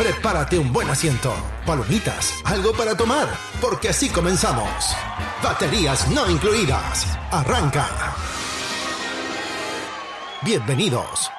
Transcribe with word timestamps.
Prepárate 0.00 0.58
un 0.58 0.72
buen 0.72 0.88
asiento, 0.88 1.30
palomitas, 1.66 2.40
algo 2.46 2.72
para 2.72 2.96
tomar, 2.96 3.28
porque 3.60 3.90
así 3.90 4.08
comenzamos. 4.08 4.96
Baterías 5.44 6.10
no 6.10 6.30
incluidas. 6.30 7.06
Arranca. 7.30 7.86
Bienvenidos. 10.42 11.30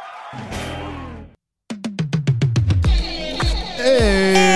¡Eh! 3.80 4.52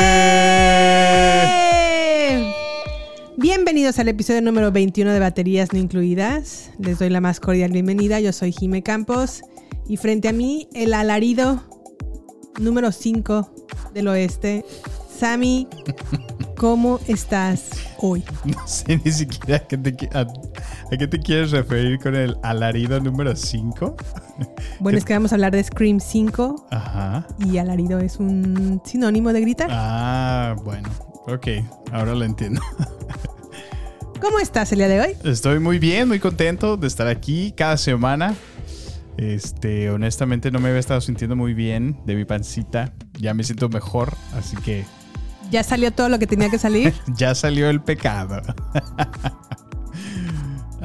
Bienvenidos 3.37 3.97
al 3.97 4.09
episodio 4.09 4.43
número 4.43 4.71
21 4.71 5.13
de 5.13 5.19
Baterías 5.19 5.73
No 5.73 5.80
Incluidas. 5.80 6.69
Les 6.77 6.99
doy 6.99 7.09
la 7.09 7.21
más 7.21 7.39
cordial 7.39 7.71
bienvenida. 7.71 8.19
Yo 8.19 8.31
soy 8.33 8.52
Jime 8.52 8.83
Campos 8.83 9.41
y 9.87 9.97
frente 9.97 10.27
a 10.30 10.31
mí 10.31 10.69
el 10.75 10.93
alarido 10.93 11.74
número 12.59 12.92
5 12.92 13.50
del 13.94 14.08
oeste, 14.08 14.66
Sammy. 15.20 15.67
¿Cómo 16.58 17.00
estás 17.08 17.70
hoy? 18.00 18.23
No 18.45 18.66
sé 18.67 19.00
ni 19.03 19.11
siquiera 19.11 19.58
a 19.58 19.67
qué 19.67 19.78
te, 19.78 19.95
qui- 19.95 20.09
a, 20.16 20.22
a 20.22 20.98
qué 20.98 21.08
te 21.08 21.20
quieres 21.20 21.52
referir 21.52 22.00
con 22.00 22.16
el 22.16 22.38
alarido 22.44 23.00
número 23.00 23.36
5. 23.36 23.95
Bueno, 24.81 24.98
es 24.98 25.06
que 25.06 25.14
vamos 25.14 25.31
a 25.31 25.36
hablar 25.36 25.53
de 25.53 25.64
Scream 25.64 26.00
5 26.02 26.67
Ajá. 26.70 27.26
y 27.39 27.58
alarido 27.58 28.00
es 28.00 28.17
un 28.17 28.81
sinónimo 28.83 29.31
de 29.31 29.39
gritar. 29.42 29.70
Ah, 29.72 30.56
bueno. 30.66 30.89
Ok, 31.28 31.48
ahora 31.94 32.14
lo 32.14 32.26
entiendo. 32.26 32.61
¿Cómo 34.22 34.39
estás 34.39 34.72
el 34.73 34.80
día 34.80 34.89
de 34.89 35.00
hoy? 35.02 35.17
Estoy 35.23 35.59
muy 35.59 35.80
bien, 35.80 36.08
muy 36.09 36.20
contento 36.20 36.76
de 36.78 36.88
estar 36.88 37.08
aquí 37.08 37.53
cada 37.56 37.78
semana. 37.78 38.36
Este, 39.17 39.89
honestamente 39.89 40.52
no 40.52 40.59
me 40.59 40.69
había 40.69 40.80
estado 40.80 40.99
sintiendo 41.02 41.35
muy 41.35 41.53
bien 41.53 42.02
de 42.05 42.16
mi 42.16 42.25
pancita. 42.25 42.94
Ya 43.13 43.33
me 43.33 43.44
siento 43.44 43.69
mejor, 43.69 44.13
así 44.33 44.58
que 44.58 44.85
¿Ya 45.52 45.63
salió 45.63 45.91
todo 45.91 46.09
lo 46.09 46.19
que 46.19 46.27
tenía 46.27 46.49
que 46.49 46.58
salir? 46.58 46.94
ya 47.16 47.36
salió 47.36 47.69
el 47.69 47.81
pecado. 47.81 48.41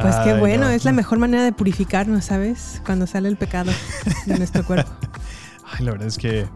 Pues 0.01 0.17
qué 0.25 0.31
Ay, 0.31 0.41
bueno, 0.41 0.65
no. 0.65 0.71
es 0.71 0.87
la 0.87 0.93
mejor 0.93 1.19
manera 1.19 1.43
de 1.45 1.53
purificarnos, 1.53 2.25
¿sabes? 2.25 2.81
Cuando 2.87 3.07
sale 3.07 3.29
el 3.29 3.37
pecado 3.37 3.71
de 4.25 4.39
nuestro 4.39 4.65
cuerpo. 4.65 4.91
Ay, 5.73 5.85
la 5.85 5.91
verdad 5.91 6.09
es 6.09 6.17
que 6.17 6.47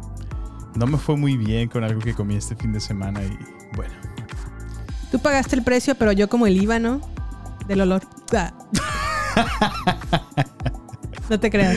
no 0.76 0.86
me 0.86 0.96
fue 0.96 1.18
muy 1.18 1.36
bien 1.36 1.68
con 1.68 1.84
algo 1.84 2.00
que 2.00 2.14
comí 2.14 2.36
este 2.36 2.56
fin 2.56 2.72
de 2.72 2.80
semana 2.80 3.22
y 3.22 3.36
bueno. 3.76 3.92
Tú 5.10 5.18
pagaste 5.18 5.56
el 5.56 5.62
precio, 5.62 5.94
pero 5.94 6.12
yo 6.12 6.30
como 6.30 6.46
el 6.46 6.56
IVA, 6.56 6.78
¿no? 6.78 7.02
Del 7.68 7.82
olor. 7.82 8.02
Ah. 8.34 8.54
No 11.30 11.40
te 11.40 11.50
creas. 11.50 11.76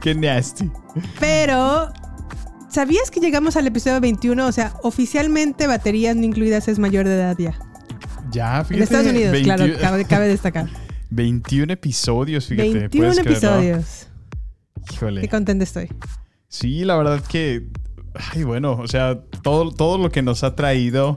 Qué 0.00 0.14
nasty. 0.14 0.70
Pero, 1.20 1.92
¿sabías 2.70 3.10
que 3.10 3.20
llegamos 3.20 3.56
al 3.56 3.66
episodio 3.66 4.00
21? 4.00 4.46
O 4.46 4.52
sea, 4.52 4.74
oficialmente 4.82 5.66
baterías 5.66 6.16
no 6.16 6.24
incluidas 6.24 6.68
es 6.68 6.78
mayor 6.78 7.06
de 7.06 7.14
edad 7.14 7.36
ya. 7.38 7.54
Ya, 8.30 8.64
fíjate. 8.64 8.76
En 8.76 8.82
Estados 8.82 9.06
Unidos, 9.06 9.32
20 9.32 9.44
claro, 9.54 9.74
cabe, 9.80 10.04
cabe 10.04 10.28
destacar. 10.28 10.68
21 11.10 11.72
episodios, 11.72 12.46
fíjate. 12.46 12.70
21 12.72 12.90
¿puedes 12.90 13.20
creerlo? 13.20 13.30
episodios. 13.58 14.08
Híjole. 14.92 15.20
Qué 15.20 15.28
contenta 15.28 15.64
estoy. 15.64 15.88
Sí, 16.48 16.84
la 16.84 16.96
verdad 16.96 17.20
que. 17.22 17.66
Ay, 18.32 18.44
bueno, 18.44 18.72
o 18.72 18.88
sea, 18.88 19.20
todo, 19.42 19.70
todo 19.72 19.98
lo 19.98 20.10
que 20.10 20.22
nos 20.22 20.42
ha 20.42 20.54
traído. 20.56 21.16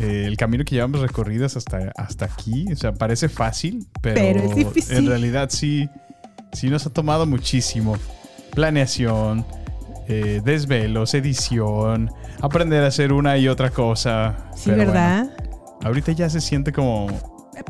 eh, 0.00 0.24
el 0.26 0.36
camino 0.36 0.64
que 0.64 0.74
llevamos 0.74 1.00
recorridos 1.00 1.56
hasta, 1.56 1.92
hasta 1.96 2.26
aquí, 2.26 2.66
o 2.72 2.76
sea, 2.76 2.92
parece 2.92 3.28
fácil, 3.28 3.86
pero, 4.02 4.16
Pero 4.16 4.40
es 4.40 4.54
difícil. 4.54 4.96
en 4.96 5.06
realidad 5.06 5.48
sí, 5.50 5.88
sí 6.52 6.68
nos 6.70 6.86
ha 6.86 6.90
tomado 6.90 7.26
muchísimo. 7.26 7.96
Planeación, 8.54 9.44
eh, 10.08 10.40
desvelos, 10.44 11.12
edición, 11.14 12.10
aprender 12.40 12.82
a 12.84 12.86
hacer 12.88 13.12
una 13.12 13.36
y 13.36 13.48
otra 13.48 13.70
cosa. 13.70 14.36
Sí, 14.54 14.70
Pero 14.70 14.78
¿verdad? 14.78 15.24
bueno, 15.26 15.80
ahorita 15.84 16.12
ya 16.12 16.30
se 16.30 16.40
siente 16.40 16.72
como... 16.72 17.06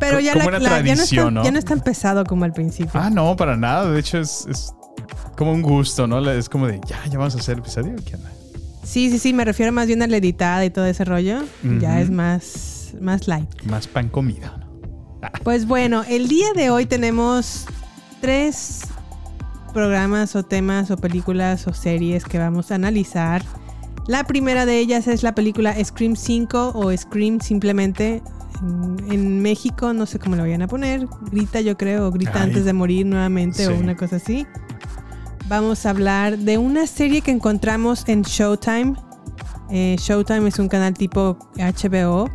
Pero 0.01 0.21
ya, 0.21 0.33
como 0.35 0.51
la- 0.51 0.59
una 0.59 0.69
la- 0.71 0.81
ya, 0.81 0.95
no 0.97 1.03
es 1.03 1.11
tan, 1.11 1.35
¿no? 1.35 1.45
ya 1.45 1.51
no 1.51 1.59
es 1.59 1.65
tan 1.65 1.81
pesado 1.81 2.25
como 2.25 2.45
al 2.45 2.53
principio. 2.53 2.93
Ah, 3.01 3.09
no, 3.11 3.35
para 3.37 3.57
nada. 3.57 3.91
De 3.91 3.99
hecho, 4.01 4.19
es, 4.19 4.47
es 4.51 4.73
como 5.37 5.53
un 5.53 5.63
gusto, 5.63 6.07
¿no? 6.07 6.29
Es 6.31 6.49
como 6.49 6.67
de, 6.67 6.81
ya, 6.87 7.05
ya 7.09 7.19
vamos 7.19 7.35
a 7.37 7.39
hacer 7.39 7.55
el 7.55 7.61
episodio. 7.61 7.95
¿Qué 8.05 8.17
onda? 8.17 8.31
Sí, 8.85 9.11
sí, 9.11 9.19
sí, 9.19 9.33
me 9.33 9.45
refiero 9.45 9.73
más 9.73 9.87
bien 9.87 10.03
a 10.03 10.07
la 10.07 10.17
editada 10.17 10.65
y 10.65 10.71
todo 10.71 10.87
ese 10.87 11.05
rollo. 11.05 11.41
Ya 11.81 12.01
es 12.01 12.11
más, 12.11 12.95
más 13.01 13.27
light. 13.29 13.49
Más 13.65 13.87
pan 13.89 14.09
comida, 14.09 14.57
¿no? 14.59 14.67
Pues 15.45 15.67
bueno, 15.67 16.05
el 16.09 16.29
día 16.29 16.47
de 16.55 16.71
hoy 16.71 16.87
tenemos 16.87 17.67
tres 18.27 18.81
programas 19.73 20.35
o 20.35 20.43
temas 20.43 20.91
o 20.91 20.97
películas 20.97 21.69
o 21.69 21.73
series 21.73 22.25
que 22.25 22.41
vamos 22.41 22.73
a 22.73 22.75
analizar. 22.75 23.41
La 24.09 24.25
primera 24.25 24.67
de 24.67 24.81
ellas 24.81 25.07
es 25.07 25.23
la 25.23 25.33
película 25.33 25.73
Scream 25.85 26.17
5 26.17 26.73
o 26.75 26.97
Scream 26.97 27.39
simplemente. 27.41 28.25
En, 28.61 29.13
en 29.13 29.43
México, 29.43 29.93
no 29.93 30.07
sé 30.07 30.19
cómo 30.19 30.35
lo 30.35 30.43
vayan 30.43 30.63
a 30.63 30.67
poner. 30.67 31.07
Grita, 31.31 31.61
yo 31.61 31.77
creo, 31.77 32.09
o 32.09 32.11
grita 32.11 32.33
Ay, 32.35 32.49
antes 32.49 32.65
de 32.65 32.73
morir 32.73 33.07
nuevamente 33.07 33.69
o 33.69 33.77
una 33.77 33.95
cosa 33.95 34.17
así. 34.17 34.45
Vamos 35.47 35.87
a 35.87 35.91
hablar 35.91 36.37
de 36.37 36.59
una 36.59 36.89
serie 36.89 37.21
que 37.21 37.31
encontramos 37.31 38.09
en 38.09 38.23
Showtime. 38.23 38.95
Eh, 39.71 39.95
Showtime 40.01 40.49
es 40.49 40.59
un 40.59 40.67
canal 40.67 40.95
tipo 40.95 41.39
HBO. 41.55 42.29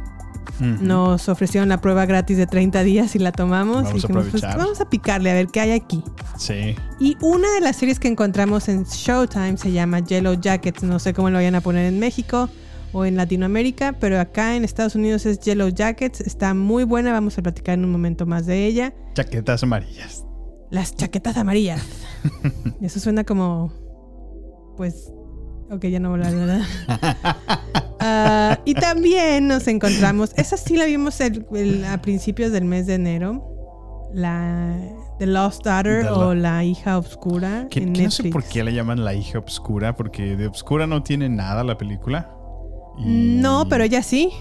Nos 0.59 1.27
ofrecieron 1.27 1.69
la 1.69 1.81
prueba 1.81 2.05
gratis 2.05 2.37
de 2.37 2.45
30 2.45 2.83
días 2.83 3.15
y 3.15 3.19
la 3.19 3.31
tomamos. 3.31 3.83
Vamos 3.83 3.89
y 3.89 3.91
a 3.91 3.93
dijimos, 3.95 4.27
pues, 4.29 4.43
vamos 4.43 4.79
a 4.79 4.89
picarle 4.89 5.31
a 5.31 5.33
ver 5.33 5.47
qué 5.47 5.59
hay 5.59 5.71
aquí. 5.71 6.03
Sí. 6.37 6.75
Y 6.99 7.17
una 7.21 7.51
de 7.53 7.61
las 7.61 7.77
series 7.77 7.99
que 7.99 8.07
encontramos 8.07 8.69
en 8.69 8.83
Showtime 8.83 9.57
se 9.57 9.71
llama 9.71 9.99
Yellow 9.99 10.39
Jackets. 10.39 10.83
No 10.83 10.99
sé 10.99 11.13
cómo 11.13 11.29
lo 11.29 11.37
vayan 11.37 11.55
a 11.55 11.61
poner 11.61 11.85
en 11.85 11.99
México 11.99 12.49
o 12.93 13.05
en 13.05 13.15
Latinoamérica, 13.15 13.93
pero 13.93 14.19
acá 14.19 14.55
en 14.55 14.63
Estados 14.63 14.95
Unidos 14.95 15.25
es 15.25 15.39
Yellow 15.39 15.69
Jackets. 15.69 16.21
Está 16.21 16.53
muy 16.53 16.83
buena. 16.83 17.11
Vamos 17.11 17.37
a 17.37 17.41
platicar 17.41 17.75
en 17.75 17.85
un 17.85 17.91
momento 17.91 18.25
más 18.25 18.45
de 18.45 18.65
ella. 18.65 18.93
Chaquetas 19.13 19.63
amarillas. 19.63 20.25
Las 20.69 20.95
chaquetas 20.95 21.37
amarillas. 21.37 21.81
Eso 22.81 22.99
suena 22.99 23.23
como. 23.23 23.73
Pues. 24.77 25.11
Ok, 25.71 25.85
ya 25.85 25.99
no 25.99 26.09
voy 26.11 26.21
a 26.21 26.27
hablar, 26.27 26.35
¿verdad? 26.47 26.61
Ah, 28.03 28.57
y 28.65 28.73
también 28.73 29.47
nos 29.47 29.67
encontramos. 29.67 30.31
Esa 30.35 30.57
sí 30.57 30.75
la 30.75 30.85
vimos 30.85 31.21
el- 31.21 31.45
el- 31.53 31.85
a 31.85 32.01
principios 32.01 32.51
del 32.51 32.65
mes 32.65 32.87
de 32.87 32.95
enero. 32.95 34.09
La. 34.11 34.75
The 35.19 35.27
Lost 35.27 35.63
Daughter 35.63 36.01
The 36.05 36.09
o 36.09 36.33
La 36.33 36.63
hija 36.63 36.97
oscura. 36.97 37.67
Que, 37.69 37.83
en 37.83 37.93
que 37.93 38.03
no 38.05 38.09
sé 38.09 38.23
por 38.31 38.43
qué 38.43 38.63
la 38.63 38.71
llaman 38.71 39.03
la 39.05 39.13
hija 39.13 39.37
obscura, 39.37 39.95
porque 39.95 40.35
de 40.35 40.47
obscura 40.47 40.87
no 40.87 41.03
tiene 41.03 41.29
nada 41.29 41.63
la 41.63 41.77
película. 41.77 42.31
Y, 42.97 43.37
No, 43.39 43.67
pero 43.69 43.83
ella 43.83 44.01
sí. 44.01 44.31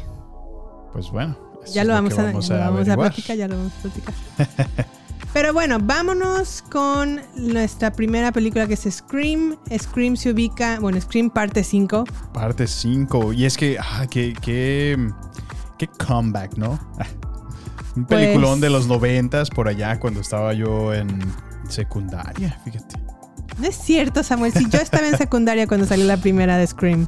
Pues 0.94 1.10
bueno. 1.10 1.36
Ya 1.70 1.84
lo 1.84 1.92
vamos, 1.92 2.18
a, 2.18 2.22
vamos 2.22 2.48
lo 2.48 2.56
vamos 2.56 2.88
a 2.88 2.96
platicar, 2.96 3.36
ya 3.36 3.46
lo 3.46 3.56
vamos 3.58 3.72
a 3.78 3.82
platicar. 3.82 4.14
Pero 5.32 5.52
bueno, 5.52 5.78
vámonos 5.80 6.62
con 6.70 7.20
nuestra 7.36 7.92
primera 7.92 8.32
película 8.32 8.66
que 8.66 8.74
es 8.74 8.88
Scream. 8.90 9.56
Scream 9.78 10.16
se 10.16 10.30
ubica, 10.32 10.78
bueno, 10.80 11.00
Scream 11.00 11.30
parte 11.30 11.62
5. 11.62 12.04
Parte 12.34 12.66
5. 12.66 13.32
Y 13.32 13.44
es 13.44 13.56
que, 13.56 13.78
ah, 13.78 14.06
qué, 14.10 14.34
qué, 14.42 14.96
qué 15.78 15.86
comeback, 16.04 16.56
¿no? 16.56 16.72
Un 17.96 18.04
Pues- 18.06 18.20
peliculón 18.20 18.60
de 18.60 18.70
los 18.70 18.86
noventas 18.86 19.50
por 19.50 19.68
allá 19.68 19.98
cuando 20.00 20.20
estaba 20.20 20.52
yo 20.52 20.92
en 20.94 21.08
secundaria, 21.68 22.58
fíjate. 22.64 22.96
No 23.58 23.66
es 23.66 23.76
cierto, 23.76 24.22
Samuel. 24.22 24.52
Si 24.52 24.68
yo 24.68 24.78
estaba 24.78 25.06
en 25.08 25.16
secundaria 25.18 25.66
cuando 25.66 25.86
salió 25.86 26.06
la 26.06 26.16
primera 26.16 26.56
de 26.56 26.66
Scream. 26.66 27.06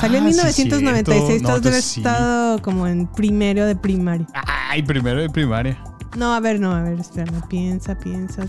Salió 0.00 0.18
en 0.18 0.24
Ah, 0.24 0.50
sí, 0.50 0.64
1996. 0.64 1.26
cierto. 1.42 1.60
Tú 1.60 1.68
No, 1.70 1.76
has 1.76 1.84
sí. 1.84 2.00
estado 2.00 2.60
como 2.62 2.86
en 2.86 3.06
primero 3.06 3.66
de 3.66 3.76
primaria. 3.76 4.26
Ay, 4.46 4.82
primero 4.82 5.20
de 5.20 5.28
primaria. 5.30 5.78
No, 6.16 6.32
a 6.32 6.40
ver, 6.40 6.60
no, 6.60 6.72
a 6.72 6.82
ver, 6.82 7.00
espérame. 7.00 7.46
Piensa, 7.48 7.98
piensa. 7.98 8.46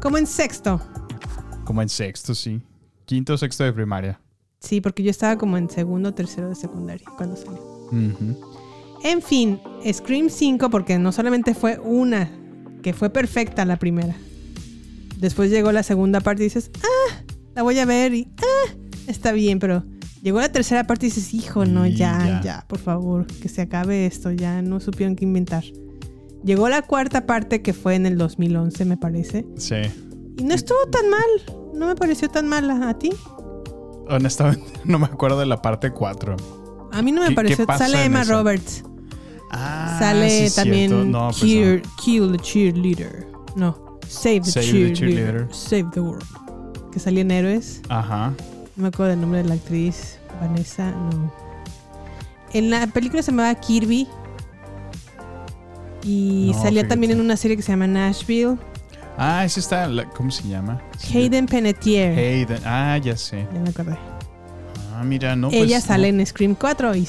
Como 0.00 0.18
en 0.18 0.26
sexto. 0.26 0.80
Como 1.64 1.82
en 1.82 1.88
sexto, 1.88 2.34
sí. 2.34 2.62
Quinto 3.04 3.34
o 3.34 3.38
sexto 3.38 3.64
de 3.64 3.72
primaria. 3.72 4.20
Sí, 4.60 4.80
porque 4.80 5.02
yo 5.02 5.10
estaba 5.10 5.36
como 5.36 5.56
en 5.56 5.68
segundo 5.68 6.10
o 6.10 6.14
tercero 6.14 6.48
de 6.48 6.54
secundaria 6.54 7.06
cuando 7.16 7.36
salió. 7.36 7.60
En 9.02 9.20
fin, 9.20 9.60
Scream 9.92 10.30
5, 10.30 10.70
porque 10.70 10.98
no 10.98 11.12
solamente 11.12 11.54
fue 11.54 11.78
una, 11.78 12.30
que 12.82 12.92
fue 12.92 13.10
perfecta 13.10 13.64
la 13.64 13.76
primera. 13.76 14.16
Después 15.18 15.50
llegó 15.50 15.72
la 15.72 15.82
segunda 15.82 16.20
parte 16.20 16.42
y 16.42 16.46
dices, 16.46 16.70
ah, 16.82 17.22
la 17.54 17.62
voy 17.62 17.78
a 17.78 17.84
ver 17.84 18.14
y, 18.14 18.28
ah, 18.38 18.72
está 19.08 19.32
bien, 19.32 19.58
pero 19.58 19.84
llegó 20.22 20.40
la 20.40 20.50
tercera 20.50 20.86
parte 20.86 21.06
y 21.06 21.10
dices, 21.10 21.34
hijo, 21.34 21.64
no, 21.66 21.86
Y 21.86 21.96
ya, 21.96 22.18
ya. 22.24 22.40
ya, 22.42 22.64
por 22.68 22.78
favor, 22.78 23.26
que 23.26 23.48
se 23.48 23.60
acabe 23.62 24.06
esto, 24.06 24.30
ya 24.30 24.62
no 24.62 24.80
supieron 24.80 25.16
qué 25.16 25.24
inventar. 25.24 25.64
Llegó 26.44 26.68
la 26.68 26.82
cuarta 26.82 27.26
parte 27.26 27.60
que 27.62 27.72
fue 27.72 27.94
en 27.94 28.06
el 28.06 28.16
2011, 28.18 28.84
me 28.84 28.96
parece. 28.96 29.46
Sí. 29.56 29.76
Y 30.38 30.44
no 30.44 30.54
estuvo 30.54 30.78
tan 30.90 31.08
mal, 31.10 31.70
no 31.74 31.86
me 31.86 31.94
pareció 31.94 32.28
tan 32.28 32.48
mala. 32.48 32.88
¿A 32.88 32.98
ti? 32.98 33.10
Honestamente, 34.08 34.64
no 34.84 34.98
me 34.98 35.06
acuerdo 35.06 35.38
de 35.38 35.46
la 35.46 35.60
parte 35.62 35.90
4. 35.92 36.36
A 36.92 37.02
mí 37.02 37.12
no 37.12 37.22
me 37.22 37.28
¿Qué- 37.28 37.34
qué 37.56 37.64
pareció. 37.64 37.66
Sale 37.78 38.04
Emma? 38.04 38.24
Roberts. 38.24 38.84
Ah, 39.50 39.96
Sale 39.98 40.48
sí, 40.48 40.54
también. 40.56 41.10
No, 41.10 41.28
pues 41.28 41.40
Kill, 41.42 41.82
no. 41.82 41.90
Kill 42.02 42.32
the 42.32 42.38
Cheerleader. 42.38 43.26
No, 43.54 43.98
Save 44.08 44.40
the, 44.40 44.50
Save 44.50 44.66
the 44.66 44.72
cheerleader. 44.72 44.94
Cheerleader. 44.94 45.48
Save 45.54 45.86
the 45.92 46.00
World. 46.00 46.24
Que 46.90 46.98
salía 46.98 47.20
en 47.22 47.30
Héroes. 47.30 47.82
Ajá. 47.88 48.34
No 48.76 48.82
me 48.82 48.88
acuerdo 48.88 49.10
del 49.10 49.20
nombre 49.20 49.42
de 49.42 49.48
la 49.48 49.54
actriz. 49.54 50.18
Vanessa, 50.40 50.90
no. 50.90 51.32
En 52.52 52.70
la 52.70 52.86
película 52.86 53.22
se 53.22 53.30
llamaba 53.30 53.54
Kirby. 53.54 54.08
Y 56.02 56.50
No, 56.52 56.54
salía 56.62 56.70
fíjate. 56.80 56.88
también 56.88 57.12
en 57.12 57.20
una 57.20 57.36
serie 57.36 57.56
que 57.56 57.62
se 57.62 57.72
llama 57.72 57.86
Nashville. 57.86 58.56
Ah, 59.16 59.44
esa 59.44 59.60
está. 59.60 59.86
la- 59.86 60.08
¿Cómo 60.08 60.30
se 60.30 60.48
llama? 60.48 60.80
Hayden 61.14 61.46
Panettiere. 61.46 62.16
Hayden. 62.16 62.60
Ah, 62.64 62.98
ya 62.98 63.16
sé. 63.16 63.46
Ya 63.52 63.60
me 63.60 63.70
acordé. 63.70 63.96
Ah, 64.94 65.04
mira, 65.04 65.36
no. 65.36 65.48
pues, 65.50 65.60
Ella 65.62 65.78
no. 65.78 65.84
sale 65.86 66.08
en 66.08 66.26
Scream 66.26 66.54
4 66.54 66.96
y 66.96 67.06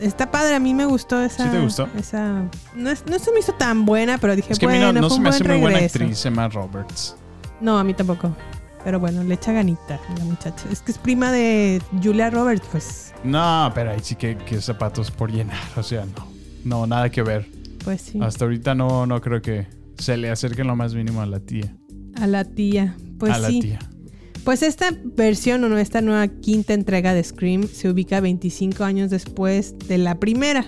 está 0.00 0.30
padre. 0.30 0.54
A 0.56 0.60
mí 0.60 0.74
me 0.74 0.86
gustó 0.86 1.22
esa. 1.22 1.44
¿Sí 1.44 1.50
te 1.50 1.60
gustó? 1.60 1.88
Esa, 1.96 2.42
no, 2.74 2.90
es- 2.90 3.04
no 3.06 3.18
se 3.18 3.30
me 3.32 3.38
hizo 3.40 3.52
tan 3.52 3.84
buena, 3.84 4.18
pero 4.18 4.34
dije, 4.34 4.52
Es 4.52 4.58
que 4.58 4.66
a 4.66 4.68
bueno, 4.68 4.88
mí 4.88 4.94
no, 4.94 5.00
no 5.02 5.10
se 5.10 5.20
me 5.20 5.28
hace 5.28 5.44
muy 5.44 5.58
buena 5.60 5.78
actriz 5.78 6.24
Emma 6.26 6.48
Roberts. 6.48 7.14
No, 7.60 7.78
a 7.78 7.84
mí 7.84 7.94
tampoco. 7.94 8.34
Pero 8.84 9.00
bueno, 9.00 9.24
le 9.24 9.34
echa 9.34 9.52
ganita 9.52 9.98
la 10.18 10.24
muchacha. 10.24 10.66
Es 10.70 10.82
que 10.82 10.92
es 10.92 10.98
prima 10.98 11.32
de 11.32 11.80
Julia 12.02 12.30
Roberts, 12.30 12.66
pues. 12.70 13.14
No, 13.24 13.72
pero 13.74 13.92
ahí 13.92 14.00
sí 14.02 14.14
que, 14.14 14.36
que 14.36 14.60
zapatos 14.60 15.10
por 15.10 15.32
llenar. 15.32 15.58
O 15.76 15.82
sea, 15.82 16.04
no. 16.04 16.26
No, 16.64 16.86
nada 16.86 17.10
que 17.10 17.22
ver. 17.22 17.46
Pues 17.84 18.02
sí. 18.02 18.18
Hasta 18.22 18.44
ahorita 18.44 18.74
no, 18.74 19.06
no 19.06 19.20
creo 19.20 19.40
que 19.42 19.66
se 19.98 20.16
le 20.16 20.30
acerque 20.30 20.62
en 20.62 20.68
lo 20.68 20.76
más 20.76 20.94
mínimo 20.94 21.22
a 21.22 21.26
la 21.26 21.40
tía. 21.40 21.74
A 22.16 22.26
la 22.26 22.44
tía. 22.44 22.96
Pues 23.18 23.32
a 23.32 23.38
la 23.38 23.48
tía. 23.48 23.78
Pues 24.44 24.62
esta 24.62 24.90
versión 25.16 25.64
o 25.64 25.68
no, 25.70 25.78
esta 25.78 26.02
nueva 26.02 26.28
quinta 26.28 26.74
entrega 26.74 27.14
de 27.14 27.24
Scream 27.24 27.66
se 27.66 27.88
ubica 27.88 28.20
25 28.20 28.84
años 28.84 29.10
después 29.10 29.78
de 29.78 29.96
la 29.98 30.20
primera. 30.20 30.66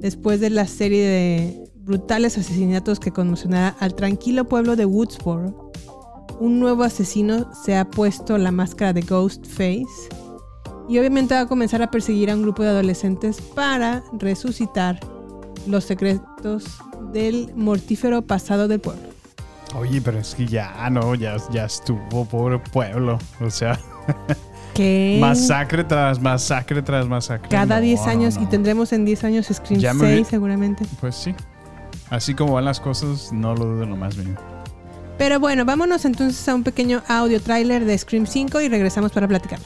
Después 0.00 0.40
de 0.40 0.50
la 0.50 0.66
serie 0.66 1.06
de 1.06 1.64
brutales 1.76 2.36
asesinatos 2.38 3.00
que 3.00 3.10
conmocionará 3.10 3.68
al 3.80 3.94
tranquilo 3.94 4.48
pueblo 4.48 4.76
de 4.76 4.86
Woodsboro, 4.86 5.72
un 6.40 6.58
nuevo 6.60 6.82
asesino 6.82 7.52
se 7.64 7.76
ha 7.76 7.84
puesto 7.84 8.36
la 8.38 8.50
máscara 8.50 8.92
de 8.92 9.02
Ghostface 9.02 10.08
y 10.88 10.98
obviamente 10.98 11.34
va 11.34 11.40
a 11.40 11.46
comenzar 11.46 11.80
a 11.82 11.90
perseguir 11.90 12.30
a 12.30 12.34
un 12.34 12.42
grupo 12.42 12.62
de 12.62 12.68
adolescentes 12.70 13.40
para 13.40 14.02
resucitar 14.12 15.00
los 15.66 15.84
secretos 15.84 16.64
del 17.12 17.52
mortífero 17.54 18.22
pasado 18.22 18.68
del 18.68 18.80
pueblo. 18.80 19.02
Oye, 19.78 20.00
pero 20.02 20.18
es 20.18 20.34
que 20.34 20.46
ya, 20.46 20.88
no, 20.90 21.14
ya, 21.14 21.36
ya 21.50 21.64
estuvo, 21.64 22.24
pobre 22.26 22.58
pueblo. 22.58 23.18
O 23.40 23.50
sea, 23.50 23.78
Que 24.74 25.18
masacre 25.20 25.84
tras 25.84 26.20
masacre 26.20 26.82
tras 26.82 27.06
masacre. 27.08 27.48
cada 27.48 27.76
No, 27.76 27.80
10 27.82 28.00
no, 28.00 28.06
años 28.06 28.36
y 28.36 28.40
no. 28.40 28.48
tendremos 28.48 28.92
en 28.92 29.04
10 29.04 29.24
años 29.24 29.46
Scream 29.52 29.80
Ya 29.80 29.94
me 29.94 30.00
6 30.00 30.18
vi- 30.18 30.24
seguramente. 30.24 30.84
Pues 31.00 31.14
sí. 31.14 31.34
Así 32.10 32.34
como 32.34 32.54
van 32.54 32.64
las 32.64 32.80
cosas, 32.80 33.32
no 33.32 33.54
lo 33.54 33.64
dudo 33.66 33.84
en 33.84 33.90
lo 33.90 33.96
más 33.96 34.16
mínimo. 34.16 34.38
Pero 35.18 35.38
bueno, 35.38 35.64
vámonos 35.64 36.04
entonces 36.04 36.48
a 36.48 36.54
un 36.54 36.64
pequeño 36.64 37.02
audio 37.08 37.40
tráiler 37.40 37.84
de 37.84 37.96
Scream 37.96 38.26
5 38.26 38.60
y 38.60 38.68
regresamos 38.68 39.12
para 39.12 39.28
platicar. 39.28 39.60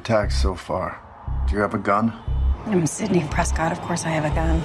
Attacks 0.00 0.40
so 0.40 0.54
far. 0.54 0.98
Do 1.46 1.54
you 1.54 1.60
have 1.60 1.74
a 1.74 1.78
gun? 1.78 2.12
I'm 2.64 2.86
Sydney 2.86 3.22
Prescott. 3.30 3.70
Of 3.70 3.80
course, 3.82 4.04
I 4.06 4.10
have 4.10 4.24
a 4.24 4.34
gun. 4.34 4.56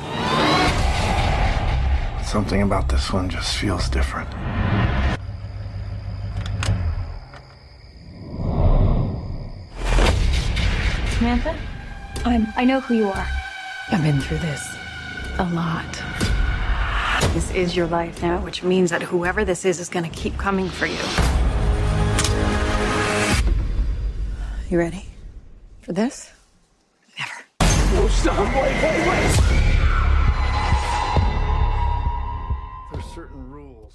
Something 2.24 2.62
about 2.62 2.88
this 2.88 3.12
one 3.12 3.30
just 3.30 3.58
feels 3.58 3.89
different. 3.89 4.30
Samantha? 11.18 11.54
I'm. 12.24 12.48
I 12.56 12.63
know 12.63 12.80
who 12.80 12.94
you 12.96 13.08
are. 13.08 13.27
I've 13.92 14.04
been 14.04 14.22
through 14.22 14.39
this 14.39 14.63
a 15.38 15.46
lot. 15.51 15.92
This 17.34 17.51
is 17.51 17.75
your 17.75 17.88
life 17.88 18.22
now, 18.22 18.39
which 18.39 18.63
means 18.63 18.89
that 18.89 19.01
whoever 19.01 19.44
this 19.44 19.65
is 19.65 19.82
is 19.82 19.89
going 19.89 20.10
to 20.10 20.15
keep 20.15 20.38
coming 20.38 20.70
for 20.70 20.86
you. 20.86 21.04
You 24.70 24.80
ready 24.80 25.14
for 25.86 25.94
this? 25.94 26.32
Never. 27.18 27.46
There's 32.92 33.06
certain 33.13 33.51
rules. 33.51 33.94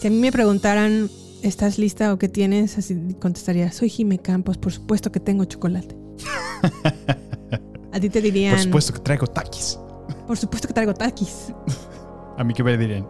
Si 0.00 0.08
a 0.08 0.10
mí 0.10 0.18
me 0.18 0.32
preguntaran, 0.32 1.08
¿estás 1.42 1.78
lista 1.78 2.12
o 2.12 2.18
qué 2.18 2.28
tienes? 2.28 2.76
Así 2.78 3.14
contestaría, 3.20 3.70
soy 3.70 3.88
Jime 3.88 4.18
Campos, 4.18 4.58
por 4.58 4.72
supuesto 4.72 5.12
que 5.12 5.20
tengo 5.20 5.44
chocolate. 5.44 5.96
a 7.92 8.00
ti 8.00 8.10
te 8.10 8.20
dirían, 8.20 8.54
Por 8.54 8.62
supuesto 8.64 8.92
que 8.94 9.00
traigo 9.00 9.26
taquis. 9.26 9.78
por 10.26 10.36
supuesto 10.36 10.66
que 10.68 10.74
traigo 10.74 10.94
taquis. 10.94 11.52
A 12.36 12.44
mí 12.44 12.54
que 12.54 12.64
me 12.64 12.76
dirían. 12.78 13.06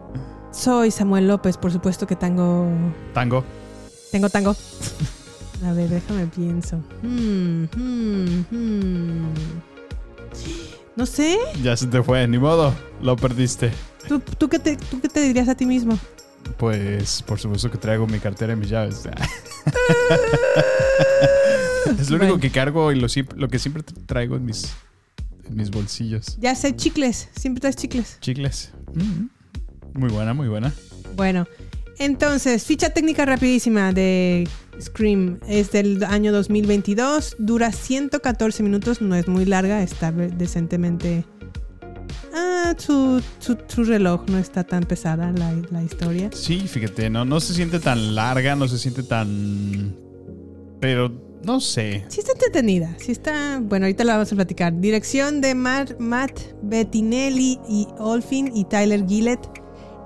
Soy 0.51 0.91
Samuel 0.91 1.27
López, 1.27 1.55
por 1.55 1.71
supuesto 1.71 2.05
que 2.05 2.17
tengo... 2.17 2.67
Tango. 3.13 3.45
Tengo 4.11 4.29
tango. 4.29 4.53
A 5.63 5.73
ver, 5.73 5.89
déjame 5.89 6.25
pienso. 6.27 6.77
Hmm, 7.03 7.65
hmm, 7.75 8.45
hmm. 8.49 9.33
No 10.95 11.05
sé. 11.05 11.37
Ya 11.61 11.75
se 11.77 11.87
te 11.87 12.01
fue, 12.03 12.27
ni 12.27 12.37
modo. 12.39 12.73
Lo 13.01 13.15
perdiste. 13.15 13.71
¿Tú, 14.07 14.19
tú, 14.19 14.49
qué 14.49 14.59
te, 14.59 14.75
¿Tú 14.77 14.99
qué 14.99 15.07
te 15.07 15.21
dirías 15.21 15.47
a 15.47 15.55
ti 15.55 15.65
mismo? 15.65 15.97
Pues 16.57 17.21
por 17.21 17.39
supuesto 17.39 17.69
que 17.69 17.77
traigo 17.77 18.07
mi 18.07 18.19
cartera 18.19 18.53
y 18.53 18.55
mis 18.55 18.69
llaves. 18.69 19.03
es 21.99 22.09
lo 22.09 22.15
único 22.17 22.33
Bueno. 22.33 22.39
que 22.39 22.49
cargo 22.51 22.91
y 22.91 22.95
lo, 22.99 23.07
que 23.07 23.59
siempre 23.59 23.83
tra- 23.83 24.05
traigo 24.05 24.35
en 24.35 24.45
mis, 24.45 24.73
en 25.47 25.55
mis 25.55 25.69
bolsillos. 25.69 26.37
Ya 26.39 26.55
sé, 26.55 26.75
chicles. 26.75 27.29
Siempre 27.35 27.61
traes 27.61 27.75
chicles. 27.75 28.17
Chicles. 28.21 28.71
Mm. 28.93 29.27
Muy 29.99 30.09
buena, 30.09 30.33
muy 30.33 30.47
buena. 30.47 30.73
Bueno, 31.15 31.47
entonces, 31.99 32.63
ficha 32.65 32.89
técnica 32.91 33.25
rapidísima 33.25 33.91
de 33.93 34.47
Scream 34.79 35.39
es 35.47 35.71
del 35.71 36.03
año 36.03 36.31
2022, 36.31 37.35
dura 37.39 37.71
114 37.71 38.63
minutos, 38.63 39.01
no 39.01 39.15
es 39.15 39.27
muy 39.27 39.45
larga, 39.45 39.81
está 39.83 40.11
decentemente... 40.11 41.25
Ah, 42.33 42.73
su, 42.77 43.21
su- 43.39 43.57
su 43.67 43.83
reloj 43.83 44.23
no 44.29 44.37
está 44.37 44.63
tan 44.63 44.83
pesada 44.83 45.31
la, 45.33 45.53
la 45.69 45.83
historia. 45.83 46.29
Sí, 46.33 46.59
fíjate, 46.61 47.09
no, 47.09 47.25
no 47.25 47.39
se 47.41 47.53
siente 47.53 47.79
tan 47.79 48.15
larga, 48.15 48.55
no 48.55 48.67
se 48.69 48.77
siente 48.77 49.03
tan. 49.03 49.95
Pero 50.79 51.11
no 51.43 51.59
sé. 51.59 52.05
Sí 52.07 52.19
está 52.21 52.31
entretenida, 52.33 52.95
sí 52.99 53.11
está... 53.11 53.59
Bueno, 53.61 53.85
ahorita 53.85 54.03
la 54.05 54.13
vamos 54.13 54.31
a 54.31 54.35
platicar. 54.35 54.79
Dirección 54.79 55.41
de 55.41 55.55
Matt, 55.55 55.99
Matt 55.99 56.39
Bettinelli 56.63 57.59
y 57.67 57.87
Olfin 57.97 58.49
y 58.55 58.63
Tyler 58.65 59.05
Gillett. 59.05 59.39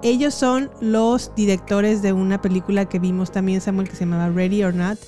Ellos 0.06 0.36
son 0.36 0.70
los 0.82 1.32
directores 1.36 2.02
de 2.04 2.14
una 2.14 2.40
película 2.42 2.86
que 2.86 3.00
vimos 3.00 3.32
también, 3.32 3.60
Samuel, 3.60 3.90
que 3.90 3.96
se 3.96 4.02
llamaba 4.06 4.30
Ready 4.30 4.64
or 4.64 4.74
Not, 4.74 5.00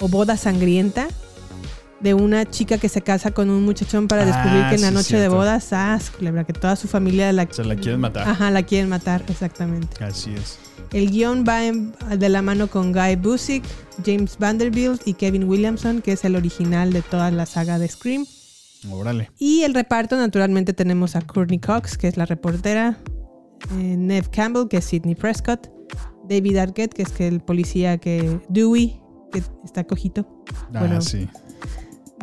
o 0.00 0.08
Boda 0.08 0.36
Sangrienta, 0.38 1.08
de 2.00 2.14
una 2.14 2.44
chica 2.46 2.78
que 2.78 2.88
se 2.88 3.02
casa 3.02 3.32
con 3.32 3.50
un 3.50 3.64
muchachón 3.64 4.08
para 4.08 4.24
descubrir 4.24 4.62
Ah, 4.64 4.68
que 4.70 4.76
en 4.76 4.80
la 4.82 4.88
sí, 4.88 4.94
noche 4.94 5.18
de 5.18 5.28
bodas, 5.28 5.72
ah, 5.72 5.98
culebra, 6.16 6.44
que 6.44 6.52
toda 6.54 6.74
su 6.76 6.88
familia 6.88 7.30
la, 7.32 7.46
Se 7.50 7.64
la 7.64 7.76
quieren 7.76 8.00
matar. 8.00 8.26
Ajá, 8.28 8.50
la 8.50 8.62
quieren 8.62 8.88
matar, 8.88 9.22
exactamente. 9.28 10.02
Así 10.02 10.32
es. 10.34 10.58
El 10.92 11.10
guion 11.10 11.44
va 11.46 11.64
en- 11.66 11.94
de 12.18 12.28
la 12.30 12.40
mano 12.42 12.68
con 12.68 12.92
Guy 12.92 13.16
Busick, 13.16 13.64
James 14.06 14.36
Vanderbilt 14.38 15.02
y 15.06 15.14
Kevin 15.14 15.44
Williamson, 15.44 16.00
que 16.00 16.12
es 16.12 16.24
el 16.24 16.34
original 16.36 16.92
de 16.94 17.02
toda 17.02 17.30
la 17.30 17.44
saga 17.44 17.78
de 17.78 17.88
Scream. 17.88 18.24
Órale. 18.90 19.30
Y 19.38 19.62
el 19.62 19.74
reparto, 19.74 20.16
naturalmente, 20.16 20.72
tenemos 20.72 21.14
a 21.16 21.22
Courtney 21.22 21.58
Cox, 21.58 21.98
que 21.98 22.08
es 22.08 22.16
la 22.16 22.24
reportera, 22.26 22.98
eh, 23.72 23.96
Neve 23.96 24.28
Campbell, 24.30 24.68
que 24.68 24.78
es 24.78 24.84
Sidney 24.84 25.14
Prescott, 25.14 25.68
David 26.28 26.56
Arquette, 26.58 26.94
que 26.94 27.02
es 27.02 27.10
que 27.10 27.26
el 27.28 27.40
policía 27.40 27.98
que. 27.98 28.40
Dewey, 28.48 29.00
que 29.32 29.42
está 29.64 29.84
cojito. 29.84 30.26
Ah, 30.74 30.80
Bueno, 30.80 31.00
sí. 31.00 31.28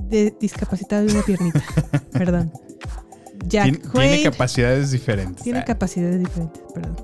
de, 0.09 0.35
discapacitado 0.39 1.05
de 1.05 1.13
una 1.13 1.23
piernita. 1.23 1.62
Perdón. 2.12 2.51
Jack 3.47 3.65
Tien- 3.67 3.91
Quaid. 3.91 4.09
tiene 4.13 4.31
capacidades 4.31 4.91
diferentes. 4.91 5.43
Tiene 5.43 5.59
Ah, 5.59 5.65
capacidades 5.65 6.19
diferentes, 6.19 6.62
perdón. 6.73 6.95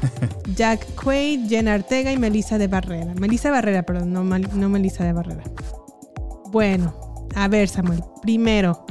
Jack 0.56 0.86
Quaid, 0.94 1.48
Jenna 1.48 1.74
Ortega 1.74 2.12
y 2.12 2.18
Melissa 2.18 2.58
de 2.58 2.68
Barrera. 2.68 3.12
Melissa 3.14 3.50
Barrera, 3.50 3.82
perdón, 3.84 4.12
no, 4.12 4.22
no 4.24 4.68
Melissa 4.68 5.04
de 5.04 5.12
Barrera. 5.12 5.42
Bueno, 6.52 7.26
a 7.34 7.48
ver, 7.48 7.68
Samuel. 7.68 8.02
Primero, 8.22 8.84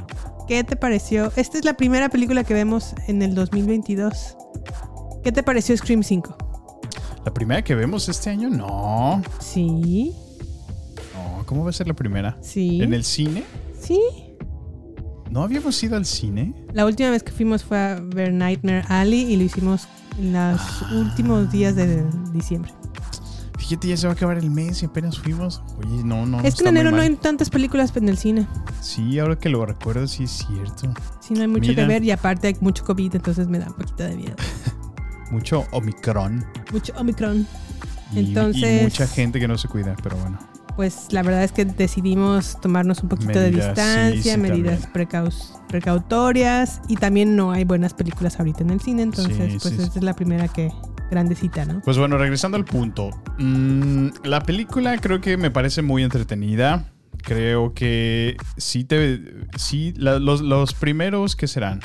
¿qué 0.48 0.64
te 0.64 0.76
pareció? 0.76 1.32
Esta 1.36 1.58
es 1.58 1.66
la 1.66 1.76
primera 1.76 2.10
película 2.10 2.44
que 2.44 2.54
vemos 2.54 2.96
en 3.08 3.22
el 3.22 3.34
2022. 3.36 4.36
¿Qué 5.30 5.34
te 5.34 5.44
pareció 5.44 5.78
Scream 5.78 6.02
5? 6.02 6.36
La 7.24 7.32
primera 7.32 7.64
que 7.64 7.76
vemos 7.76 8.10
este 8.10 8.32
año, 8.32 8.50
no. 8.50 9.22
Sí, 9.40 10.12
No, 11.14 11.46
¿cómo 11.46 11.64
va 11.64 11.70
a 11.70 11.74
ser 11.74 11.88
la 11.88 11.94
primera? 11.94 12.36
sí. 12.42 12.82
¿En 12.82 12.96
el 12.96 13.04
cine? 13.04 13.44
Sí. 13.80 14.02
¿No 15.30 15.44
habíamos 15.44 15.84
ido 15.84 15.98
al 15.98 16.08
cine? 16.08 16.56
La 16.74 16.84
última 16.88 17.12
vez 17.12 17.22
que 17.22 17.32
fuimos 17.32 17.64
fue 17.64 17.78
a 17.78 18.00
ver 18.04 18.34
Nightmare 18.34 18.84
Alley 18.88 19.32
y 19.32 19.38
lo 19.38 19.44
hicimos 19.44 19.88
en 20.18 20.34
los 20.34 20.60
últimos 20.94 21.52
días 21.52 21.76
de 21.76 22.04
diciembre. 22.34 22.74
Fíjate, 23.60 23.88
ya 23.88 23.98
se 23.98 24.08
va 24.08 24.14
a 24.14 24.16
acabar 24.16 24.40
el 24.40 24.50
mes 24.50 24.82
y 24.82 24.88
apenas 24.88 25.20
fuimos. 25.20 25.62
Oye, 25.78 26.04
no, 26.04 26.26
no. 26.26 26.42
es 26.42 26.56
que 26.56 26.64
en 26.64 26.70
enero 26.70 26.90
no 26.90 27.04
hay 27.04 27.16
tantas 27.18 27.52
películas 27.52 27.96
en 27.96 28.10
el 28.10 28.18
cine. 28.18 28.48
Sí, 28.82 29.20
ahora 29.20 29.38
que 29.38 29.50
lo 29.50 29.64
recuerdo, 29.64 30.08
sí 30.08 30.24
es 30.24 30.32
cierto. 30.32 30.92
Sí, 31.20 31.36
no 31.36 31.42
hay 31.42 31.48
mucho 31.48 31.70
Mira. 31.70 31.84
que 31.84 31.88
ver 31.88 32.04
y 32.04 32.10
aparte 32.10 32.48
hay 32.48 32.56
mucho 32.62 32.84
COVID, 32.84 33.14
entonces 33.18 33.48
me 33.48 33.60
da 33.60 33.68
un 33.68 33.74
poquito 33.74 34.02
de 34.06 34.16
miedo. 34.16 34.36
Mucho 35.32 35.66
Omicron. 35.72 36.46
Mucho 36.72 36.94
Omicron. 36.98 37.46
Y, 38.14 38.20
Entonces- 38.20 38.82
y 38.82 38.84
mucha 38.84 39.08
gente 39.08 39.40
que 39.40 39.48
no 39.48 39.58
se 39.58 39.68
cuida, 39.68 39.96
pero 40.02 40.16
bueno. 40.18 40.40
Pues 40.76 41.08
la 41.12 41.24
verdad 41.24 41.44
es 41.44 41.52
que 41.52 41.66
decidimos 41.66 42.58
tomarnos 42.62 43.04
un 43.04 43.10
poquito 43.10 43.38
de 43.38 43.52
distancia, 43.52 44.12
sí, 44.14 44.30
sí, 44.32 44.38
medidas 44.38 44.88
precautorias 45.68 46.82
y 46.88 46.96
también 46.96 47.36
no 47.36 47.52
hay 47.52 47.64
buenas 47.66 47.94
películas 47.94 48.40
ahorita 48.40 48.62
en 48.64 48.70
el 48.72 48.80
cine, 48.82 49.02
entonces 49.04 49.36
Sí, 49.54 49.58
pues 49.62 49.80
esta 49.80 50.00
es 50.00 50.04
la 50.06 50.16
primera 50.16 50.48
que 50.48 50.72
grandecita, 51.12 51.66
¿no? 51.66 51.82
Pues 51.82 51.98
bueno, 51.98 52.18
regresando 52.18 52.58
al 52.58 52.66
punto. 52.66 53.10
Mm, 53.40 54.08
la 54.24 54.42
película 54.42 54.98
creo 55.00 55.22
que 55.22 55.38
me 55.38 55.52
parece 55.52 55.82
muy 55.82 56.04
entretenida. 56.04 56.92
Creo 57.22 57.74
que 57.74 58.38
sí 58.56 58.86
te. 58.86 59.22
Sí, 59.58 59.94
la- 59.98 60.20
los, 60.20 60.40
los 60.42 60.74
primeros, 60.74 61.36
¿qué 61.36 61.48
serán? 61.48 61.82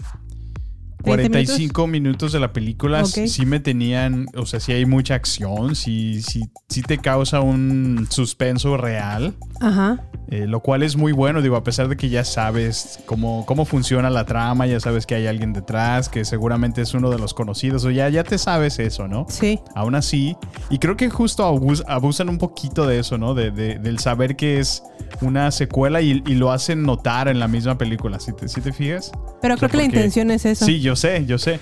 45 1.05 1.87
minutos? 1.87 2.33
de 2.33 2.41
la 2.41 2.53
película 2.53 3.03
Ok. 3.03 3.27
sí 3.27 3.47
me 3.47 3.61
tenían, 3.61 4.27
o 4.37 4.47
sea, 4.47 4.61
sí 4.61 4.73
hay 4.73 4.87
mucha 4.87 5.15
acción, 5.15 5.75
sí, 5.77 6.23
sí, 6.23 6.43
sí 6.69 6.83
te 6.83 6.99
causa 6.99 7.41
un 7.41 8.07
suspenso 8.11 8.77
real, 8.77 9.35
Ajá. 9.61 10.03
eh, 10.31 10.47
lo 10.47 10.61
cual 10.61 10.83
es 10.83 10.97
muy 10.97 11.13
bueno, 11.13 11.43
digo, 11.43 11.57
a 11.57 11.63
pesar 11.65 11.89
de 11.89 11.97
que 11.97 12.09
ya 12.09 12.25
sabes 12.25 13.01
cómo, 13.07 13.45
cómo 13.47 13.65
funciona 13.65 14.11
la 14.11 14.25
trama, 14.25 14.67
ya 14.67 14.81
sabes 14.81 15.07
que 15.07 15.15
hay 15.15 15.27
alguien 15.27 15.53
detrás, 15.53 16.09
que 16.09 16.25
seguramente 16.25 16.81
es 16.83 16.95
uno 16.95 17.11
de 17.11 17.19
los 17.19 17.35
conocidos, 17.35 17.85
o 17.85 17.91
ya, 17.91 18.09
ya 18.09 18.25
te 18.25 18.39
sabes 18.39 18.79
eso, 18.79 19.07
¿no? 19.07 19.27
Sí. 19.29 19.61
Aún 19.75 19.95
así, 19.95 20.37
y 20.71 20.79
creo 20.79 20.97
que 20.97 21.11
justo 21.11 21.45
abus- 21.45 21.85
abusan 21.87 22.29
un 22.29 22.39
poquito 22.39 22.87
de 22.87 22.99
eso, 23.01 23.19
¿no? 23.19 23.35
De, 23.35 23.51
de- 23.51 23.79
del 23.79 23.99
saber 23.99 24.37
que 24.37 24.59
es 24.59 24.83
una 25.21 25.51
secuela 25.51 26.01
y, 26.01 26.23
y 26.27 26.35
lo 26.35 26.51
hacen 26.51 26.83
notar 26.83 27.29
en 27.29 27.39
la 27.39 27.49
misma 27.49 27.77
película, 27.79 28.19
si 28.19 28.33
te, 28.33 28.49
si 28.49 28.61
te 28.61 28.73
fijas. 28.73 29.13
Pero 29.43 29.55
O 29.55 29.59
sea, 29.59 29.69
creo 29.69 29.71
que 29.71 29.77
la 29.77 29.85
intención 29.85 30.31
es 30.31 30.45
eso. 30.47 30.65
Sí, 30.65 30.81
yo 30.81 30.94
sé, 30.97 31.25
yo 31.27 31.39
sé. 31.39 31.61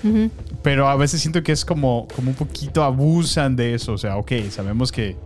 Pero 0.61 0.87
a 0.87 0.95
veces 0.95 1.21
siento 1.21 1.43
que 1.43 1.51
es 1.51 1.65
como, 1.65 2.07
como 2.15 2.29
un 2.29 2.35
poquito 2.35 2.83
abusan 2.83 3.55
de 3.55 3.73
eso. 3.73 3.93
O 3.93 3.97
sea, 3.97 4.17
ok, 4.17 4.31
sabemos 4.49 4.91
que 4.91 5.17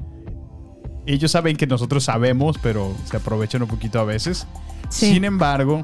ellos 1.05 1.31
saben 1.31 1.55
que 1.55 1.67
nosotros 1.67 2.03
sabemos, 2.03 2.57
pero 2.61 2.93
se 3.05 3.17
aprovechan 3.17 3.61
un 3.61 3.67
poquito 3.67 3.99
a 3.99 4.03
veces. 4.03 4.45
Sí. 4.89 5.13
Sin 5.13 5.25
embargo, 5.25 5.81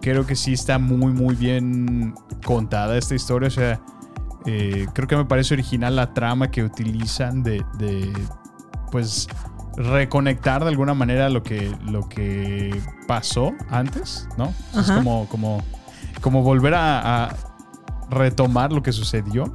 creo 0.00 0.26
que 0.26 0.36
sí 0.36 0.52
está 0.52 0.78
muy, 0.78 1.12
muy 1.12 1.34
bien 1.34 2.14
contada 2.44 2.96
esta 2.98 3.14
historia. 3.14 3.48
O 3.48 3.50
sea, 3.50 3.80
eh, 4.46 4.86
creo 4.92 5.08
que 5.08 5.16
me 5.16 5.24
parece 5.24 5.54
original 5.54 5.96
la 5.96 6.12
trama 6.12 6.50
que 6.50 6.62
utilizan 6.62 7.42
de, 7.42 7.64
de, 7.78 8.12
pues, 8.90 9.26
reconectar 9.76 10.62
de 10.62 10.70
alguna 10.70 10.94
manera 10.94 11.28
lo 11.28 11.42
que, 11.42 11.72
lo 11.86 12.08
que 12.08 12.78
pasó 13.06 13.52
antes, 13.70 14.28
¿no? 14.36 14.52
Es 14.78 14.90
como, 14.90 15.28
como, 15.28 15.62
como 16.20 16.42
volver 16.42 16.74
a, 16.74 17.24
a 17.24 17.36
retomar 18.10 18.72
lo 18.72 18.82
que 18.82 18.92
sucedió 18.92 19.54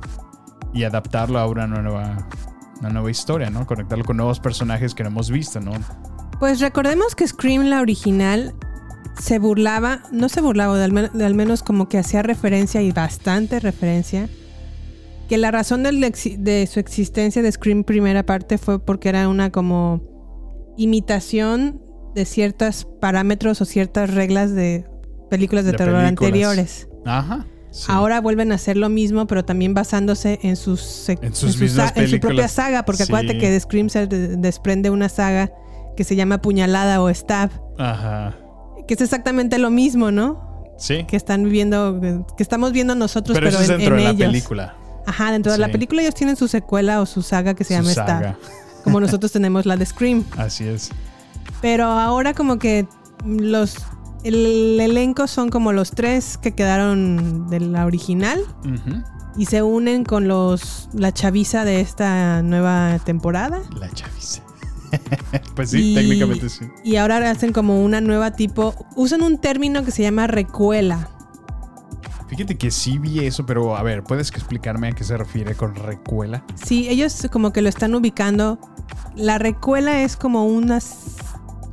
y 0.73 0.83
adaptarlo 0.83 1.39
a 1.39 1.47
una 1.47 1.67
nueva, 1.67 2.27
una 2.79 2.89
nueva 2.89 3.11
historia, 3.11 3.49
¿no? 3.49 3.65
Conectarlo 3.65 4.03
con 4.05 4.17
nuevos 4.17 4.39
personajes 4.39 4.93
que 4.95 5.03
no 5.03 5.09
hemos 5.09 5.29
visto, 5.29 5.59
¿no? 5.59 5.71
Pues 6.39 6.59
recordemos 6.59 7.15
que 7.15 7.27
Scream, 7.27 7.65
la 7.65 7.81
original, 7.81 8.53
se 9.19 9.37
burlaba, 9.39 10.01
no 10.11 10.27
se 10.29 10.41
burlaba, 10.41 10.77
de 10.77 10.83
al, 10.83 10.91
men- 10.91 11.11
de 11.13 11.25
al 11.25 11.35
menos 11.35 11.61
como 11.63 11.87
que 11.87 11.99
hacía 11.99 12.21
referencia 12.23 12.81
y 12.81 12.91
bastante 12.91 13.59
referencia, 13.59 14.27
que 15.29 15.37
la 15.37 15.51
razón 15.51 15.83
del 15.83 16.01
de 16.01 16.67
su 16.69 16.79
existencia 16.79 17.41
de 17.41 17.51
Scream 17.51 17.83
primera 17.83 18.23
parte 18.25 18.57
fue 18.57 18.83
porque 18.83 19.09
era 19.09 19.27
una 19.29 19.51
como 19.51 20.01
imitación 20.77 21.81
de 22.15 22.25
ciertos 22.25 22.85
parámetros 22.99 23.61
o 23.61 23.65
ciertas 23.65 24.13
reglas 24.13 24.53
de 24.53 24.85
películas 25.29 25.65
de, 25.65 25.71
De 25.71 25.77
terror 25.77 26.01
películas. 26.03 26.09
anteriores. 26.27 26.87
Ajá. 27.05 27.45
Sí. 27.73 27.85
Ahora 27.89 28.21
vuelven 28.21 28.51
a 28.51 28.55
hacer 28.55 28.77
lo 28.77 28.87
mismo, 28.87 29.27
pero 29.27 29.43
también 29.43 29.73
basándose 29.73 30.39
en 30.43 30.55
sus, 30.55 31.09
En 31.09 31.35
sus 31.35 31.53
su 31.55 31.59
mismas 31.63 31.91
sa- 31.93 31.99
en 32.01 32.07
su 32.09 32.19
propia 32.19 32.47
saga, 32.47 32.85
porque 32.85 33.03
acuérdate 33.03 33.37
que 33.37 33.49
de 33.51 33.59
Scream 33.59 33.89
se 33.89 34.07
de- 34.07 34.37
desprende 34.37 34.89
una 34.89 35.09
saga 35.09 35.51
que 35.97 36.03
se 36.05 36.15
llama 36.15 36.41
Puñalada 36.41 37.01
o 37.01 37.13
Stab, 37.13 37.49
Ajá. 37.77 38.35
que 38.87 38.93
es 38.93 39.01
exactamente 39.01 39.57
lo 39.57 39.69
mismo, 39.69 40.11
¿no? 40.11 40.73
Sí. 40.77 41.03
Que 41.05 41.15
están 41.17 41.43
viviendo, 41.43 42.25
que 42.35 42.43
estamos 42.43 42.71
viendo 42.71 42.95
nosotros, 42.95 43.35
Pero 43.37 43.47
pero, 43.47 43.57
eso 43.57 43.63
es 43.63 43.69
en, 43.69 43.77
dentro 43.79 43.97
en 43.97 44.17
de 44.17 44.25
la 44.25 44.31
película. 44.31 44.75
Ajá, 45.05 45.31
dentro 45.31 45.51
de 45.51 45.57
la 45.57 45.67
película 45.67 46.01
ellos 46.01 46.15
tienen 46.15 46.35
su 46.37 46.47
secuela 46.47 47.01
o 47.01 47.05
su 47.05 47.21
saga 47.21 47.53
que 47.55 47.63
se 47.65 47.75
Su 47.75 47.81
llama 47.81 47.93
saga. 47.93 48.37
Stab, 48.41 48.83
como 48.83 48.99
nosotros 49.01 49.31
tenemos 49.31 49.65
la 49.65 49.75
de 49.77 49.85
Scream. 49.85 50.23
Así 50.37 50.65
es. 50.67 50.91
Pero 51.61 51.85
ahora 51.85 52.33
como 52.33 52.57
que 52.57 52.87
los 53.25 53.75
el 54.23 54.79
elenco 54.79 55.27
son 55.27 55.49
como 55.49 55.71
los 55.73 55.91
tres 55.91 56.37
que 56.37 56.53
quedaron 56.53 57.47
de 57.49 57.59
la 57.59 57.85
original 57.85 58.39
y 59.37 59.45
se 59.45 59.61
unen 59.63 60.03
con 60.05 60.27
los 60.27 60.89
la 60.93 61.11
chaviza 61.11 61.65
de 61.65 61.81
esta 61.81 62.41
nueva 62.41 62.99
temporada. 63.03 63.59
La 63.79 63.89
chaviza. 63.91 64.41
pues 65.55 65.71
sí, 65.71 65.91
Y- 65.91 65.95
técnicamente 65.95 66.49
sí. 66.49 66.65
Y 66.83 66.97
ahora 66.97 67.29
hacen 67.31 67.51
como 67.51 67.83
una 67.83 67.99
nueva 68.01 68.31
tipo, 68.31 68.75
usan 68.95 69.23
un 69.23 69.39
término 69.39 69.83
que 69.83 69.91
se 69.91 70.03
llama 70.03 70.27
recuela. 70.27 71.09
Fíjate 72.27 72.57
que 72.57 72.71
sí 72.71 72.97
vi 72.97 73.19
eso, 73.25 73.45
pero 73.45 73.75
a 73.77 73.83
ver, 73.83 74.03
¿puedes 74.03 74.29
explicarme 74.29 74.87
a 74.87 74.91
qué 74.93 75.03
se 75.03 75.15
refiere 75.17 75.53
con 75.55 75.75
recuela? 75.75 76.43
Sí, 76.55 76.87
ellos 76.89 77.27
como 77.31 77.53
que 77.53 77.61
lo 77.61 77.69
están 77.69 77.93
ubicando. 77.93 78.57
La 79.15 79.37
recuela 79.37 80.01
es 80.01 80.15
como 80.15 80.45
una 80.47 80.79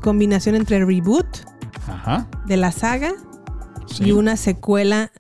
combinación 0.03 0.55
entre 0.57 0.85
reboot 0.85 1.27
Ajá. 1.95 2.29
de 2.47 2.57
la 2.57 2.73
saga 2.73 3.13
Sí. 3.87 4.05
y 4.05 4.13
una 4.13 4.37
secuela 4.37 5.11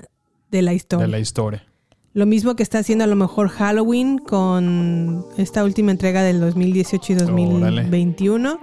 de 0.50 0.62
la 0.62 0.72
historia. 0.74 1.06
de 1.06 1.10
la 1.12 1.18
historia. 1.18 1.64
Lo 2.12 2.26
mismo 2.26 2.56
que 2.56 2.62
está 2.62 2.78
haciendo 2.78 3.04
a 3.04 3.06
lo 3.06 3.14
mejor 3.16 3.48
Halloween 3.48 4.18
con 4.18 5.24
esta 5.36 5.62
última 5.64 5.90
entrega 5.92 6.22
del 6.22 6.40
2018 6.40 7.12
y 7.12 7.16
2021. 7.16 8.58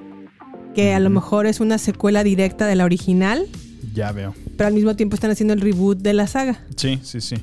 que 0.76 0.94
a 0.94 1.00
lo 1.00 1.10
mejor 1.10 1.48
es 1.48 1.60
una 1.60 1.78
secuela 1.80 2.24
directa 2.24 2.68
de 2.68 2.76
la 2.76 2.86
original, 2.86 3.48
Ya 3.96 4.12
veo. 4.12 4.36
pero 4.58 4.68
al 4.68 4.74
mismo 4.76 4.96
tiempo 4.96 5.16
están 5.16 5.32
haciendo 5.32 5.54
el 5.56 5.62
reboot 5.62 5.98
de 6.00 6.14
la 6.14 6.28
saga. 6.28 6.60
Sí, 6.76 7.00
sí, 7.02 7.20
sí. 7.20 7.38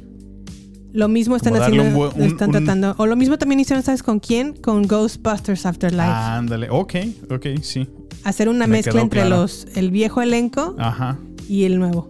Lo 0.95 1.09
mismo 1.09 1.35
están 1.37 1.57
haciendo, 1.57 1.83
un 1.83 1.95
buen- 1.95 2.13
un- 2.15 2.23
están 2.23 2.49
un- 2.51 2.53
tratando, 2.65 2.95
o 2.99 3.07
lo 3.07 3.17
mismo 3.17 3.37
también 3.37 3.59
hicieron, 3.61 3.83
¿sabes 3.83 4.03
con 4.05 4.21
quién? 4.21 4.55
Con 4.55 4.85
Ghostbusters 4.87 5.67
Afterlife. 5.67 6.03
Ándale. 6.05 6.69
Ok, 6.71 6.95
ok, 7.31 7.47
sí. 7.63 7.89
Hacer 8.23 8.49
una 8.49 8.67
me 8.69 8.77
mezcla 8.79 9.01
entre 9.01 9.23
claro. 9.23 9.43
los 9.43 9.67
el 9.75 9.91
viejo 9.91 10.23
elenco 10.23 10.77
Ajá. 10.79 11.19
y 11.49 11.65
el 11.65 11.79
nuevo. 11.81 12.09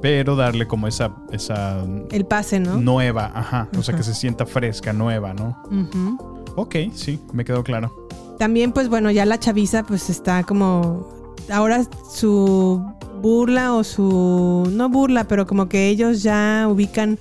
Pero 0.00 0.34
darle 0.34 0.66
como 0.66 0.86
esa, 0.88 1.14
esa 1.30 1.84
El 2.10 2.24
pase, 2.26 2.58
¿no? 2.58 2.76
nueva, 2.78 3.30
ajá. 3.34 3.68
O 3.78 3.82
sea, 3.82 3.94
que 3.94 4.02
se 4.02 4.14
sienta 4.14 4.44
fresca, 4.46 4.92
nueva, 4.92 5.34
¿no? 5.34 5.56
Ujú. 5.70 6.42
Ok, 6.56 6.76
sí, 6.94 7.18
me 7.32 7.44
quedó 7.44 7.62
claro. 7.62 8.08
También, 8.38 8.72
pues 8.72 8.88
bueno, 8.88 9.10
ya 9.10 9.24
la 9.26 9.38
chaviza 9.38 9.82
pues 9.84 10.08
está 10.10 10.42
como... 10.44 11.34
Ahora 11.52 11.84
su 12.10 12.82
burla 13.20 13.74
o 13.74 13.84
su... 13.84 14.68
No 14.72 14.88
burla, 14.88 15.24
pero 15.24 15.46
como 15.46 15.68
que 15.68 15.88
ellos 15.88 16.22
ya 16.22 16.66
ubican 16.68 17.18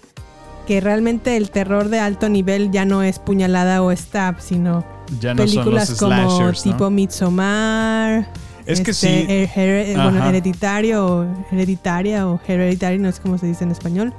que 0.68 0.80
realmente 0.82 1.36
el 1.38 1.50
terror 1.52 1.90
de 1.90 2.00
alto 2.00 2.30
nivel 2.30 2.72
ya 2.72 2.86
no 2.86 3.04
es 3.04 3.20
puñalada 3.20 3.82
o 3.82 3.92
stab, 3.96 4.40
sino 4.40 4.84
Ya 5.20 5.34
no 5.34 5.44
películas 5.44 5.90
son 5.90 6.10
los 6.10 6.28
como 6.28 6.52
tipo 6.54 6.90
Midsommar. 6.90 8.28
Es 8.66 8.80
que 8.82 8.92
este, 8.92 9.08
sí. 9.08 9.28
her- 9.28 9.50
her- 9.56 9.96
bueno, 10.02 10.26
hereditario 10.26 11.06
o 11.06 11.26
hereditaria 11.52 12.28
o 12.28 12.40
hereditary, 12.48 12.98
no 12.98 13.12
sé 13.12 13.22
cómo 13.22 13.38
se 13.38 13.46
dice 13.48 13.66
en 13.66 13.72
español. 13.72 14.14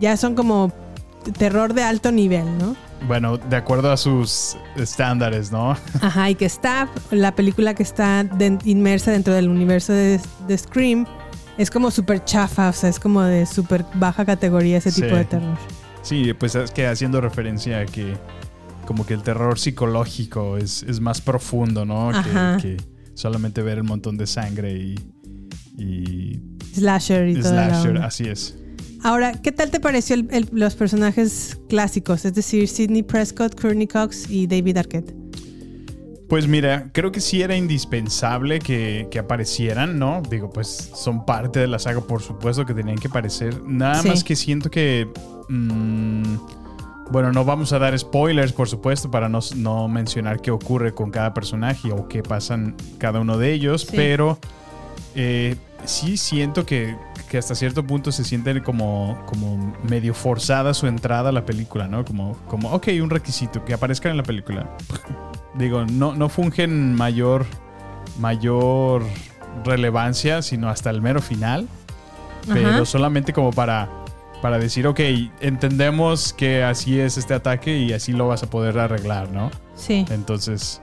Ya 0.00 0.16
son 0.16 0.34
como 0.34 0.72
terror 1.38 1.72
de 1.72 1.82
alto 1.82 2.10
nivel, 2.12 2.46
¿no? 2.58 2.76
Bueno, 3.06 3.36
de 3.36 3.56
acuerdo 3.56 3.92
a 3.92 3.96
sus 3.96 4.56
estándares, 4.76 5.52
¿no? 5.52 5.76
Ajá, 6.00 6.30
y 6.30 6.34
que 6.34 6.48
Stab, 6.48 6.88
la 7.10 7.34
película 7.34 7.74
que 7.74 7.82
está 7.82 8.24
inmersa 8.64 9.10
dentro 9.12 9.34
del 9.34 9.48
universo 9.48 9.92
de, 9.92 10.20
de 10.48 10.58
Scream, 10.58 11.06
es 11.58 11.70
como 11.70 11.90
súper 11.90 12.24
chafa, 12.24 12.68
o 12.68 12.72
sea, 12.72 12.90
es 12.90 12.98
como 13.00 13.22
de 13.22 13.46
súper 13.46 13.84
baja 13.94 14.24
categoría 14.24 14.78
ese 14.78 14.92
tipo 14.92 15.08
Sí. 15.08 15.14
de 15.14 15.24
terror. 15.24 15.56
Sí, 16.02 16.32
pues 16.34 16.54
es 16.54 16.70
que 16.70 16.86
haciendo 16.86 17.20
referencia 17.20 17.80
a 17.80 17.86
que 17.86 18.14
como 18.86 19.04
que 19.04 19.14
el 19.14 19.22
terror 19.22 19.58
psicológico 19.58 20.56
es, 20.58 20.84
es 20.84 21.00
más 21.00 21.20
profundo, 21.20 21.84
¿no? 21.84 22.10
Que, 22.60 22.62
que 22.62 22.76
solamente 23.14 23.62
ver 23.62 23.78
el 23.78 23.84
montón 23.84 24.16
de 24.16 24.26
sangre 24.28 24.72
y, 24.74 24.94
y 25.76 26.40
Slasher 26.74 27.28
y 27.28 27.42
slasher, 27.42 27.96
así 27.98 28.24
es. 28.28 28.56
Ahora, 29.02 29.32
¿qué 29.40 29.50
tal 29.52 29.70
te 29.70 29.80
pareció 29.80 30.14
el- 30.16 30.28
el- 30.30 30.48
los 30.52 30.74
personajes 30.74 31.58
clásicos? 31.68 32.24
Es 32.24 32.34
decir, 32.34 32.68
Sidney 32.68 33.02
Prescott, 33.02 33.60
Courtney 33.60 33.86
Cox 33.86 34.28
y 34.30 34.46
David 34.46 34.76
Arquette. 34.78 35.14
Pues 36.28 36.48
mira, 36.48 36.90
creo 36.92 37.12
que 37.12 37.20
sí 37.20 37.40
era 37.42 37.54
indispensable 37.56 38.58
que, 38.58 39.06
que 39.12 39.18
aparecieran, 39.20 39.98
¿no? 39.98 40.22
Digo, 40.28 40.50
pues 40.50 40.90
son 40.94 41.24
parte 41.24 41.60
de 41.60 41.68
la 41.68 41.78
saga, 41.78 42.00
por 42.00 42.20
supuesto 42.20 42.66
que 42.66 42.74
tenían 42.74 42.98
que 42.98 43.06
aparecer. 43.08 43.62
Nada 43.62 44.02
Sí. 44.02 44.08
más 44.08 44.24
que 44.24 44.34
siento 44.34 44.70
que... 44.70 45.08
mm, 45.48 46.22
bueno, 47.12 47.30
no 47.30 47.44
vamos 47.44 47.72
a 47.72 47.78
dar 47.78 47.96
spoilers, 47.96 48.52
por 48.52 48.68
supuesto, 48.68 49.08
para 49.08 49.28
no, 49.28 49.38
no 49.54 49.86
mencionar 49.86 50.40
qué 50.40 50.50
ocurre 50.50 50.92
con 50.92 51.12
cada 51.12 51.32
personaje 51.32 51.92
o 51.92 52.08
qué 52.08 52.24
pasan 52.24 52.74
cada 52.98 53.20
uno 53.20 53.38
de 53.38 53.52
ellos, 53.52 53.82
Sí. 53.82 53.92
pero 53.94 54.40
eh, 55.14 55.54
sí 55.86 56.16
siento 56.16 56.66
que, 56.66 56.96
que 57.28 57.38
hasta 57.38 57.54
cierto 57.54 57.86
punto 57.86 58.12
se 58.12 58.24
sienten 58.24 58.62
como, 58.62 59.22
como 59.26 59.74
medio 59.88 60.14
forzada 60.14 60.74
su 60.74 60.86
entrada 60.86 61.30
a 61.30 61.32
la 61.32 61.46
película, 61.46 61.88
¿no? 61.88 62.04
Como, 62.04 62.36
como, 62.48 62.72
ok, 62.72 62.88
un 63.00 63.10
requisito, 63.10 63.64
que 63.64 63.74
aparezcan 63.74 64.10
en 64.10 64.18
la 64.18 64.22
película. 64.22 64.76
Digo, 65.54 65.86
no, 65.86 66.14
no 66.14 66.28
fungen 66.28 66.94
mayor, 66.94 67.46
mayor 68.18 69.02
relevancia, 69.64 70.42
sino 70.42 70.68
hasta 70.68 70.90
el 70.90 71.00
mero 71.00 71.22
final. 71.22 71.66
Pero 72.52 72.86
solamente 72.86 73.32
como 73.32 73.50
para, 73.50 73.88
para 74.40 74.58
decir, 74.58 74.86
ok, 74.86 75.00
entendemos 75.40 76.32
que 76.32 76.62
así 76.62 77.00
es 77.00 77.18
este 77.18 77.34
ataque 77.34 77.76
y 77.76 77.92
así 77.92 78.12
lo 78.12 78.28
vas 78.28 78.44
a 78.44 78.50
poder 78.50 78.78
arreglar, 78.78 79.30
¿no? 79.30 79.50
Sí. 79.74 80.04
Entonces, 80.10 80.80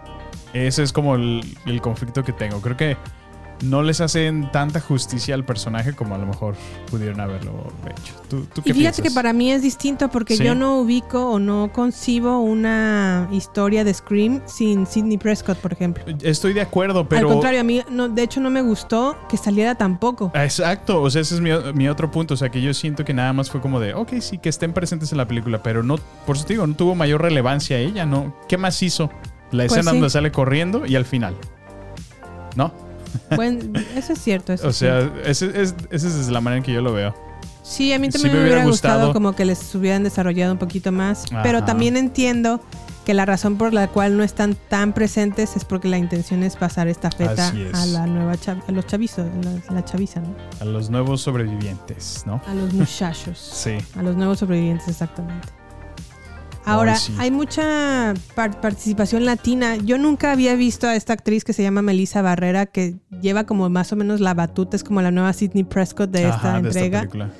ese 0.53 0.83
es 0.83 0.91
como 0.91 1.15
el, 1.15 1.57
el 1.65 1.79
conflicto 1.79 2.25
que 2.25 2.33
tengo. 2.33 2.59
Creo 2.59 2.75
que 2.75 2.97
no 3.63 3.81
les 3.81 4.01
hacen 4.01 4.49
tanta 4.51 4.79
justicia 4.79 5.35
al 5.35 5.45
personaje 5.45 5.93
como 5.93 6.15
a 6.15 6.17
lo 6.17 6.25
mejor 6.25 6.55
pudieron 6.89 7.19
haberlo 7.19 7.51
hecho. 7.85 8.13
¿Tú, 8.29 8.45
tú 8.53 8.61
qué 8.61 8.69
Y 8.69 8.73
fíjate 8.73 9.01
piensas? 9.01 9.01
que 9.03 9.11
para 9.11 9.33
mí 9.33 9.51
es 9.51 9.61
distinto 9.61 10.09
porque 10.09 10.35
Sí. 10.37 10.43
yo 10.43 10.55
no 10.55 10.79
ubico 10.79 11.29
o 11.31 11.39
no 11.39 11.71
concibo 11.73 12.39
una 12.41 13.27
historia 13.31 13.83
de 13.83 13.93
Scream 13.93 14.41
sin 14.45 14.85
Sidney 14.85 15.17
Prescott, 15.17 15.57
por 15.57 15.73
ejemplo. 15.73 16.03
Estoy 16.21 16.53
de 16.53 16.61
acuerdo, 16.61 17.07
pero... 17.07 17.27
Al 17.27 17.33
contrario, 17.33 17.61
a 17.61 17.63
mí 17.63 17.81
no, 17.89 18.09
de 18.09 18.23
hecho 18.23 18.39
no 18.39 18.49
me 18.49 18.61
gustó 18.61 19.17
que 19.29 19.37
saliera 19.37 19.75
tampoco. 19.75 20.31
Exacto, 20.35 21.01
o 21.01 21.09
sea, 21.09 21.21
ese 21.21 21.35
es 21.35 21.41
mi, 21.41 21.49
mi 21.73 21.87
otro 21.87 22.11
punto. 22.11 22.33
O 22.33 22.37
sea, 22.37 22.49
que 22.49 22.61
yo 22.61 22.73
siento 22.73 23.05
que 23.05 23.13
nada 23.13 23.33
más 23.33 23.49
fue 23.49 23.61
como 23.61 23.79
de, 23.79 23.93
ok, 23.93 24.13
sí, 24.19 24.37
que 24.37 24.49
estén 24.49 24.73
presentes 24.73 25.11
en 25.11 25.17
la 25.17 25.27
película, 25.27 25.63
pero 25.63 25.83
no, 25.83 25.97
por 26.25 26.35
eso 26.35 26.45
te 26.45 26.53
digo, 26.53 26.67
no 26.67 26.75
tuvo 26.75 26.95
mayor 26.95 27.21
relevancia 27.21 27.77
ella, 27.77 28.05
¿no? 28.05 28.35
¿Qué 28.47 28.57
más 28.57 28.81
hizo? 28.83 29.09
La 29.51 29.63
Pues 29.67 29.73
escena 29.73 29.91
sí. 29.91 29.97
donde 29.97 30.09
sale 30.09 30.31
corriendo 30.31 30.85
y 30.85 30.95
al 30.95 31.05
final. 31.05 31.35
¿No? 32.55 32.73
Bueno, 33.35 33.79
eso 33.95 34.13
es 34.13 34.19
cierto. 34.21 34.53
Eso 34.53 34.67
O 34.67 34.69
es 34.69 34.75
sea, 34.77 34.99
cierto. 35.01 35.19
ese- 35.29 35.61
es, 35.61 35.75
esa 35.91 36.07
es 36.07 36.27
la 36.29 36.41
manera 36.41 36.57
en 36.57 36.63
que 36.63 36.73
yo 36.73 36.81
lo 36.81 36.93
veo. 36.93 37.13
Sí, 37.63 37.93
a 37.93 37.99
mí 37.99 38.07
sí 38.07 38.13
también 38.13 38.33
me 38.33 38.39
me, 38.39 38.45
hubiera 38.45 38.65
gustado, 38.65 38.95
gustado. 38.95 39.13
como 39.13 39.33
que 39.35 39.45
les 39.45 39.73
hubieran 39.75 40.03
desarrollado 40.03 40.51
un 40.51 40.59
poquito 40.59 40.91
más. 40.91 41.25
Ajá. 41.31 41.43
Pero 41.43 41.63
también 41.63 41.95
entiendo 41.95 42.59
que 43.05 43.13
la 43.13 43.25
razón 43.25 43.57
por 43.57 43.73
la 43.73 43.87
cual 43.89 44.15
no 44.17 44.23
están 44.23 44.55
tan 44.69 44.93
presentes 44.93 45.55
es 45.57 45.65
porque 45.65 45.87
la 45.89 45.97
intención 45.97 46.41
es 46.43 46.55
pasar 46.55 46.87
esta 46.87 47.09
feta 47.11 47.49
es. 47.55 47.73
a 47.73 47.85
la 47.85 48.05
nueva 48.05 48.33
a 48.67 48.71
los 48.71 48.85
chavizos, 48.87 49.27
la, 49.69 49.75
la 49.75 49.83
chaviza, 49.85 50.21
¿no? 50.21 50.33
A 50.61 50.65
los 50.65 50.89
nuevos 50.89 51.21
sobrevivientes, 51.21 52.23
¿no? 52.25 52.41
A 52.47 52.53
los 52.53 52.73
muchachos. 52.73 53.37
Sí. 53.39 53.77
A 53.97 54.03
los 54.03 54.15
nuevos 54.15 54.39
sobrevivientes, 54.39 54.87
exactamente. 54.87 55.49
Ahora, 56.65 56.93
Ay, 56.93 56.99
sí. 56.99 57.13
hay 57.19 57.31
mucha 57.31 58.13
par- 58.35 58.59
participación 58.61 59.25
latina. 59.25 59.75
Yo 59.75 59.97
nunca 59.97 60.31
había 60.31 60.55
visto 60.55 60.87
a 60.87 60.95
esta 60.95 61.13
actriz 61.13 61.43
que 61.43 61.53
se 61.53 61.61
llama 61.63 61.81
Melissa 61.81 62.21
Barrera, 62.21 62.65
que 62.65 62.95
lleva 63.21 63.45
como 63.45 63.69
más 63.69 63.91
o 63.91 63.95
menos 63.95 64.19
la 64.21 64.33
batuta, 64.33 64.75
es 64.77 64.83
como 64.83 65.01
la 65.01 65.11
nueva 65.11 65.33
Sidney 65.33 65.63
Prescott 65.63 66.09
de 66.11 66.23
esta 66.23 66.35
Ajá, 66.35 66.61
de 66.61 66.69
esta 66.69 66.85
entrega. 66.85 67.31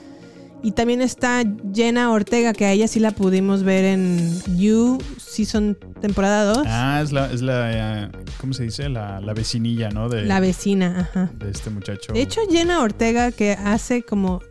y 0.61 0.71
también 0.71 1.01
está 1.01 1.43
Jenna 1.73 2.11
Ortega, 2.11 2.53
que 2.53 2.65
a 2.65 2.71
ella 2.71 2.87
sí 2.87 2.99
la 2.99 3.11
pudimos 3.11 3.63
ver 3.63 3.85
en 3.85 4.41
You 4.57 4.97
Season 5.17 5.77
temporada 6.01 6.43
2. 6.53 6.65
Ah, 6.67 6.99
es 7.03 7.11
la, 7.11 7.31
es 7.31 7.41
la 7.41 8.03
eh, 8.05 8.09
¿cómo 8.39 8.53
se 8.53 8.63
dice? 8.63 8.87
La, 8.89 9.19
la 9.21 9.33
vecinilla, 9.33 9.89
¿no? 9.89 10.09
De, 10.09 10.23
La 10.25 10.39
vecina, 10.41 10.99
ajá. 11.11 11.31
de 11.39 11.49
este 11.49 11.69
muchacho. 11.69 12.13
De 12.13 12.21
hecho, 12.21 12.41
Jenna 12.51 12.81
Ortega, 12.81 13.31
que 13.31 13.53
hace 13.53 14.03
como 14.03 14.41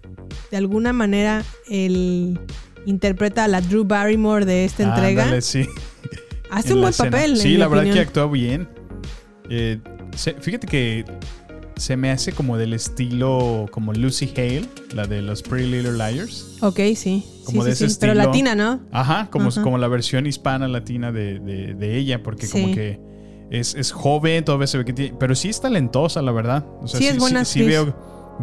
de 0.51 0.57
alguna 0.57 0.93
manera 0.93 1.45
el 1.71 2.41
interpreta 2.87 3.45
a 3.45 3.49
la 3.49 3.61
Drew 3.61 3.85
Barrymore 3.85 4.45
de 4.45 4.65
esta 4.65 4.83
entrega. 4.83 5.25
Ándale, 5.25 5.43
sí. 5.43 5.67
Hace 6.51 6.69
en 6.71 6.75
un 6.75 6.81
buen 6.83 6.91
escena. 6.91 7.11
papel. 7.11 7.37
Sí, 7.37 7.55
en 7.55 7.61
la 7.61 7.69
verdad 7.69 7.93
que 7.93 8.01
actúa 8.01 8.27
bien. 8.27 8.69
Eh, 9.49 9.79
se- 10.17 10.35
fíjate 10.35 10.67
que 10.67 11.05
se 11.77 11.97
me 11.97 12.11
hace 12.11 12.33
como 12.33 12.59
del 12.59 12.75
estilo 12.75 13.67
como 13.71 13.93
Lucy 13.93 14.33
Hale, 14.37 14.65
la 14.95 15.07
de 15.07 15.23
los 15.23 15.43
Pretty 15.43 15.71
Little 15.71 15.93
Liars. 15.93 16.59
Ok, 16.61 16.81
sí. 16.95 17.25
Como 17.45 17.63
sí, 17.63 17.71
de 17.71 17.75
sí, 17.77 17.85
ese 17.85 17.95
sí. 17.95 17.99
Pero 18.01 18.13
estilo. 18.13 18.27
latina, 18.31 18.55
¿no? 18.55 18.81
Ajá, 18.93 19.29
como, 19.31 19.49
Ajá. 19.49 19.63
como 19.63 19.79
la 19.79 19.89
versión 19.89 20.27
hispana 20.27 20.69
latina 20.69 21.11
de, 21.13 21.39
de- 21.41 21.75
de 21.75 21.97
ella, 21.97 22.23
porque 22.23 22.49
como 22.49 22.73
que 22.75 23.01
es, 23.51 23.75
es 23.75 23.91
joven, 23.93 24.45
todavía 24.45 24.67
se 24.67 24.79
ve 24.79 24.85
que 24.85 24.93
tiene, 24.93 25.15
pero 25.19 25.35
sí 25.35 25.49
es 25.49 25.61
talentosa, 25.61 26.23
la 26.23 26.33
verdad. 26.33 26.65
O 26.81 26.87
sea, 26.87 27.01
Sí, 27.01 27.07
es 27.07 27.19
buena 27.19 27.45
sí, 27.45 27.63
veo, 27.63 27.95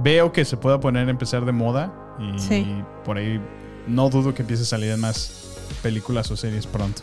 veo 0.04 0.32
que 0.32 0.44
se 0.46 0.58
pueda 0.58 0.80
poner 0.80 1.08
a 1.08 1.12
empezar 1.12 1.46
de 1.46 1.52
moda 1.52 1.94
y, 2.20 2.84
por 3.06 3.18
ahí 3.18 3.40
no 3.88 4.10
dudo 4.10 4.34
que 4.34 4.42
empiece 4.44 4.64
a 4.64 4.66
salir 4.66 4.92
en 4.92 5.00
más 5.00 5.56
películas 5.84 6.30
o 6.32 6.38
series 6.38 6.66
pronto. 6.68 7.02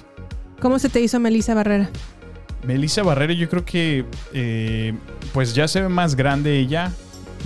¿Cómo 0.60 0.78
se 0.78 0.88
te 0.88 1.00
hizo 1.00 1.20
Melissa 1.20 1.54
Barrera? 1.54 1.90
Melissa 2.66 3.02
Barrera, 3.02 3.32
yo 3.34 3.48
creo 3.48 3.64
que 3.64 4.04
eh, 4.32 4.94
pues 5.32 5.54
ya 5.54 5.68
se 5.68 5.80
ve 5.82 5.88
más 5.88 6.14
grande 6.16 6.58
ella. 6.58 6.92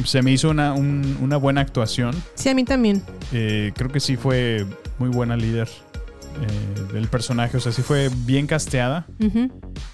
Se 0.05 0.23
me 0.23 0.33
hizo 0.33 0.49
una, 0.51 0.73
un- 0.73 1.19
una 1.21 1.37
buena 1.37 1.61
actuación. 1.61 2.15
Sí, 2.35 2.49
a 2.49 2.55
mí 2.55 2.65
también. 2.65 3.03
Eh, 3.33 3.73
creo 3.75 3.91
que 3.91 4.01
sí 4.01 4.17
fue 4.17 4.65
muy 4.99 5.11
buena 5.11 5.37
líder 5.37 5.69
eh, 6.41 6.93
del 6.95 7.09
personaje. 7.09 7.57
O 7.57 7.61
sea, 7.61 7.73
sí 7.73 7.83
fue 7.83 8.09
bien 8.25 8.47
casteada. 8.47 9.07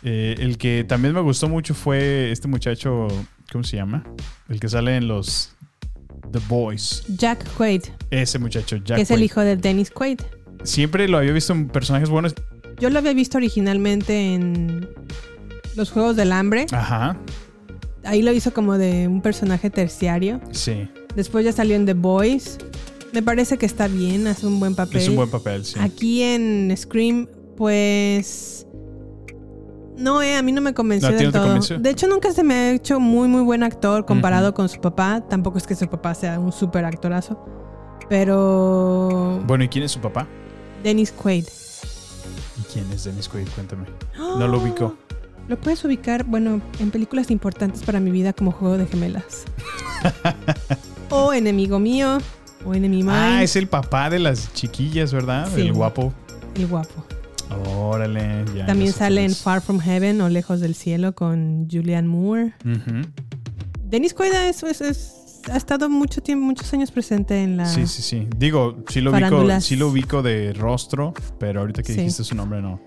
El 0.02 0.58
que 0.58 0.84
también 0.86 1.14
me 1.14 1.20
gustó 1.22 1.48
mucho 1.48 1.74
fue 1.74 2.30
este 2.30 2.46
muchacho, 2.46 3.08
¿cómo 3.50 3.64
se 3.64 3.76
llama? 3.78 4.04
El 4.48 4.60
que 4.60 4.68
sale 4.68 4.96
en 4.96 5.08
los 5.08 5.55
The 6.32 6.40
Boys. 6.48 7.04
Jack 7.08 7.44
Quaid, 7.56 7.82
Ese 8.10 8.38
muchacho, 8.38 8.76
Jack 8.76 8.96
que 8.96 9.02
es 9.02 9.10
el 9.10 9.22
hijo 9.22 9.40
de 9.40 9.56
Dennis 9.56 9.90
Quaid. 9.90 10.20
Siempre 10.64 11.08
lo 11.08 11.18
había 11.18 11.32
visto 11.32 11.52
en 11.52 11.68
personajes 11.68 12.08
buenos. 12.08 12.34
Yo 12.78 12.90
lo 12.90 12.98
había 12.98 13.14
visto 13.14 13.38
originalmente 13.38 14.34
en 14.34 14.88
Los 15.76 15.90
Juegos 15.90 16.16
del 16.16 16.32
Hambre. 16.32 16.66
Ajá, 16.72 17.16
Ahí 18.04 18.22
lo 18.22 18.32
hizo 18.32 18.52
como 18.54 18.78
de 18.78 19.08
un 19.08 19.20
personaje 19.20 19.68
terciario. 19.70 20.40
sí. 20.52 20.88
Después 21.16 21.46
ya 21.46 21.52
salió 21.52 21.76
en 21.76 21.86
The 21.86 21.94
Boys. 21.94 22.58
Me 23.14 23.22
parece 23.22 23.56
que 23.56 23.64
está 23.64 23.88
bien, 23.88 24.26
hace 24.26 24.46
un 24.46 24.60
buen 24.60 24.74
papel. 24.74 24.98
Es 25.00 25.08
un 25.08 25.16
buen 25.16 25.30
papel, 25.30 25.64
sí. 25.64 25.76
Aquí 25.80 26.20
en 26.22 26.74
Scream, 26.76 27.26
pues. 27.56 28.65
No, 29.96 30.22
eh, 30.22 30.36
a 30.36 30.42
mí 30.42 30.52
no 30.52 30.60
me 30.60 30.74
convenció 30.74 31.08
¿A 31.08 31.12
ti 31.12 31.16
del 31.16 31.26
no 31.26 31.32
te 31.32 31.38
todo. 31.38 31.46
convenció? 31.46 31.78
De 31.78 31.90
hecho, 31.90 32.06
nunca 32.06 32.32
se 32.32 32.42
me 32.42 32.54
ha 32.54 32.70
hecho 32.72 33.00
muy, 33.00 33.28
muy 33.28 33.42
buen 33.42 33.62
actor 33.62 34.04
comparado 34.04 34.52
con 34.54 34.68
su 34.68 34.80
papá. 34.80 35.22
Tampoco 35.28 35.58
es 35.58 35.66
que 35.66 35.74
su 35.74 35.88
papá 35.88 36.14
sea 36.14 36.38
un 36.38 36.52
súper 36.52 36.84
actorazo. 36.84 37.42
Pero. 38.08 39.42
Bueno, 39.46 39.64
¿y 39.64 39.68
quién 39.68 39.84
es 39.84 39.92
su 39.92 40.00
papá? 40.00 40.26
Dennis 40.82 41.12
Quaid. 41.12 41.46
¿Y 42.58 42.72
quién 42.72 42.90
es 42.92 43.04
Dennis 43.04 43.28
Quaid? 43.28 43.48
Cuéntame. 43.54 43.86
No 44.16 44.46
lo 44.46 44.58
ubico. 44.58 44.96
Lo 45.48 45.58
puedes 45.60 45.84
ubicar, 45.84 46.24
bueno, 46.24 46.60
en 46.80 46.90
películas 46.90 47.30
importantes 47.30 47.82
para 47.82 48.00
mi 48.00 48.10
vida 48.10 48.32
como 48.32 48.50
Juego 48.50 48.78
de 48.78 48.86
Gemelas. 48.86 49.44
o 51.10 51.32
Enemigo 51.32 51.78
Mío. 51.78 52.18
O 52.64 52.74
Enemy 52.74 52.98
Mine. 52.98 53.12
Ah, 53.12 53.42
es 53.44 53.54
el 53.54 53.68
papá 53.68 54.10
de 54.10 54.18
las 54.18 54.52
chiquillas, 54.52 55.12
¿verdad? 55.12 55.48
Sí. 55.54 55.60
El 55.62 55.72
guapo. 55.72 56.12
El 56.56 56.66
guapo. 56.66 57.05
Órale, 57.88 58.44
ya. 58.54 58.66
También 58.66 58.92
sale 58.92 59.24
en. 59.24 59.34
Far 59.34 59.60
From 59.60 59.78
Heaven 59.80 60.20
o 60.20 60.28
Lejos 60.28 60.60
del 60.60 60.74
Cielo 60.74 61.14
con 61.14 61.68
Julianne 61.70 62.08
Moore. 62.08 62.54
Es, 63.90 64.62
es- 64.62 64.80
es- 64.80 65.12
ha 65.52 65.56
estado 65.56 65.88
mucho 65.88 66.20
tiempo, 66.22 66.44
muchos 66.44 66.72
años 66.74 66.90
presente 66.90 67.42
en 67.42 67.56
la. 67.56 67.66
Sí, 67.66 67.86
sí, 67.86 68.02
sí. 68.02 68.26
Digo, 68.36 68.82
sí 68.88 69.00
lo, 69.00 69.12
ubico, 69.12 69.60
sí 69.60 69.76
lo 69.76 69.88
ubico 69.88 70.22
de 70.22 70.52
rostro, 70.52 71.14
pero 71.38 71.60
ahorita 71.60 71.82
que 71.82 71.92
Sí. 71.92 71.98
dijiste 72.00 72.24
su 72.24 72.34
nombre, 72.34 72.60
no. 72.60 72.80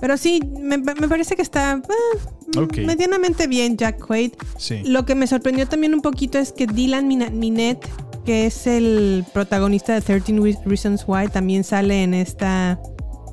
Pero 0.00 0.16
sí, 0.16 0.40
me, 0.60 0.78
me 0.78 1.08
parece 1.08 1.36
que 1.36 1.42
está 1.42 1.74
eh, 1.74 2.58
Ok. 2.58 2.78
medianamente 2.86 3.46
bien 3.46 3.76
Jack 3.76 3.98
Quaid. 4.04 4.32
Sí. 4.56 4.80
Lo 4.86 5.04
que 5.04 5.14
me 5.14 5.26
sorprendió 5.26 5.68
también 5.68 5.92
un 5.94 6.00
poquito 6.00 6.38
es 6.38 6.52
que 6.52 6.66
Dylan 6.66 7.06
Minette, 7.06 7.86
que 8.24 8.46
es 8.46 8.66
el 8.66 9.24
protagonista 9.34 9.92
de 9.92 10.00
13 10.00 10.32
Re- 10.40 10.58
Reasons 10.64 11.04
Why, 11.06 11.28
también 11.28 11.64
sale 11.64 12.02
en 12.02 12.14
esta 12.14 12.80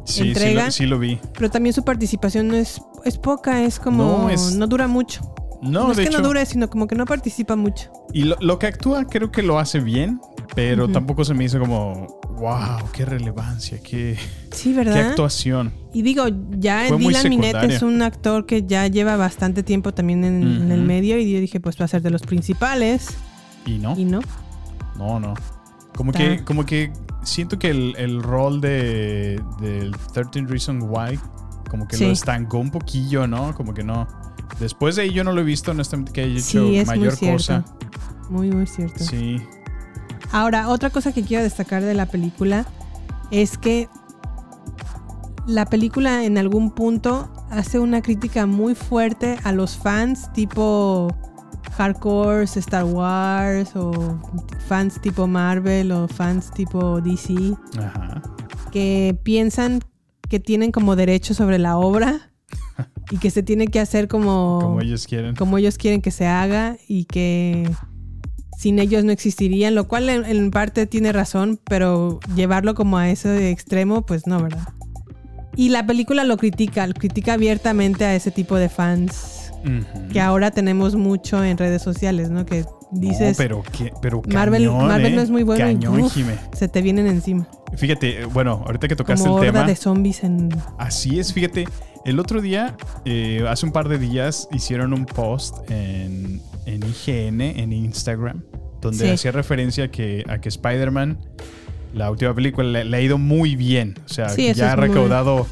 Sí, 0.06 0.22
sí 0.24 0.28
entrega. 0.30 0.66
lo, 0.66 0.72
sí 0.72 0.86
lo 0.86 1.00
vi. 1.00 1.20
Pero 1.34 1.50
también 1.50 1.74
su 1.74 1.84
participación 1.84 2.48
no 2.48 2.56
es, 2.56 2.82
es 3.06 3.18
poca, 3.18 3.64
es 3.64 3.80
como. 3.80 4.04
No, 4.04 4.18
No, 4.24 4.30
es- 4.30 4.58
dura 4.70 4.88
mucho. 4.88 5.22
No, 5.62 5.84
No, 5.86 5.92
es 5.92 5.98
de 5.98 6.04
que 6.04 6.10
hecho. 6.10 6.22
no 6.22 6.28
dure, 6.28 6.44
sino 6.48 6.70
como 6.72 6.88
que 6.88 6.96
no 6.96 7.06
participa 7.06 7.56
mucho. 7.56 7.92
Y 8.14 8.24
lo, 8.24 8.36
lo 8.40 8.58
que 8.58 8.66
actúa 8.66 9.06
creo 9.06 9.32
que 9.32 9.44
lo 9.44 9.60
hace 9.60 9.80
bien, 9.80 10.20
pero 10.56 10.90
tampoco 10.90 11.24
se 11.24 11.36
me 11.36 11.44
hizo 11.44 11.60
como, 11.60 12.20
wow, 12.40 12.80
qué 12.92 13.06
relevancia, 13.06 13.80
qué, 13.80 14.18
Sí, 14.52 14.72
qué 14.72 14.76
¿verdad? 14.78 15.10
actuación. 15.10 15.72
Y 15.94 16.02
digo, 16.02 16.26
ya 16.58 16.86
Fue 16.88 16.98
Dylan 16.98 17.30
Minette 17.30 17.64
es 17.66 17.84
un 17.84 18.02
actor 18.02 18.48
que 18.48 18.64
ya 18.66 18.88
lleva 18.88 19.18
bastante 19.18 19.62
tiempo 19.62 19.94
también 19.94 20.24
en, 20.26 20.42
en 20.64 20.72
el 20.72 20.82
medio. 20.82 21.20
Y 21.20 21.32
yo 21.32 21.40
dije, 21.40 21.60
pues 21.60 21.80
va 21.80 21.86
a 21.86 21.88
ser 21.90 22.02
de 22.02 22.10
los 22.10 22.24
principales. 22.24 23.10
Y 23.68 23.78
no, 23.78 23.96
Y 23.96 24.06
no. 24.06 24.20
no, 24.98 25.20
no. 25.20 25.36
Como 25.96 26.12
que, 26.12 26.44
como 26.44 26.66
que 26.66 26.92
siento 27.24 27.60
que 27.60 27.70
el, 27.70 27.96
el 27.98 28.24
rol 28.24 28.62
de 28.62 29.42
del 29.60 29.96
13 30.14 30.46
Reasons 30.48 30.86
Why, 30.88 31.20
como 31.70 31.88
que 31.88 31.98
Sí. 31.98 32.06
lo 32.06 32.12
estancó 32.12 32.58
un 32.58 32.72
poquillo, 32.72 33.28
¿no? 33.28 33.54
Como 33.56 33.74
que 33.74 33.84
no. 33.84 34.08
Después 34.60 34.96
de 34.96 35.04
ahí 35.04 35.14
yo 35.14 35.24
no 35.24 35.32
lo 35.32 35.42
he 35.42 35.44
visto, 35.44 35.72
honestamente, 35.72 36.12
que 36.12 36.22
haya 36.22 36.34
hecho 36.34 36.42
Sí, 36.68 36.84
mayor 36.86 37.18
muy 37.22 37.32
cosa. 37.32 37.66
Muy, 38.30 38.52
muy 38.52 38.68
cierto. 38.68 39.04
Sí. 39.04 39.38
Ahora, 40.32 40.70
otra 40.70 40.90
cosa 40.90 41.14
que 41.14 41.24
quiero 41.24 41.44
destacar 41.44 41.84
de 41.84 41.94
la 41.94 42.06
película 42.06 42.66
es 43.32 43.58
que 43.58 43.90
la 45.48 45.66
película 45.66 46.24
en 46.24 46.38
algún 46.38 46.72
punto 46.72 47.32
hace 47.50 47.80
una 47.80 48.02
crítica 48.02 48.46
muy 48.46 48.76
fuerte 48.76 49.38
a 49.44 49.52
los 49.52 49.76
fans 49.78 50.32
tipo 50.34 51.08
hardcore 51.72 52.44
Star 52.44 52.86
Wars 52.86 53.76
o 53.76 54.20
fans 54.68 55.00
tipo 55.02 55.28
Marvel 55.28 55.92
o 55.92 56.08
fans 56.08 56.52
tipo 56.52 57.02
DC 57.02 57.34
Ajá. 57.78 58.22
que 58.72 59.18
piensan 59.24 59.80
que 60.30 60.40
tienen 60.40 60.72
como 60.72 60.96
derecho 60.96 61.34
sobre 61.34 61.60
la 61.60 61.78
obra 61.78 62.32
y 63.12 63.18
que 63.18 63.30
se 63.32 63.44
tiene 63.44 63.68
que 63.68 63.80
hacer 63.80 64.08
como 64.08 64.60
Como 64.62 64.82
ellos 64.82 65.06
quieren. 65.08 65.36
como 65.36 65.58
ellos 65.58 65.78
quieren 65.78 66.02
que 66.02 66.12
se 66.12 66.26
haga 66.28 66.78
y 66.88 67.06
que 67.06 67.70
sin 68.58 68.78
ellos 68.78 69.04
no 69.04 69.12
existirían, 69.12 69.74
lo 69.74 69.88
cual 69.88 70.08
en, 70.08 70.24
en 70.24 70.52
parte 70.52 70.86
tiene 70.86 71.12
razón, 71.12 71.60
pero 71.66 72.20
llevarlo 72.36 72.76
como 72.76 73.00
a 73.00 73.10
ese 73.10 73.50
extremo, 73.50 74.06
pues 74.06 74.28
no, 74.28 74.40
¿verdad? 74.40 74.68
Y 75.56 75.70
la 75.70 75.88
película 75.88 76.24
lo 76.26 76.38
critica, 76.38 76.86
lo 76.86 76.94
critica 76.94 77.34
abiertamente 77.34 78.06
a 78.06 78.14
ese 78.16 78.30
tipo 78.30 78.56
de 78.58 78.70
fans 78.70 79.41
Que 80.12 80.20
ahora 80.22 80.52
tenemos 80.52 80.96
mucho 80.96 81.44
en 81.44 81.58
redes 81.58 81.82
sociales, 81.82 82.30
¿no? 82.30 82.46
Que 82.46 82.66
dices, 82.92 83.38
No, 83.38 83.44
pero, 83.44 83.64
qué- 83.78 83.92
pero 84.02 84.22
Marvel, 84.28 84.64
cañón, 84.66 84.88
Marvel 84.88 85.14
¿eh? 85.14 85.16
no 85.16 85.22
es 85.22 85.30
muy 85.30 85.44
bueno 85.44 85.64
Cañón, 85.66 86.00
y 86.00 86.04
uf, 86.04 86.18
se 86.54 86.68
te 86.68 86.82
vienen 86.82 87.08
encima. 87.08 87.48
Fíjate, 87.78 88.22
eh, 88.22 88.26
bueno, 88.26 88.64
ahorita 88.66 88.88
que 88.88 88.96
tocaste 88.96 89.24
Como 89.26 89.42
el 89.42 89.50
horda 89.50 89.60
tema. 89.62 89.68
de 89.68 89.76
zombies 89.76 90.24
en... 90.24 90.50
Así 90.78 91.20
es, 91.20 91.32
fíjate. 91.34 91.66
El 92.04 92.20
otro 92.20 92.42
día, 92.42 92.76
eh, 93.06 93.46
hace 93.48 93.66
un 93.66 93.72
par 93.72 93.88
de 93.88 93.98
días, 94.00 94.48
hicieron 94.52 94.92
un 94.94 95.06
post 95.06 95.56
en, 95.72 96.42
en 96.66 96.82
IGN, 96.84 97.42
en 97.42 97.72
Instagram, 97.72 98.44
donde 98.82 99.06
Sí. 99.06 99.12
hacía 99.12 99.32
referencia 99.32 99.86
a 99.86 99.88
que, 99.90 100.24
a 100.28 100.40
que 100.42 100.50
Spider-Man, 100.50 101.20
la 101.94 102.10
última 102.10 102.34
película, 102.34 102.68
le, 102.68 102.86
le 102.86 102.98
ha 102.98 103.02
ido 103.02 103.18
muy 103.18 103.56
bien. 103.56 104.00
O 104.06 104.10
sea, 104.10 104.30
Sí, 104.30 104.52
ya 104.54 104.74
ha 104.74 104.76
muy- 104.76 104.88
recaudado. 104.88 105.46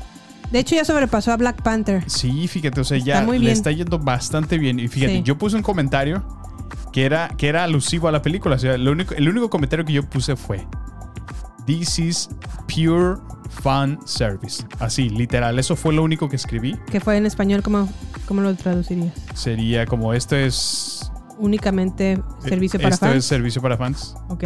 De 0.51 0.59
hecho 0.59 0.75
ya 0.75 0.83
sobrepasó 0.85 1.31
a 1.31 1.37
Black 1.37 1.61
Panther. 1.61 2.03
Sí, 2.09 2.47
fíjate, 2.47 2.81
o 2.81 2.83
sea, 2.83 2.97
Está 2.97 3.07
ya 3.07 3.21
muy 3.23 3.37
le 3.39 3.51
está 3.51 3.71
yendo 3.71 3.99
bastante 3.99 4.57
bien. 4.57 4.79
Y 4.79 4.87
fíjate, 4.87 5.17
Sí. 5.17 5.23
yo 5.23 5.37
puse 5.37 5.55
un 5.55 5.61
comentario 5.61 6.23
que 6.91 7.05
era, 7.05 7.29
que 7.37 7.47
era 7.47 7.63
alusivo 7.63 8.07
a 8.07 8.11
la 8.11 8.21
película. 8.21 8.55
O 8.55 8.59
sea, 8.59 8.77
lo 8.77 8.91
único, 8.91 9.13
el 9.13 9.29
único 9.29 9.49
comentario 9.49 9.85
que 9.85 9.93
yo 9.93 10.03
puse 10.03 10.35
fue: 10.35 10.65
This 11.65 11.99
is 11.99 12.29
pure 12.67 13.17
fan 13.61 13.99
service. 14.05 14.63
Así, 14.79 15.09
literal. 15.09 15.59
Eso 15.59 15.75
fue 15.75 15.93
lo 15.93 16.03
único 16.03 16.29
que 16.29 16.35
escribí. 16.35 16.75
Que 16.91 16.99
fue 16.99 17.17
en 17.17 17.25
español, 17.27 17.61
¿cómo, 17.61 17.87
cómo 18.27 18.41
lo 18.41 18.55
traducirías? 18.55 19.13
Sería 19.35 19.85
como: 19.85 20.13
Esto 20.13 20.35
es. 20.35 21.11
Únicamente 21.37 22.21
servicio 22.39 22.79
para 22.81 22.93
esto 22.95 23.05
fans. 23.05 23.17
es 23.17 23.25
servicio 23.25 23.61
para 23.61 23.77
fans. 23.77 24.13
Ok. 24.27 24.43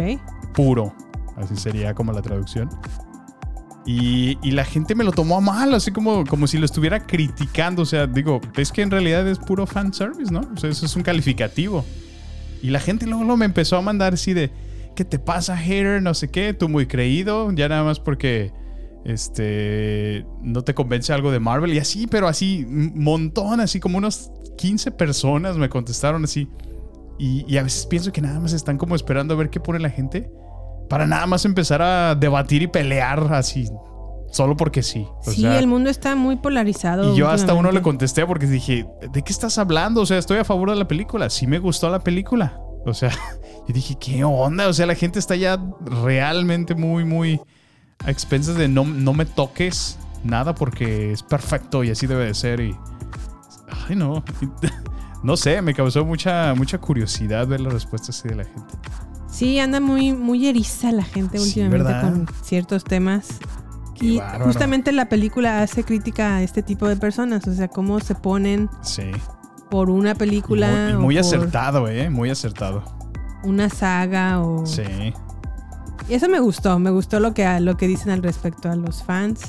Puro. 0.52 0.94
Así 1.36 1.56
sería 1.56 1.92
como 1.94 2.12
la 2.12 2.22
traducción. 2.22 2.68
Y, 3.86 4.50
la 4.50 4.64
gente 4.64 4.94
me 4.94 5.04
lo 5.04 5.12
tomó 5.12 5.36
a 5.36 5.40
mal, 5.40 5.74
así 5.74 5.90
como, 5.90 6.24
como 6.24 6.46
si 6.46 6.58
lo 6.58 6.64
estuviera 6.64 7.06
criticando. 7.06 7.82
O 7.82 7.86
sea, 7.86 8.06
digo, 8.06 8.40
es 8.56 8.72
que 8.72 8.82
en 8.82 8.90
realidad 8.90 9.26
es 9.28 9.38
puro 9.38 9.66
fan 9.66 9.92
service, 9.92 10.32
¿no? 10.32 10.40
O 10.54 10.56
sea, 10.56 10.70
eso 10.70 10.86
es 10.86 10.96
un 10.96 11.02
calificativo. 11.02 11.84
Y 12.62 12.70
la 12.70 12.80
gente 12.80 13.06
luego, 13.06 13.36
me 13.36 13.44
empezó 13.44 13.76
a 13.76 13.82
mandar 13.82 14.14
así 14.14 14.32
de, 14.32 14.50
¿qué 14.96 15.04
te 15.04 15.18
pasa, 15.18 15.56
hater? 15.56 16.00
No 16.00 16.14
sé 16.14 16.30
qué, 16.30 16.54
tú 16.54 16.68
muy 16.68 16.86
creído, 16.86 17.52
ya 17.52 17.68
nada 17.68 17.84
más 17.84 18.00
porque 18.00 18.52
este 19.04 20.24
no 20.40 20.62
te 20.62 20.72
convence 20.72 21.12
algo 21.12 21.30
de 21.30 21.40
Marvel. 21.40 21.74
Y 21.74 21.78
así, 21.78 22.06
pero 22.06 22.26
así, 22.26 22.64
un 22.64 22.92
montón, 23.02 23.60
así 23.60 23.80
como 23.80 23.98
unos 23.98 24.30
15 24.56 24.92
personas 24.92 25.58
me 25.58 25.68
contestaron 25.68 26.24
así. 26.24 26.48
Y 27.18 27.56
a 27.58 27.62
veces 27.62 27.86
pienso 27.86 28.12
que 28.12 28.20
nada 28.20 28.40
más 28.40 28.52
están 28.54 28.76
como 28.76 28.96
esperando 28.96 29.34
a 29.34 29.36
ver 29.36 29.48
qué 29.48 29.60
pone 29.60 29.78
la 29.78 29.90
gente 29.90 30.30
para 30.88 31.06
nada 31.06 31.26
más 31.26 31.44
empezar 31.44 31.82
a 31.82 32.14
debatir 32.14 32.62
y 32.62 32.66
pelear 32.66 33.32
así, 33.32 33.68
solo 34.30 34.56
porque 34.56 34.82
sí. 34.82 35.06
O 35.26 35.30
Sí, 35.30 35.42
sea, 35.42 35.58
el 35.58 35.66
mundo 35.66 35.90
está 35.90 36.14
muy 36.16 36.36
polarizado. 36.36 37.12
y 37.12 37.16
yo 37.16 37.28
hasta 37.30 37.54
uno 37.54 37.72
le 37.72 37.82
contesté 37.82 38.26
porque 38.26 38.46
dije, 38.46 38.86
¿de 39.12 39.22
qué 39.22 39.32
estás 39.32 39.58
hablando? 39.58 40.00
O 40.02 40.06
sea, 40.06 40.18
estoy 40.18 40.38
a 40.38 40.44
favor 40.44 40.70
de 40.70 40.76
la 40.76 40.86
película. 40.88 41.30
Sí 41.30 41.46
me 41.46 41.58
gustó 41.58 41.88
la 41.90 42.00
película. 42.00 42.58
O 42.86 42.92
sea, 42.94 43.10
y 43.68 43.72
dije, 43.72 43.96
¿qué 43.98 44.24
onda? 44.24 44.68
O 44.68 44.72
sea, 44.72 44.86
la 44.86 44.94
gente 44.94 45.18
está 45.18 45.36
ya 45.36 45.58
realmente 45.84 46.74
muy, 46.74 47.04
muy 47.04 47.40
a 48.04 48.10
expensas 48.10 48.56
de 48.56 48.68
no, 48.68 48.84
no 48.84 49.12
me 49.14 49.24
toques 49.24 49.98
nada 50.24 50.54
porque 50.54 51.12
es 51.12 51.22
perfecto 51.22 51.84
y 51.84 51.90
así 51.90 52.06
debe 52.06 52.26
de 52.26 52.34
ser. 52.34 52.60
Y, 52.60 52.76
ay, 53.88 53.96
no. 53.96 54.22
No 55.22 55.38
sé, 55.38 55.62
me 55.62 55.72
causó 55.72 56.04
mucha, 56.04 56.52
mucha 56.54 56.76
curiosidad 56.76 57.46
ver 57.46 57.58
las 57.62 57.72
respuestas 57.72 58.18
así 58.18 58.28
de 58.28 58.34
la 58.34 58.44
gente. 58.44 58.74
Sí, 59.34 59.58
anda 59.58 59.80
muy, 59.80 60.12
muy 60.12 60.46
eriza 60.46 60.92
la 60.92 61.02
gente 61.02 61.38
Sí, 61.38 61.44
últimamente 61.60 61.84
¿verdad? 61.92 62.02
con 62.02 62.26
ciertos 62.42 62.84
temas. 62.84 63.26
Qué 63.98 64.06
y 64.06 64.18
bárbaro. 64.18 64.44
justamente 64.46 64.92
la 64.92 65.08
película 65.08 65.62
hace 65.62 65.84
crítica 65.84 66.36
a 66.36 66.42
este 66.42 66.62
tipo 66.62 66.88
de 66.88 66.96
personas, 66.96 67.46
o 67.48 67.52
sea, 67.54 67.68
cómo 67.68 68.00
se 68.00 68.14
ponen 68.14 68.68
Sí. 68.82 69.10
por 69.70 69.90
una 69.90 70.12
Y 70.12 70.14
película 70.14 70.96
muy, 70.98 71.16
y 71.16 71.18
acertado, 71.18 71.88
¿eh? 71.88 72.10
Muy 72.10 72.30
acertado. 72.30 72.82
una 73.44 73.68
saga 73.68 74.40
o 74.40 74.64
Sí. 74.66 74.82
Y 76.08 76.14
eso 76.14 76.28
me 76.28 76.38
gustó, 76.40 76.78
me 76.78 76.90
gustó 76.90 77.18
lo 77.20 77.34
que, 77.34 77.60
lo 77.60 77.76
que 77.76 77.86
dicen 77.88 78.10
al 78.10 78.22
respecto 78.22 78.70
a 78.70 78.76
los 78.76 79.02
fans. 79.02 79.40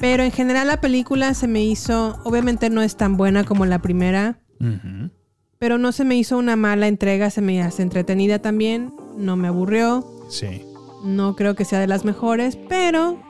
Pero 0.00 0.22
en 0.22 0.30
general 0.32 0.66
la 0.68 0.80
película 0.80 1.34
se 1.34 1.46
me 1.48 1.62
hizo, 1.62 2.18
obviamente 2.24 2.70
no 2.70 2.80
es 2.82 2.96
tan 2.96 3.16
buena 3.16 3.44
como 3.44 3.66
la 3.66 3.80
primera, 3.80 4.38
Ujú. 4.60 5.10
Pero 5.60 5.76
no 5.76 5.92
se 5.92 6.04
me 6.06 6.16
hizo 6.16 6.38
una 6.38 6.56
mala 6.56 6.88
entrega, 6.88 7.28
se 7.28 7.42
me 7.42 7.60
hace 7.62 7.82
entretenida 7.82 8.38
también, 8.38 8.94
no 9.18 9.36
me 9.36 9.46
aburrió, 9.46 10.10
Sí. 10.30 10.62
no 11.04 11.36
creo 11.36 11.54
que 11.54 11.66
sea 11.66 11.78
de 11.78 11.86
las 11.86 12.06
mejores, 12.06 12.56
pero 12.66 13.20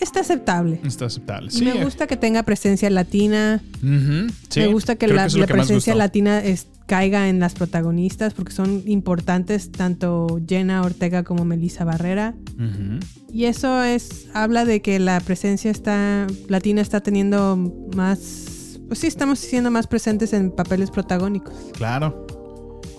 está 0.00 0.20
aceptable. 0.20 0.80
Está 0.84 1.06
aceptable. 1.06 1.50
Sí. 1.50 1.64
me 1.64 1.82
gusta 1.82 2.06
que 2.06 2.16
tenga 2.16 2.44
presencia 2.44 2.88
latina, 2.90 3.60
Ujú. 3.82 4.32
Sí, 4.48 4.60
me 4.60 4.68
gusta 4.68 4.94
que 4.94 5.06
creo 5.06 5.16
la, 5.16 5.26
que 5.26 5.52
presencia 5.52 5.96
latina 5.96 6.38
es- 6.44 6.68
caiga 6.86 7.28
en 7.28 7.38
las 7.40 7.54
protagonistas 7.54 8.34
porque 8.34 8.52
son 8.52 8.82
importantes 8.86 9.70
tanto 9.72 10.40
Jenna 10.48 10.82
Ortega 10.82 11.22
como 11.24 11.44
Melissa 11.44 11.84
Barrera. 11.84 12.34
Ujú. 12.54 13.00
Y 13.32 13.44
eso 13.46 13.82
es 13.84 14.26
habla 14.32 14.64
de 14.64 14.80
que 14.80 14.98
la 15.00 15.18
presencia 15.20 15.70
está 15.72 16.26
latina 16.48 16.80
está 16.82 17.00
teniendo 17.00 17.56
más 17.96 18.59
pues 18.90 18.98
sí, 18.98 19.06
estamos 19.06 19.38
siendo 19.38 19.70
más 19.70 19.86
presentes 19.86 20.32
en 20.32 20.50
papeles 20.50 20.90
protagónicos. 20.90 21.54
Claro. 21.74 22.26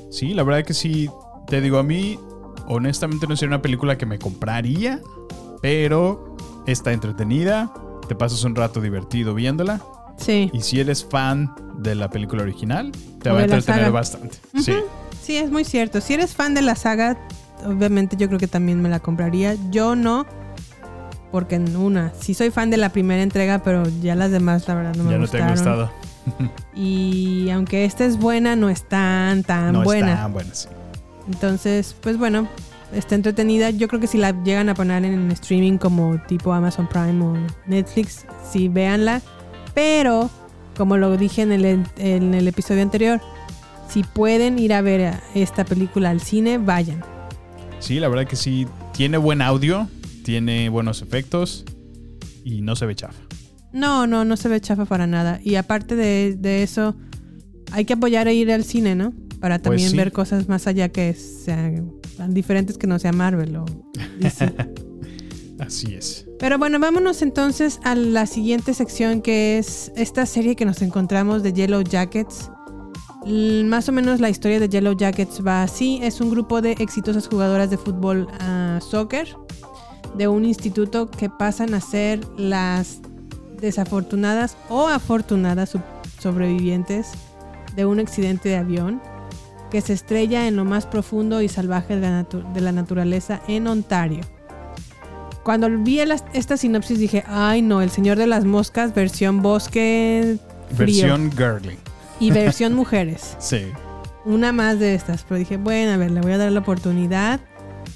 Sí, 0.09 0.33
la 0.33 0.43
verdad 0.43 0.63
que 0.63 0.73
sí. 0.73 1.09
Te 1.47 1.59
digo, 1.59 1.79
a 1.79 1.83
mí, 1.83 2.17
honestamente, 2.65 3.27
no 3.27 3.35
sería 3.35 3.49
una 3.49 3.61
película 3.61 3.97
que 3.97 4.05
me 4.05 4.17
compraría, 4.17 5.01
pero 5.61 6.37
está 6.65 6.93
entretenida. 6.93 7.73
Te 8.07 8.15
pasas 8.15 8.41
un 8.45 8.55
rato 8.55 8.79
divertido 8.79 9.33
viéndola. 9.33 9.81
Sí. 10.15 10.49
Y 10.53 10.61
si 10.61 10.79
eres 10.79 11.03
fan 11.03 11.53
de 11.79 11.93
la 11.95 12.09
película 12.09 12.43
original, 12.43 12.93
te 13.21 13.29
O 13.29 13.33
va 13.33 13.41
a 13.41 13.43
entretener 13.43 13.91
bastante. 13.91 14.37
Sí. 14.63 14.75
Sí, 15.21 15.35
es 15.35 15.51
muy 15.51 15.65
cierto. 15.65 15.99
Si 15.99 16.13
eres 16.13 16.33
fan 16.33 16.53
de 16.53 16.61
la 16.61 16.75
saga, 16.77 17.17
obviamente 17.65 18.15
yo 18.15 18.27
creo 18.27 18.39
que 18.39 18.47
también 18.47 18.81
me 18.81 18.87
la 18.87 19.01
compraría. 19.01 19.57
Yo 19.71 19.97
no, 19.97 20.25
porque 21.31 21.55
en 21.55 21.75
una, 21.75 22.11
sí 22.19 22.33
soy 22.33 22.51
fan 22.51 22.69
de 22.69 22.77
la 22.77 22.89
primera 22.89 23.21
entrega, 23.23 23.59
pero 23.63 23.83
ya 24.01 24.15
las 24.15 24.31
demás 24.31 24.67
la 24.67 24.75
verdad 24.75 24.95
no 24.95 25.03
me 25.03 25.11
ya 25.11 25.17
no 25.17 25.27
te 25.27 25.39
gustaron. 25.39 25.47
ha 25.47 25.51
gustado. 25.51 25.91
Y 26.75 27.49
aunque 27.49 27.85
esta 27.85 28.05
es 28.05 28.17
buena, 28.17 28.55
no 28.55 28.69
es 28.69 28.87
tan, 28.87 29.43
tan 29.43 29.73
no 29.73 29.83
buena. 29.83 30.13
es 30.13 30.19
tan 30.19 30.33
buena, 30.33 30.53
sí. 30.53 30.67
Entonces, 31.27 31.95
pues 32.01 32.17
bueno, 32.17 32.47
está 32.93 33.15
entretenida. 33.15 33.69
Yo 33.69 33.87
creo 33.87 33.99
que 33.99 34.07
si 34.07 34.17
la 34.17 34.31
llegan 34.43 34.69
a 34.69 34.75
poner 34.75 35.05
en 35.05 35.31
streaming 35.31 35.77
como 35.77 36.19
tipo 36.27 36.53
Amazon 36.53 36.87
Prime 36.87 37.23
o 37.23 37.35
Netflix, 37.65 38.25
sí, 38.51 38.67
véanla. 38.67 39.21
Pero, 39.73 40.29
como 40.77 40.97
lo 40.97 41.15
dije 41.17 41.41
en 41.41 41.51
el, 41.51 41.85
en 41.97 42.33
el 42.33 42.47
episodio 42.47 42.81
anterior, 42.81 43.21
si 43.89 44.03
pueden 44.03 44.59
ir 44.59 44.73
a 44.73 44.81
ver 44.81 45.15
esta 45.35 45.63
película 45.65 46.09
al 46.09 46.21
cine, 46.21 46.57
vayan. 46.57 47.03
Sí, 47.79 47.99
la 47.99 48.07
verdad 48.09 48.27
que 48.27 48.35
sí. 48.35 48.67
Tiene 48.93 49.17
buen 49.17 49.41
audio, 49.41 49.87
tiene 50.23 50.69
buenos 50.69 51.01
efectos 51.01 51.65
y 52.43 52.61
no 52.61 52.75
se 52.75 52.85
ve 52.85 52.95
chafa. 52.95 53.19
No, 53.73 54.05
no, 54.07 54.25
no 54.25 54.37
se 54.37 54.49
ve 54.49 54.59
chafa 54.59 54.85
para 54.85 55.07
nada. 55.07 55.39
Y 55.43 55.55
aparte 55.55 55.95
de, 55.95 56.35
de 56.37 56.63
eso, 56.63 56.95
hay 57.71 57.85
que 57.85 57.93
apoyar 57.93 58.27
a 58.27 58.33
ir 58.33 58.51
al 58.51 58.63
cine, 58.63 58.95
¿no? 58.95 59.13
Para 59.39 59.55
Pues 59.57 59.63
también 59.63 59.89
sí. 59.91 59.97
ver 59.97 60.11
cosas 60.11 60.47
más 60.49 60.67
allá 60.67 60.89
que 60.89 61.13
sean 61.13 61.93
tan 62.17 62.33
diferentes 62.33 62.77
que 62.77 62.85
no 62.87 62.99
sea 62.99 63.11
Marvel 63.11 63.55
o 63.55 63.65
DC. 64.19 64.53
Así 65.59 65.93
es. 65.93 66.27
Pero 66.39 66.57
bueno, 66.57 66.79
vámonos 66.79 67.21
entonces 67.21 67.79
a 67.83 67.93
la 67.95 68.25
siguiente 68.25 68.73
sección 68.73 69.21
que 69.21 69.59
es 69.59 69.91
esta 69.95 70.25
serie 70.25 70.55
que 70.55 70.65
nos 70.65 70.81
encontramos 70.81 71.43
de 71.43 71.53
Yellow 71.53 71.83
Jackets. 71.83 72.49
Más 73.27 73.87
o 73.87 73.91
menos 73.91 74.19
la 74.19 74.29
historia 74.31 74.59
de 74.59 74.67
Yellow 74.67 74.97
Jackets 74.97 75.45
va 75.45 75.61
así. 75.61 75.99
Es 76.01 76.19
un 76.19 76.31
grupo 76.31 76.61
de 76.61 76.71
exitosas 76.73 77.27
jugadoras 77.27 77.69
de 77.69 77.77
fútbol 77.77 78.27
a 78.39 78.79
soccer 78.81 79.27
de 80.17 80.27
un 80.27 80.45
instituto 80.45 81.09
que 81.09 81.29
pasan 81.29 81.73
a 81.73 81.81
ser 81.81 82.21
las 82.37 82.99
desafortunadas 83.59 84.57
o 84.69 84.87
afortunadas 84.87 85.77
sobrevivientes 86.19 87.11
de 87.75 87.85
un 87.85 87.99
accidente 87.99 88.49
de 88.49 88.57
avión 88.57 89.01
que 89.69 89.81
se 89.81 89.93
estrella 89.93 90.47
en 90.47 90.55
lo 90.57 90.65
más 90.65 90.85
profundo 90.85 91.41
y 91.41 91.47
salvaje 91.47 91.95
de 91.95 92.01
la, 92.09 92.23
de 92.23 92.61
la 92.61 92.71
naturaleza 92.71 93.41
en 93.47 93.67
Ontario. 93.67 94.21
Cuando 95.43 95.69
vi 95.69 95.99
esta 96.33 96.57
sinopsis 96.57 96.99
dije, 96.99 97.23
ay 97.27 97.61
no, 97.61 97.81
el 97.81 97.89
Señor 97.89 98.17
de 98.17 98.27
las 98.27 98.45
Moscas, 98.45 98.93
versión 98.93 99.41
bosque 99.41 100.37
frío 100.75 101.07
Versión 101.07 101.31
girly. 101.31 101.77
y 102.19 102.31
versión 102.31 102.73
mujeres. 102.73 103.37
Sí. 103.39 103.65
Una 104.23 104.51
más 104.51 104.77
de 104.77 104.93
estas, 104.93 105.23
pero 105.23 105.39
dije, 105.39 105.57
bueno, 105.57 105.93
a 105.93 105.97
ver, 105.97 106.11
le 106.11 106.21
voy 106.21 106.31
a 106.33 106.37
dar 106.37 106.51
la 106.51 106.59
oportunidad. 106.59 107.39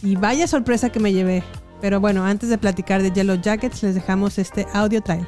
Y 0.01 0.15
vaya 0.15 0.47
sorpresa 0.47 0.89
que 0.89 0.99
me 0.99 1.13
llevé. 1.13 1.43
Pero 1.85 1.99
bueno, 1.99 2.25
antes 2.25 2.49
de 2.49 2.57
platicar 2.57 3.03
de 3.03 3.11
Yellow 3.11 3.35
Jackets, 3.39 3.83
les 3.83 3.93
dejamos 3.93 4.39
este 4.39 4.65
audio 4.73 5.01
trailer. 5.01 5.27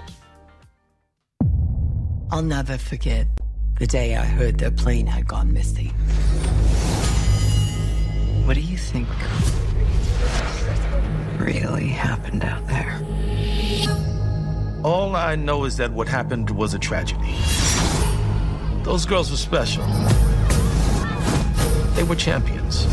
I'll 2.31 2.41
never 2.41 2.79
forget 2.79 3.27
the 3.77 3.85
day 3.85 4.15
I 4.15 4.25
heard 4.25 4.57
their 4.57 4.71
plane 4.71 5.05
had 5.05 5.27
gone 5.27 5.53
missing. 5.53 5.93
What 8.47 8.55
do 8.55 8.61
you 8.61 8.75
think 8.75 9.07
really 11.37 11.89
happened 11.89 12.43
out 12.43 12.65
there? 12.65 13.05
All 14.83 15.15
I 15.15 15.35
know 15.35 15.63
is 15.65 15.77
that 15.77 15.91
what 15.93 16.07
happened 16.07 16.49
was 16.49 16.73
a 16.73 16.79
tragedy. 16.79 17.35
Those 18.81 19.05
girls 19.05 19.29
were 19.29 19.37
special. 19.37 19.85
They 21.93 22.01
were 22.01 22.15
champions. 22.15 22.87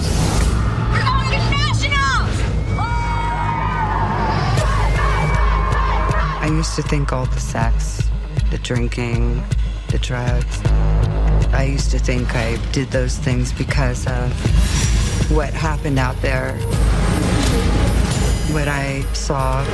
I 6.44 6.48
used 6.48 6.76
to 6.76 6.83
think 6.83 7.11
all 7.11 7.24
the 7.24 7.40
sex, 7.40 8.07
the 8.50 8.59
drinking, 8.59 9.42
the 9.88 9.96
drugs, 9.96 10.61
I 11.54 11.66
used 11.72 11.90
to 11.92 11.98
think 11.98 12.37
I 12.37 12.57
did 12.70 12.90
those 12.90 13.16
things 13.16 13.50
because 13.50 14.07
of 14.07 14.30
what 15.30 15.54
happened 15.54 15.98
out 15.98 16.20
there, 16.20 16.52
what 18.52 18.68
I 18.68 19.00
saw, 19.14 19.64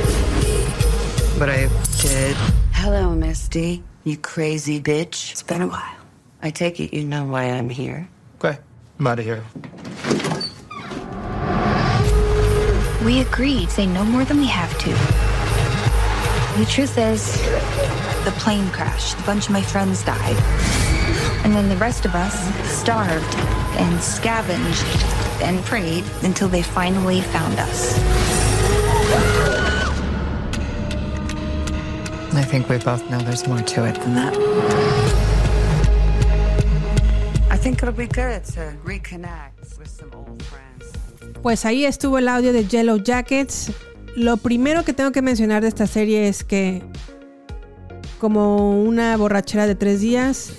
what 1.37 1.49
I 1.49 1.67
did. 1.99 2.37
Hello, 2.71 3.13
Misty, 3.15 3.83
you 4.05 4.15
crazy 4.15 4.79
bitch. 4.79 5.33
It's 5.33 5.43
been 5.43 5.61
a 5.61 5.67
while. 5.67 5.97
I 6.41 6.51
take 6.51 6.79
it 6.79 6.95
you 6.95 7.03
know 7.03 7.25
why 7.25 7.51
I'm 7.51 7.67
here. 7.67 8.07
Okay, 8.37 8.57
I'm 8.97 9.07
out 9.07 9.19
of 9.19 9.25
here. 9.25 9.43
We 13.03 13.19
agreed, 13.19 13.69
say 13.69 13.87
no 13.87 14.05
more 14.05 14.23
than 14.23 14.37
we 14.37 14.47
have 14.47 14.71
to. 14.79 15.10
The 16.61 16.67
truth 16.67 16.99
is, 16.99 17.41
the 18.23 18.31
plane 18.37 18.69
crashed. 18.69 19.19
A 19.19 19.23
bunch 19.23 19.47
of 19.47 19.51
my 19.51 19.63
friends 19.63 20.03
died. 20.03 20.37
And 21.43 21.55
then 21.55 21.69
the 21.69 21.75
rest 21.77 22.05
of 22.05 22.13
us 22.13 22.35
starved 22.69 23.35
and 23.79 23.99
scavenged 23.99 24.85
and 25.41 25.59
prayed 25.65 26.03
until 26.21 26.47
they 26.47 26.61
finally 26.61 27.21
found 27.21 27.57
us. 27.57 27.97
I 32.35 32.43
think 32.43 32.69
we 32.69 32.77
both 32.77 33.09
know 33.09 33.17
there's 33.17 33.47
more 33.47 33.57
to 33.57 33.85
it 33.85 33.95
than 33.95 34.13
that. 34.13 34.37
I 37.49 37.57
think 37.57 37.81
it'll 37.81 37.91
be 37.91 38.05
good 38.05 38.43
to 38.53 38.77
reconnect 38.85 39.79
with 39.79 39.89
some 39.89 40.11
old 40.13 40.43
friends. 40.43 40.93
Pues 41.41 41.65
ahí 41.65 41.85
estuvo 41.85 42.19
el 42.19 42.29
audio 42.29 42.53
de 42.53 42.63
Yellow 42.65 42.99
Jackets. 42.99 43.71
Lo 44.15 44.37
primero 44.37 44.83
que 44.83 44.93
tengo 44.93 45.11
que 45.11 45.21
mencionar 45.21 45.61
de 45.61 45.67
esta 45.69 45.87
serie 45.87 46.27
es 46.27 46.43
que, 46.43 46.83
como 48.19 48.81
una 48.81 49.15
borrachera 49.17 49.67
de 49.67 49.75
tres 49.75 50.01
días, 50.01 50.51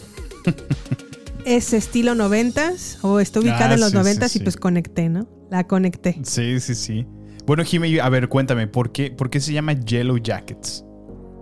es 1.45 1.73
estilo 1.73 2.15
noventas 2.15 2.99
o 3.03 3.21
está 3.21 3.41
ubicada 3.41 3.71
Ah, 3.71 3.75
en 3.75 3.81
los 3.81 3.91
sí, 3.91 3.97
sí, 3.97 3.99
noventas 3.99 4.37
y 4.37 4.39
sí. 4.39 4.45
pues 4.45 4.57
conecté, 4.57 5.09
¿no? 5.09 5.27
La 5.51 5.67
conecté. 5.67 6.19
Sí, 6.23 6.61
sí, 6.61 6.75
sí. 6.75 7.07
Bueno, 7.47 7.65
Jimmy, 7.65 7.99
a 7.99 8.09
ver, 8.09 8.29
cuéntame, 8.29 8.67
¿por 8.69 8.93
qué, 8.93 9.11
por 9.11 9.29
qué 9.29 9.41
se 9.41 9.53
llama 9.53 9.73
Yellow 9.75 10.17
Jackets? 10.19 10.85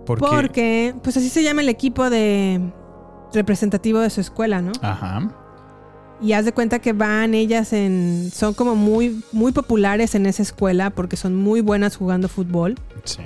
¿Por 0.05 0.19
qué? 0.19 0.25
Porque, 0.29 0.95
pues 1.03 1.15
así 1.15 1.29
se 1.29 1.43
llama 1.43 1.61
el 1.61 1.69
equipo 1.69 2.09
de 2.09 2.59
representativo 3.33 3.99
de 3.99 4.09
su 4.09 4.19
escuela, 4.19 4.61
¿no? 4.61 4.71
Ajá. 4.81 5.31
Y 6.21 6.33
haz 6.33 6.45
de 6.45 6.51
cuenta 6.51 6.79
que 6.79 6.93
van 6.93 7.33
ellas 7.33 7.73
en. 7.73 8.29
Son 8.33 8.53
como 8.53 8.75
muy, 8.75 9.23
muy 9.31 9.51
populares 9.51 10.13
en 10.15 10.25
esa 10.27 10.43
escuela 10.43 10.91
porque 10.91 11.17
son 11.17 11.35
muy 11.35 11.61
buenas 11.61 11.95
jugando 11.97 12.29
fútbol. 12.29 12.75
Sí. 13.05 13.23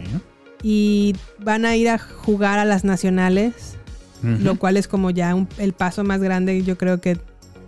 Y 0.63 1.15
van 1.39 1.65
a 1.65 1.75
ir 1.75 1.89
a 1.89 1.97
jugar 1.97 2.57
a 2.59 2.65
las 2.65 2.83
nacionales. 2.83 3.77
Lo 4.23 4.57
cual 4.57 4.75
es 4.75 4.87
como 4.87 5.11
ya 5.11 5.35
un- 5.35 5.47
el 5.59 5.73
paso 5.73 6.03
más 6.03 6.19
grande, 6.19 6.63
yo 6.63 6.79
creo 6.79 6.99
que 6.99 7.19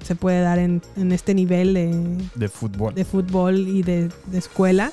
se 0.03 0.15
puede 0.15 0.41
dar 0.41 0.57
en, 0.57 0.81
en 0.95 1.11
este 1.11 1.35
nivel 1.35 1.75
de, 1.75 2.17
De 2.33 2.47
fútbol. 2.49 2.95
de 2.95 3.05
fútbol 3.05 3.59
y 3.67 3.83
de, 3.83 4.09
de 4.25 4.37
escuela. 4.39 4.89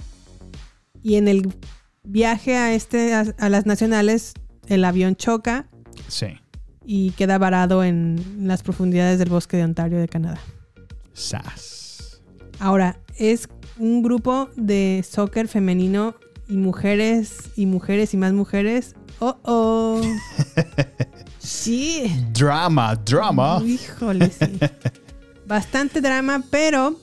Y 1.03 1.15
en 1.15 1.27
el 1.27 1.55
viaje 2.03 2.57
a, 2.59 2.75
este, 2.75 3.15
a, 3.15 3.25
a 3.39 3.49
las 3.49 3.65
nacionales, 3.65 4.35
el 4.67 4.85
avión 4.85 5.17
choca 5.17 5.67
Sí. 6.09 6.27
Y 6.87 7.11
queda 7.13 7.39
varado 7.39 7.85
en 7.85 8.47
las 8.47 8.63
profundidades 8.63 9.19
del 9.19 9.31
bosque 9.31 9.57
de 9.57 9.65
Ontario 9.65 9.99
de 9.99 10.09
Canadá. 10.09 10.41
Sas. 11.13 12.21
Ahora, 12.59 12.99
es 13.17 13.49
un 13.79 14.03
grupo 14.03 14.49
de 14.57 15.05
soccer 15.09 15.49
femenino 15.49 16.15
y 16.49 16.57
mujeres 16.57 17.51
y 17.57 17.67
mujeres 17.67 18.15
y 18.15 18.17
más 18.17 18.33
mujeres. 18.33 18.95
Oh, 19.21 19.37
oh. 19.43 20.01
Sí. 21.45 22.11
Drama, 22.33 22.97
drama. 22.97 23.63
Híjole, 23.63 24.31
sí. 24.31 24.59
Bastante 25.47 26.01
drama, 26.01 26.43
pero, 26.51 26.99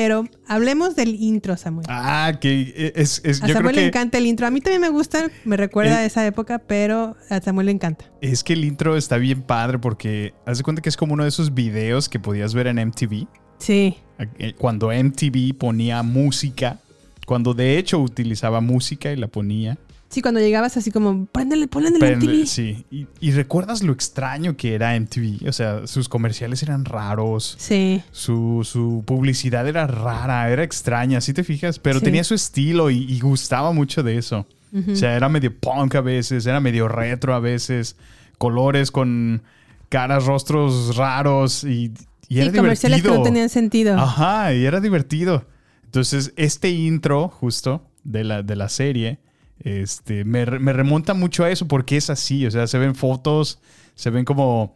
pero 0.00 0.24
hablemos 0.46 0.94
del 0.94 1.16
intro, 1.16 1.56
Samuel. 1.56 1.84
Ah, 1.88 2.34
que 2.40 2.92
es, 2.94 3.20
es 3.24 3.42
a 3.42 3.48
yo 3.48 3.54
creo 3.54 3.56
Samuel 3.56 3.74
le 3.76 3.86
encanta 3.88 4.16
el 4.18 4.26
intro. 4.26 4.46
A 4.46 4.50
mí 4.52 4.60
también 4.60 4.80
me 4.80 4.90
gusta, 4.90 5.28
me 5.44 5.56
recuerda 5.56 5.94
Eh. 6.00 6.04
a 6.04 6.04
esa 6.04 6.24
época, 6.24 6.60
pero 6.60 7.16
a 7.28 7.40
Samuel 7.40 7.66
le 7.66 7.72
encanta. 7.72 8.04
es 8.20 8.44
que 8.44 8.52
el 8.52 8.64
intro 8.64 8.96
está 8.96 9.16
bien 9.16 9.42
padre 9.42 9.80
porque 9.80 10.34
haz 10.46 10.58
de 10.58 10.62
cuenta 10.62 10.82
que 10.82 10.88
es 10.88 10.96
como 10.96 11.14
uno 11.14 11.24
de 11.24 11.30
esos 11.30 11.52
videos 11.52 12.08
que 12.08 12.20
podías 12.20 12.54
ver 12.54 12.68
en 12.68 12.78
MTV. 12.78 13.26
Sí. 13.58 13.96
Eh, 14.38 14.54
Cuando 14.56 14.92
MTV 14.92 15.54
ponía 15.58 16.04
música, 16.04 16.78
cuando 17.26 17.52
de 17.54 17.76
hecho 17.78 17.98
utilizaba 17.98 18.60
música 18.60 19.10
y 19.12 19.16
la 19.16 19.26
ponía. 19.26 19.78
Sí, 20.10 20.22
cuando 20.22 20.40
llegabas 20.40 20.76
así 20.78 20.90
como, 20.90 21.26
préndele, 21.26 21.68
ponle 21.68 21.90
en 21.90 22.02
el 22.02 22.16
MTV. 22.16 22.46
sí. 22.46 22.84
Y, 22.90 23.06
y 23.20 23.30
recuerdas 23.32 23.82
lo 23.82 23.92
extraño 23.92 24.56
que 24.56 24.74
era 24.74 24.98
MTV. 24.98 25.46
O 25.48 25.52
sea, 25.52 25.86
sus 25.86 26.08
comerciales 26.08 26.62
eran 26.62 26.86
raros. 26.86 27.56
Sí. 27.58 28.02
Su, 28.10 28.62
su 28.64 29.02
publicidad 29.06 29.68
era 29.68 29.86
rara, 29.86 30.50
era 30.50 30.62
extraña, 30.62 31.20
si 31.20 31.34
te 31.34 31.44
fijas, 31.44 31.78
pero 31.78 31.98
Sí. 31.98 32.06
tenía 32.06 32.24
su 32.24 32.34
estilo 32.34 32.90
y, 32.90 33.04
y 33.04 33.20
gustaba 33.20 33.72
mucho 33.72 34.02
de 34.02 34.16
eso. 34.16 34.46
O 34.90 34.94
sea, 34.96 35.14
era 35.16 35.28
medio 35.30 35.54
punk 35.58 35.94
a 35.94 36.00
veces, 36.02 36.44
era 36.46 36.60
medio 36.60 36.88
retro 36.88 37.34
a 37.34 37.40
veces, 37.40 37.96
colores 38.36 38.90
con 38.90 39.42
caras, 39.88 40.26
rostros 40.26 40.94
raros 40.96 41.64
y, 41.64 41.92
y 42.28 42.40
era 42.40 42.50
Sí, 42.50 42.56
comerciales 42.56 43.02
que 43.02 43.08
no 43.08 43.22
tenían 43.22 43.48
sentido. 43.48 43.96
Ajá, 43.98 44.52
y 44.54 44.64
era 44.66 44.80
divertido. 44.80 45.46
Entonces, 45.84 46.32
este 46.36 46.68
intro 46.70 47.28
justo 47.28 47.82
de 48.04 48.24
la, 48.24 48.42
de 48.42 48.56
la 48.56 48.68
serie 48.68 49.18
este, 49.60 50.24
me, 50.24 50.44
me 50.46 50.72
remonta 50.72 51.14
mucho 51.14 51.44
a 51.44 51.50
eso 51.50 51.66
porque 51.68 51.96
es 51.96 52.10
así. 52.10 52.46
O 52.46 52.50
sea, 52.50 52.66
se 52.66 52.78
ven 52.78 52.94
fotos, 52.94 53.60
se 53.94 54.10
ven 54.10 54.24
como, 54.24 54.74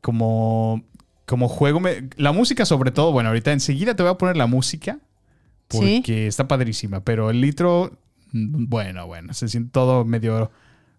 como, 0.00 0.82
como 1.26 1.48
juego. 1.48 1.80
me- 1.80 2.08
la 2.16 2.32
música 2.32 2.64
sobre 2.64 2.90
todo, 2.90 3.12
bueno, 3.12 3.28
ahorita 3.30 3.52
enseguida 3.52 3.94
te 3.96 4.02
voy 4.02 4.12
a 4.12 4.18
poner 4.18 4.36
la 4.36 4.46
música 4.46 4.98
porque 5.68 6.02
Sí. 6.04 6.12
está 6.26 6.48
padrísima, 6.48 7.00
pero 7.00 7.30
el 7.30 7.40
litro, 7.40 7.98
mm, 8.32 8.66
bueno, 8.68 9.06
bueno, 9.06 9.34
se 9.34 9.48
siente 9.48 9.70
todo 9.72 10.04
medio 10.04 10.50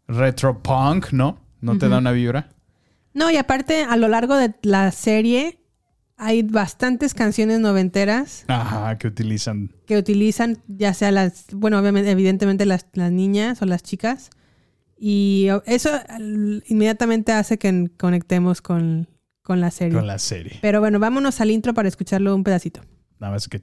retro 0.07 0.61
punk, 0.61 1.11
¿no? 1.11 1.39
¿No 1.61 1.77
te 1.77 1.89
da 1.89 1.97
una 1.97 2.11
vibra? 2.11 2.49
No, 3.13 3.29
y 3.31 3.37
aparte, 3.37 3.83
a 3.83 3.97
lo 3.97 4.07
largo 4.07 4.35
de 4.35 4.53
la 4.61 4.91
serie 4.91 5.58
hay 6.19 6.43
bastantes 6.43 7.13
canciones 7.13 7.61
noventeras 7.61 8.43
Ajá, 8.47 8.97
que 8.97 9.07
utilizan. 9.07 9.71
que 9.87 9.97
utilizan, 9.97 10.57
ya 10.67 10.93
sea 10.93 11.11
las, 11.11 11.45
bueno, 11.53 11.79
obviamente, 11.79 12.11
evidentemente 12.11 12.65
las, 12.65 12.85
las 12.93 13.11
niñas 13.11 13.61
o 13.61 13.65
las 13.65 13.81
chicas. 13.81 14.29
Y 14.97 15.47
eso 15.65 15.89
inmediatamente 16.67 17.31
hace 17.31 17.57
que 17.57 17.89
conectemos 17.97 18.61
con, 18.61 19.07
con 19.41 19.61
la 19.61 19.71
serie. 19.71 19.97
Con 19.97 20.07
la 20.07 20.19
serie. 20.19 20.59
Pero 20.61 20.81
bueno, 20.81 20.99
vámonos 20.99 21.39
al 21.39 21.51
intro 21.51 21.73
para 21.73 21.87
escucharlo 21.87 22.35
un 22.35 22.43
pedacito. 22.43 22.81
Nada 23.17 23.31
más 23.33 23.47
que 23.47 23.59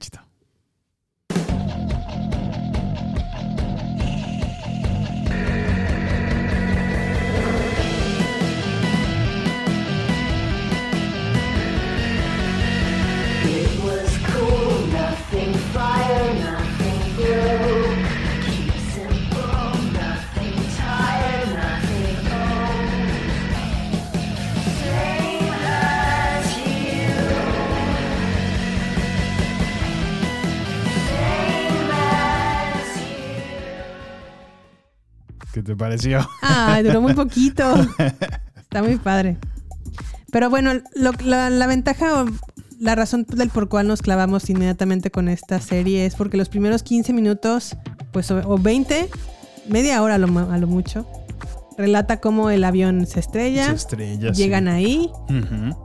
pareció? 35.77 36.27
Ah, 36.41 36.81
duró 36.83 37.01
muy 37.01 37.13
poquito. 37.13 37.63
Está 38.57 38.83
muy 38.83 38.97
padre. 38.97 39.37
Pero 40.31 40.49
bueno, 40.49 40.73
lo- 40.95 41.11
la, 41.23 41.49
la 41.49 41.67
ventaja 41.67 42.21
o 42.23 42.25
la 42.79 42.95
razón 42.95 43.25
del 43.29 43.49
por 43.49 43.69
cual 43.69 43.87
nos 43.87 44.01
clavamos 44.01 44.49
inmediatamente 44.49 45.09
con 45.09 45.29
esta 45.29 45.59
serie 45.61 46.05
es 46.05 46.15
porque 46.15 46.37
los 46.37 46.49
primeros 46.49 46.83
15 46.83 47.13
minutos, 47.13 47.75
pues 48.11 48.29
o, 48.31 48.37
o 48.47 48.57
20, 48.57 49.09
media 49.69 50.01
hora 50.03 50.15
a 50.15 50.17
lo, 50.17 50.27
mu- 50.27 50.51
a 50.51 50.57
lo 50.57 50.67
mucho, 50.67 51.07
relata 51.77 52.19
cómo 52.19 52.49
el 52.49 52.63
avión 52.65 53.05
se 53.07 53.19
estrella, 53.19 53.67
Se 53.67 53.75
estrella, 53.75 54.33
sí. 54.33 54.41
llegan 54.43 54.67
ahí, 54.67 55.09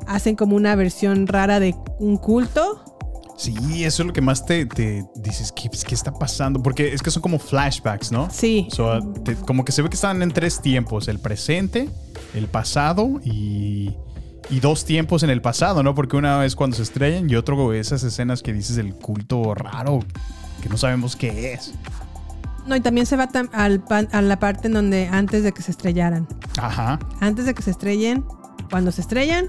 hacen 0.07 0.37
como 0.37 0.57
una 0.57 0.74
versión 0.74 1.26
rara 1.26 1.61
de 1.61 1.74
un 1.98 2.16
culto. 2.16 2.91
Sí, 3.37 3.85
eso 3.85 4.03
es 4.03 4.07
lo 4.07 4.12
que 4.12 4.21
más 4.21 4.45
te, 4.47 4.66
te 4.66 5.05
dices, 5.16 5.53
¿qué, 5.53 5.68
qué 5.71 5.95
está 5.95 6.12
pasando? 6.12 6.62
Porque 6.62 6.92
es 6.92 7.03
que 7.03 7.11
son 7.11 7.23
como 7.23 7.38
flashbacks, 7.38 8.12
¿no? 8.12 8.29
Sí. 8.31 8.68
So, 8.71 9.01
te- 9.25 9.35
como 9.37 9.64
que 9.64 9.73
se 9.73 9.83
ve 9.83 9.88
que 9.88 9.97
están 9.97 10.23
en 10.23 10.31
tres 10.31 10.61
tiempos, 10.61 11.09
el 11.09 11.18
presente, 11.18 11.88
el 12.35 12.47
pasado 12.47 13.21
y, 13.25 13.97
y 14.51 14.61
dos 14.61 14.85
tiempos 14.85 15.23
en 15.23 15.31
el 15.31 15.40
pasado, 15.42 15.83
¿no? 15.83 15.95
Porque 15.95 16.16
una 16.16 16.45
es 16.45 16.55
cuando 16.55 16.77
se 16.77 16.83
estrellan 16.83 17.29
y 17.29 17.35
otro 17.35 17.73
esas 17.73 18.03
escenas 18.05 18.42
que 18.42 18.53
dices 18.53 18.77
del 18.77 18.95
culto 18.95 19.55
raro, 19.55 20.01
que 20.62 20.68
no 20.68 20.77
sabemos 20.77 21.16
qué 21.16 21.55
es. 21.55 21.73
No, 22.66 22.77
y 22.77 22.81
también 22.81 23.07
se 23.07 23.16
va 23.16 23.29
al 23.55 23.83
a 24.12 24.23
la 24.23 24.38
parte 24.38 24.68
en 24.68 24.75
donde 24.75 25.09
antes 25.09 25.42
de 25.42 25.51
que 25.53 25.62
se 25.62 25.73
estrellaran. 25.73 26.29
Ajá. 26.59 27.01
Antes 27.18 27.47
de 27.47 27.55
que 27.55 27.62
se 27.62 27.73
estrellen, 27.73 28.25
cuando 28.71 28.92
se 28.92 29.01
estrellan 29.01 29.47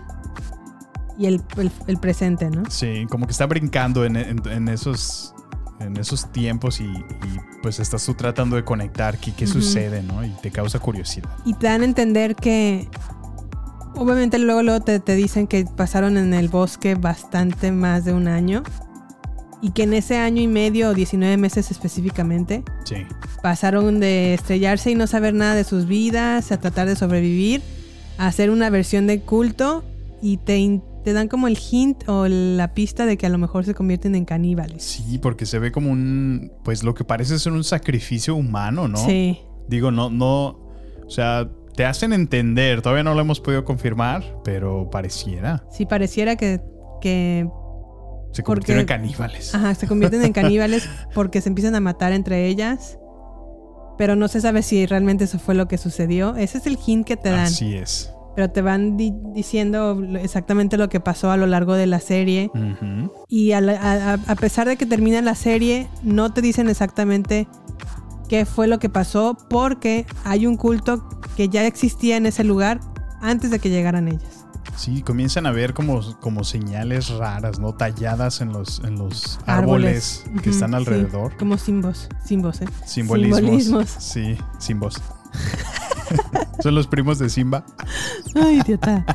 y 1.17 1.25
el, 1.27 1.41
el- 1.57 1.71
el 1.87 1.97
presente, 1.97 2.49
¿no? 2.49 2.63
Sí, 2.69 3.05
como 3.09 3.25
que 3.25 3.31
está 3.31 3.45
brincando 3.45 4.05
en, 4.05 4.15
en- 4.15 4.47
en 4.47 4.67
esos 4.69 5.33
en 5.79 5.97
esos 5.97 6.31
tiempos 6.31 6.79
y, 6.79 6.85
y, 6.85 7.03
pues 7.61 7.79
estás 7.79 8.05
tú 8.05 8.13
tratando 8.13 8.55
de 8.55 8.63
conectar 8.63 9.17
qué, 9.17 9.33
qué 9.33 9.45
sucede, 9.47 10.01
¿no? 10.01 10.23
Y 10.23 10.29
te 10.41 10.49
causa 10.49 10.79
curiosidad. 10.79 11.29
Y 11.45 11.55
te 11.55 11.67
dan 11.67 11.81
a 11.81 11.85
entender 11.85 12.35
que 12.35 12.87
obviamente 13.95 14.39
luego, 14.39 14.63
luego 14.63 14.79
te, 14.81 14.99
te 14.99 15.15
dicen 15.15 15.45
que 15.47 15.65
pasaron 15.65 16.17
en 16.17 16.33
el 16.33 16.47
bosque 16.47 16.95
bastante 16.95 17.71
más 17.71 18.05
de 18.05 18.13
un 18.13 18.27
año 18.27 18.63
y 19.61 19.71
que 19.71 19.83
en 19.83 19.93
ese 19.93 20.17
año 20.17 20.41
y 20.41 20.47
medio 20.47 20.89
o 20.89 20.93
19 20.93 21.37
meses 21.37 21.69
específicamente 21.71 22.63
Sí. 22.85 22.95
pasaron 23.41 23.99
de 23.99 24.33
estrellarse 24.35 24.91
y 24.91 24.95
no 24.95 25.07
saber 25.07 25.33
nada 25.33 25.55
de 25.55 25.63
sus 25.63 25.85
vidas 25.85 26.51
a 26.51 26.59
tratar 26.59 26.87
de 26.87 26.95
sobrevivir 26.95 27.61
a 28.17 28.27
hacer 28.27 28.49
una 28.51 28.69
versión 28.69 29.07
de 29.07 29.21
culto 29.21 29.83
y 30.21 30.37
te, 30.37 30.81
te 31.03 31.13
dan 31.13 31.27
como 31.27 31.47
el 31.47 31.57
hint 31.57 32.07
o 32.07 32.27
la 32.27 32.73
pista 32.73 33.05
de 33.05 33.17
que 33.17 33.25
a 33.25 33.29
lo 33.29 33.37
mejor 33.37 33.65
se 33.65 33.73
convierten 33.73 34.15
en 34.15 34.25
caníbales. 34.25 34.83
Sí, 34.83 35.17
porque 35.19 35.45
se 35.45 35.59
ve 35.59 35.71
como 35.71 35.91
un, 35.91 36.51
pues 36.63 36.83
lo 36.83 36.93
que 36.93 37.03
parece 37.03 37.37
ser 37.39 37.53
un 37.53 37.63
sacrificio 37.63 38.35
humano, 38.35 38.87
¿no? 38.87 38.97
Sí. 38.97 39.39
Digo, 39.67 39.91
no, 39.91 40.09
no, 40.09 40.59
o 41.05 41.09
sea, 41.09 41.49
te 41.75 41.85
hacen 41.85 42.13
entender, 42.13 42.81
todavía 42.81 43.03
no 43.03 43.13
lo 43.13 43.21
hemos 43.21 43.39
podido 43.39 43.63
confirmar, 43.65 44.23
pero 44.43 44.89
pareciera. 44.89 45.63
Sí, 45.71 45.85
pareciera 45.85 46.35
que, 46.35 46.61
que 47.01 47.47
Se 48.31 48.41
Porque- 48.43 48.43
convirtieron 48.43 48.81
en 48.81 48.87
caníbales. 48.87 49.53
Ajá, 49.55 49.75
se 49.75 49.87
convierten 49.87 50.23
en 50.23 50.33
caníbales 50.33 50.89
porque 51.13 51.41
se 51.41 51.49
empiezan 51.49 51.75
a 51.75 51.79
matar 51.79 52.11
entre 52.13 52.47
ellas. 52.47 52.97
Pero 53.97 54.15
no 54.15 54.27
se 54.27 54.41
sabe 54.41 54.63
si 54.63 54.85
realmente 54.87 55.25
eso 55.25 55.37
fue 55.37 55.53
lo 55.53 55.67
que 55.67 55.77
sucedió. 55.77 56.35
Ese 56.35 56.57
es 56.57 56.65
el 56.65 56.79
hint 56.83 57.05
que 57.05 57.15
te 57.15 57.29
dan. 57.29 57.41
Así 57.45 57.75
es. 57.75 58.11
Pero 58.35 58.49
te 58.49 58.61
van 58.61 58.97
di- 58.97 59.13
diciendo 59.33 60.01
exactamente 60.19 60.77
lo 60.77 60.89
que 60.89 60.99
pasó 60.99 61.29
a 61.31 61.37
lo 61.37 61.45
largo 61.45 61.73
de 61.75 61.85
la 61.87 61.99
serie. 61.99 62.49
Ujú. 62.53 63.11
Y 63.27 63.51
a, 63.51 63.61
la- 63.61 63.79
a- 63.79 64.13
a- 64.31 64.35
pesar 64.35 64.67
de 64.67 64.75
que 64.77 64.85
termina 64.85 65.21
la 65.21 65.35
serie, 65.35 65.87
no 66.03 66.33
te 66.33 66.41
dicen 66.41 66.67
exactamente 66.69 67.47
qué 68.29 68.45
fue 68.45 68.67
lo 68.67 68.79
que 68.79 68.89
pasó 68.89 69.37
porque 69.49 70.05
hay 70.23 70.47
un 70.47 70.57
culto 70.57 71.07
que 71.37 71.49
ya 71.49 71.65
existía 71.67 72.17
en 72.17 72.25
ese 72.25 72.43
lugar 72.43 72.79
antes 73.21 73.51
de 73.51 73.59
que 73.59 73.69
llegaran 73.69 74.07
ellas. 74.07 74.45
Sí, 74.75 75.03
comienzan 75.03 75.45
a 75.45 75.51
ver 75.51 75.73
como, 75.75 76.01
como 76.19 76.43
señales 76.43 77.09
raras, 77.09 77.59
¿no? 77.59 77.73
Talladas 77.73 78.41
en 78.41 78.51
los, 78.51 78.79
en 78.83 78.95
los 78.97 79.39
Árboles. 79.45 80.23
árboles, 80.25 80.41
que 80.41 80.49
Ujú, 80.49 80.55
están 80.55 80.69
sí, 80.71 80.75
alrededor. 80.77 81.37
como 81.37 81.57
simbos. 81.59 82.09
Simbos, 82.25 82.61
¿eh? 82.61 82.65
Simbolismos. 82.83 83.39
Simbolismos. 83.39 83.89
Sí, 83.99 84.37
simbos. 84.57 84.95
Son 86.63 86.75
los 86.75 86.87
primos 86.87 87.19
de 87.19 87.29
Simba. 87.29 87.65
Ay, 88.35 88.59
idiota. 88.65 89.05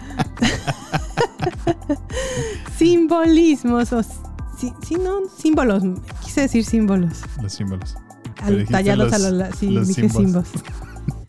Simbolismos 2.76 3.92
o 3.92 4.02
sí, 4.02 4.72
sí, 4.86 4.94
no, 4.96 5.20
símbolos. 5.36 5.82
Quise 6.24 6.42
decir 6.42 6.64
símbolos. 6.64 7.20
Los 7.42 7.52
símbolos. 7.52 7.96
Al- 8.42 8.66
tallados 8.66 9.10
los- 9.10 9.12
a 9.12 9.30
lo 9.30 9.52
sí, 9.56 9.70
los 9.70 9.88
dije 9.88 10.08
símbolos. 10.08 10.46
símbolos. 10.48 10.72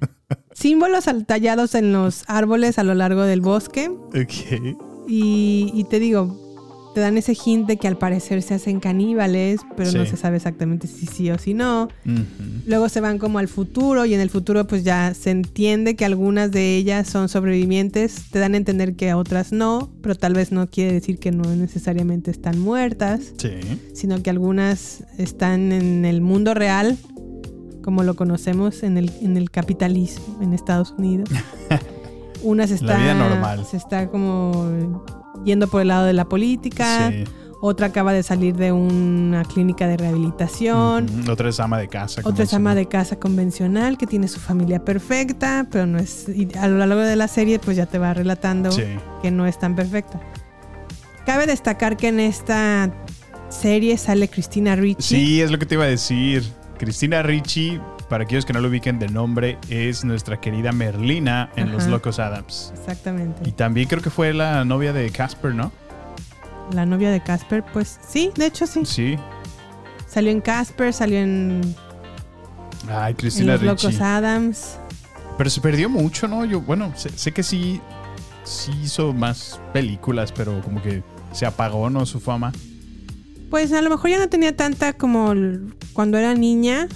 símbolos 0.53 1.07
al- 1.07 1.25
tallados 1.25 1.75
en 1.75 1.91
los 1.93 2.23
árboles 2.27 2.77
a 2.79 2.83
lo 2.83 2.93
largo 2.93 3.23
del 3.23 3.41
bosque. 3.41 3.89
Ok. 3.89 4.77
Y, 5.07 5.71
y 5.73 5.83
te 5.85 5.99
digo, 5.99 6.37
te 6.99 7.03
dan 7.03 7.17
ese 7.17 7.33
hint 7.45 7.65
de 7.65 7.77
que 7.77 7.87
al 7.87 7.97
parecer 7.97 8.41
se 8.41 8.53
hacen 8.55 8.81
caníbales, 8.81 9.61
pero 9.77 9.89
no 9.93 10.05
se 10.05 10.17
sabe 10.17 10.35
exactamente 10.35 10.85
si 10.87 11.05
sí 11.05 11.31
o 11.31 11.37
si 11.37 11.53
no. 11.53 11.87
Luego 12.65 12.89
se 12.89 12.99
van 12.99 13.17
como 13.19 13.39
al 13.39 13.47
futuro 13.47 14.05
y 14.05 14.13
en 14.13 14.19
el 14.19 14.29
futuro 14.29 14.67
pues 14.67 14.83
ya 14.83 15.13
se 15.13 15.31
entiende 15.31 15.95
que 15.95 16.03
algunas 16.03 16.51
de 16.51 16.75
ellas 16.75 17.07
son 17.07 17.29
sobrevivientes, 17.29 18.29
te 18.31 18.39
dan 18.39 18.53
a 18.53 18.57
entender 18.57 18.95
que 18.97 19.13
otras 19.13 19.53
no, 19.53 19.89
pero 20.01 20.15
tal 20.15 20.33
vez 20.33 20.51
no 20.51 20.67
quiere 20.67 20.91
decir 20.91 21.19
que 21.19 21.31
no 21.31 21.55
necesariamente 21.55 22.31
están 22.31 22.59
muertas, 22.59 23.33
Sí. 23.37 23.51
sino 23.93 24.21
que 24.21 24.29
algunas 24.29 25.05
están 25.17 25.71
en 25.71 26.03
el 26.03 26.19
mundo 26.19 26.53
real, 26.53 26.97
como 27.81 28.03
lo 28.03 28.15
conocemos 28.17 28.83
en 28.83 28.97
el, 28.97 29.09
en 29.21 29.37
el 29.37 29.49
capitalismo 29.51 30.39
en 30.41 30.51
Estados 30.53 30.93
Unidos. 30.97 31.29
Una 32.43 32.67
se 32.67 32.73
La 32.83 32.91
está, 32.93 32.97
vida 32.97 33.13
normal. 33.13 33.65
se 33.65 33.77
está 33.77 34.07
como 34.09 35.03
yendo 35.45 35.67
por 35.67 35.81
el 35.81 35.89
lado 35.89 36.05
de 36.05 36.13
la 36.13 36.25
política, 36.25 37.09
Sí. 37.11 37.23
Otra 37.61 37.87
acaba 37.87 38.13
de 38.13 38.23
salir 38.23 38.55
de 38.55 38.71
una 38.71 39.43
clínica 39.43 39.85
de 39.85 39.97
rehabilitación. 39.97 41.07
Otra 41.29 41.49
es 41.49 41.59
ama 41.59 41.77
de 41.77 41.89
casa. 41.89 42.21
Otra 42.23 42.45
es 42.45 42.53
ama 42.53 42.73
de 42.73 42.85
casa 42.87 43.19
convencional 43.19 43.97
que 43.97 44.07
tiene 44.07 44.29
su 44.29 44.39
familia 44.39 44.85
perfecta, 44.85 45.67
pero 45.69 45.85
no 45.85 45.97
es. 45.99 46.29
Y 46.29 46.47
a 46.57 46.69
lo 46.69 46.77
largo 46.77 47.01
de 47.01 47.17
la 47.17 47.27
serie, 47.27 47.59
pues 47.59 47.75
ya 47.75 47.85
te 47.85 47.97
va 47.97 48.13
relatando 48.13 48.71
Sí. 48.71 48.83
que 49.21 49.29
no 49.31 49.45
es 49.45 49.59
tan 49.59 49.75
perfecta. 49.75 50.21
Cabe 51.25 51.47
destacar 51.47 51.97
que 51.97 52.07
en 52.07 52.21
esta 52.21 52.93
serie 53.49 53.97
sale 53.97 54.29
Cristina 54.29 54.77
Ricci. 54.77 55.15
Sí, 55.17 55.41
es 55.41 55.51
lo 55.51 55.59
que 55.59 55.65
te 55.65 55.75
iba 55.75 55.83
a 55.83 55.87
decir. 55.87 56.43
Cristina 56.77 57.21
Ricci, 57.23 57.77
para 58.09 58.23
aquellos 58.23 58.45
que 58.45 58.53
no 58.53 58.59
lo 58.59 58.67
ubiquen 58.67 58.99
de 58.99 59.07
nombre, 59.07 59.57
es 59.69 60.03
nuestra 60.03 60.41
querida 60.41 60.71
Merlina 60.71 61.51
en 61.55 61.71
Los. 61.71 61.87
Locos 61.87 62.19
Adams. 62.19 62.73
Exactamente. 62.77 63.47
Y 63.47 63.51
también 63.51 63.87
creo 63.87 64.01
que 64.01 64.09
fue 64.09 64.33
la 64.33 64.65
novia 64.65 64.91
de 64.93 65.09
Casper, 65.11 65.55
¿no? 65.55 65.71
La 66.73 66.85
novia 66.85 67.09
de 67.11 67.21
Casper, 67.21 67.63
pues 67.71 67.99
sí, 68.07 68.31
de 68.35 68.47
hecho 68.47 68.67
sí. 68.67 68.85
Sí. 68.85 69.15
Salió 70.07 70.31
en 70.31 70.41
Casper, 70.41 70.93
salió 70.93 71.19
en, 71.19 71.61
Ay, 72.89 73.11
en 73.11 73.17
Cristina 73.17 73.53
Los 73.53 73.61
Ricci. 73.61 73.87
Locos 73.87 74.01
Adams. 74.01 74.77
Pero 75.37 75.49
se 75.49 75.61
perdió 75.61 75.89
mucho, 75.89 76.27
¿no? 76.27 76.45
Yo, 76.45 76.61
bueno, 76.61 76.91
sé, 76.95 77.09
sé 77.09 77.31
que 77.31 77.43
sí, 77.43 77.79
sí 78.43 78.71
hizo 78.83 79.13
más 79.13 79.59
películas, 79.71 80.31
pero 80.31 80.61
como 80.61 80.81
que 80.81 81.03
se 81.31 81.45
apagó, 81.45 81.89
¿no? 81.89 82.05
Su 82.05 82.19
fama. 82.19 82.51
Pues 83.49 83.71
a 83.71 83.81
lo 83.81 83.89
mejor 83.89 84.09
ya 84.11 84.19
no 84.19 84.29
tenía 84.29 84.55
tanta 84.55 84.93
como 84.93 85.33
cuando 85.93 86.17
era 86.17 86.35
niña, 86.35 86.87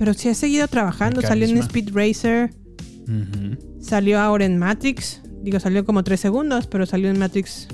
pero 0.00 0.14
sí 0.14 0.30
ha 0.30 0.34
seguido 0.34 0.66
trabajando. 0.66 1.20
Salió 1.20 1.46
en. 1.46 1.58
Speed 1.58 1.90
Racer, 1.92 2.50
salió 3.80 4.18
ahora 4.18 4.46
en 4.46 4.56
Matrix. 4.56 5.20
Digo, 5.42 5.60
salió 5.60 5.84
como 5.84 6.02
tres 6.02 6.20
segundos, 6.20 6.66
pero 6.66 6.86
salió 6.86 7.10
en 7.10 7.18
Matrix 7.18 7.68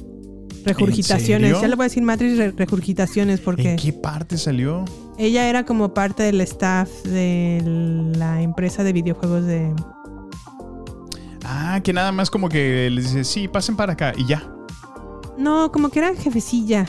Regurgitaciones. 0.64 1.60
Ya 1.60 1.68
le 1.68 1.76
voy 1.76 1.84
a 1.84 1.88
decir 1.88 2.02
Matrix 2.02 2.36
re- 2.36 2.50
Regurgitaciones 2.50 3.38
porque 3.40 3.70
¿En 3.70 3.76
qué 3.76 3.92
parte 3.92 4.36
salió? 4.38 4.84
ella 5.18 5.48
era 5.48 5.64
como 5.64 5.94
parte 5.94 6.24
del 6.24 6.40
staff 6.40 6.90
de 7.04 7.62
la 8.16 8.42
empresa 8.42 8.82
de 8.82 8.92
videojuegos 8.92 9.44
de... 9.46 9.72
Ah, 11.44 11.80
que 11.84 11.92
nada 11.92 12.10
más 12.10 12.28
como 12.30 12.48
que 12.48 12.90
les 12.90 13.04
dice, 13.04 13.22
sí, 13.24 13.46
pasen 13.46 13.76
para 13.76 13.92
acá 13.92 14.12
y 14.16 14.26
ya. 14.26 14.42
No, 15.38 15.70
como 15.70 15.90
que 15.90 16.00
era 16.00 16.14
jefecilla. 16.16 16.86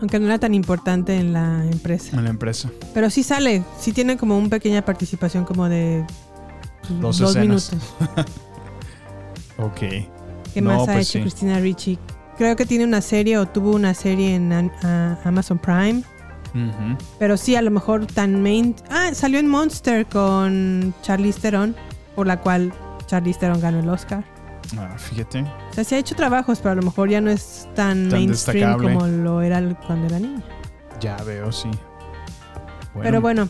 Aunque 0.00 0.18
no 0.18 0.26
era 0.26 0.38
tan 0.38 0.54
importante 0.54 1.16
en 1.16 1.32
la 1.32 1.64
empresa. 1.64 2.16
En 2.16 2.24
la 2.24 2.30
empresa. 2.30 2.70
Pero 2.92 3.08
sí 3.10 3.22
sale, 3.22 3.62
sí 3.78 3.92
tiene 3.92 4.16
como 4.16 4.36
una 4.36 4.48
pequeña 4.50 4.84
participación 4.84 5.44
como 5.44 5.68
de 5.68 6.04
pues, 6.82 7.00
Dos 7.00 7.18
dos, 7.18 7.36
minutos. 7.36 7.70
Ok. 9.58 9.78
¿Qué 10.52 10.60
No, 10.60 10.70
más 10.70 10.82
ha 10.88 10.92
pues 10.94 11.08
hecho 11.08 11.12
sí. 11.18 11.20
Cristina 11.20 11.58
Ricci? 11.60 11.98
Creo 12.36 12.56
que 12.56 12.66
tiene 12.66 12.84
una 12.84 13.00
serie 13.00 13.38
o 13.38 13.46
tuvo 13.46 13.70
una 13.72 13.94
serie 13.94 14.34
en 14.34 14.52
a- 14.52 15.18
Amazon 15.24 15.58
Prime. 15.58 16.02
Pero 17.18 17.36
sí, 17.36 17.56
a 17.56 17.62
lo 17.62 17.70
mejor 17.72 18.06
tan 18.06 18.40
main. 18.42 18.76
Ah, 18.90 19.10
salió 19.12 19.40
en 19.40 19.48
Monster 19.48 20.06
con 20.06 20.94
Charlize 21.02 21.40
Theron, 21.40 21.74
por 22.14 22.28
la 22.28 22.40
cual 22.40 22.72
Charlize 23.06 23.40
Theron 23.40 23.60
ganó 23.60 23.80
el 23.80 23.88
Oscar. 23.88 24.24
Ah, 24.78 24.96
fíjate. 24.98 25.40
O 25.70 25.74
sea, 25.74 25.84
sí 25.84 25.94
ha 25.94 25.98
hecho 25.98 26.14
trabajos, 26.14 26.58
pero 26.58 26.72
a 26.72 26.74
lo 26.74 26.82
mejor 26.82 27.08
ya 27.10 27.20
no 27.20 27.30
es 27.30 27.68
tan, 27.74 28.08
Tan 28.08 28.18
mainstream 28.20 28.80
como 28.80 29.06
lo 29.06 29.42
era 29.42 29.62
cuando 29.86 30.06
era 30.06 30.18
niña. 30.18 30.42
Ya 31.00 31.16
veo, 31.24 31.52
sí. 31.52 31.70
Pero 33.02 33.20
bueno, 33.20 33.48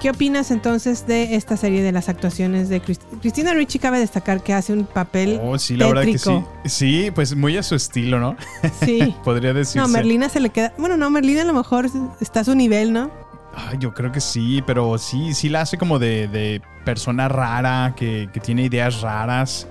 ¿qué 0.00 0.10
opinas 0.10 0.50
entonces 0.50 1.06
de 1.06 1.34
esta 1.34 1.56
serie 1.56 1.82
de 1.82 1.90
las 1.92 2.08
actuaciones 2.08 2.68
de 2.68 2.80
Crist- 2.82 3.02
Cristina 3.20 3.52
Ricci? 3.54 3.78
Cabe 3.78 3.98
destacar 3.98 4.42
que 4.42 4.54
hace 4.54 4.72
un 4.72 4.84
papel 4.84 5.40
Oh, 5.42 5.58
sí, 5.58 5.76
la 5.76 5.88
verdad 5.88 6.04
que 6.04 6.18
sí. 6.18 6.44
Sí, 6.64 7.10
pues 7.14 7.34
muy 7.34 7.56
a 7.56 7.62
su 7.62 7.74
estilo, 7.74 8.20
¿no? 8.20 8.36
Sí. 8.84 9.14
Podría 9.24 9.52
decirse. 9.52 9.78
No, 9.80 9.88
Merlina 9.88 10.28
se 10.28 10.40
le 10.40 10.50
queda. 10.50 10.72
Bueno, 10.78 10.96
no, 10.96 11.10
Merlina 11.10 11.42
a 11.42 11.44
lo 11.44 11.54
mejor 11.54 11.86
está 12.20 12.40
a 12.40 12.44
su 12.44 12.54
nivel, 12.54 12.92
¿no? 12.92 13.10
Ay, 13.54 13.76
yo 13.80 13.92
creo 13.92 14.10
que 14.12 14.20
sí, 14.20 14.62
pero 14.66 14.96
sí, 14.96 15.34
sí 15.34 15.48
la 15.50 15.60
hace 15.62 15.76
como 15.76 15.98
de, 15.98 16.26
de 16.28 16.62
persona 16.86 17.28
rara, 17.28 17.94
que, 17.96 18.30
que 18.32 18.40
tiene 18.40 18.62
ideas 18.64 19.02
raras 19.02 19.66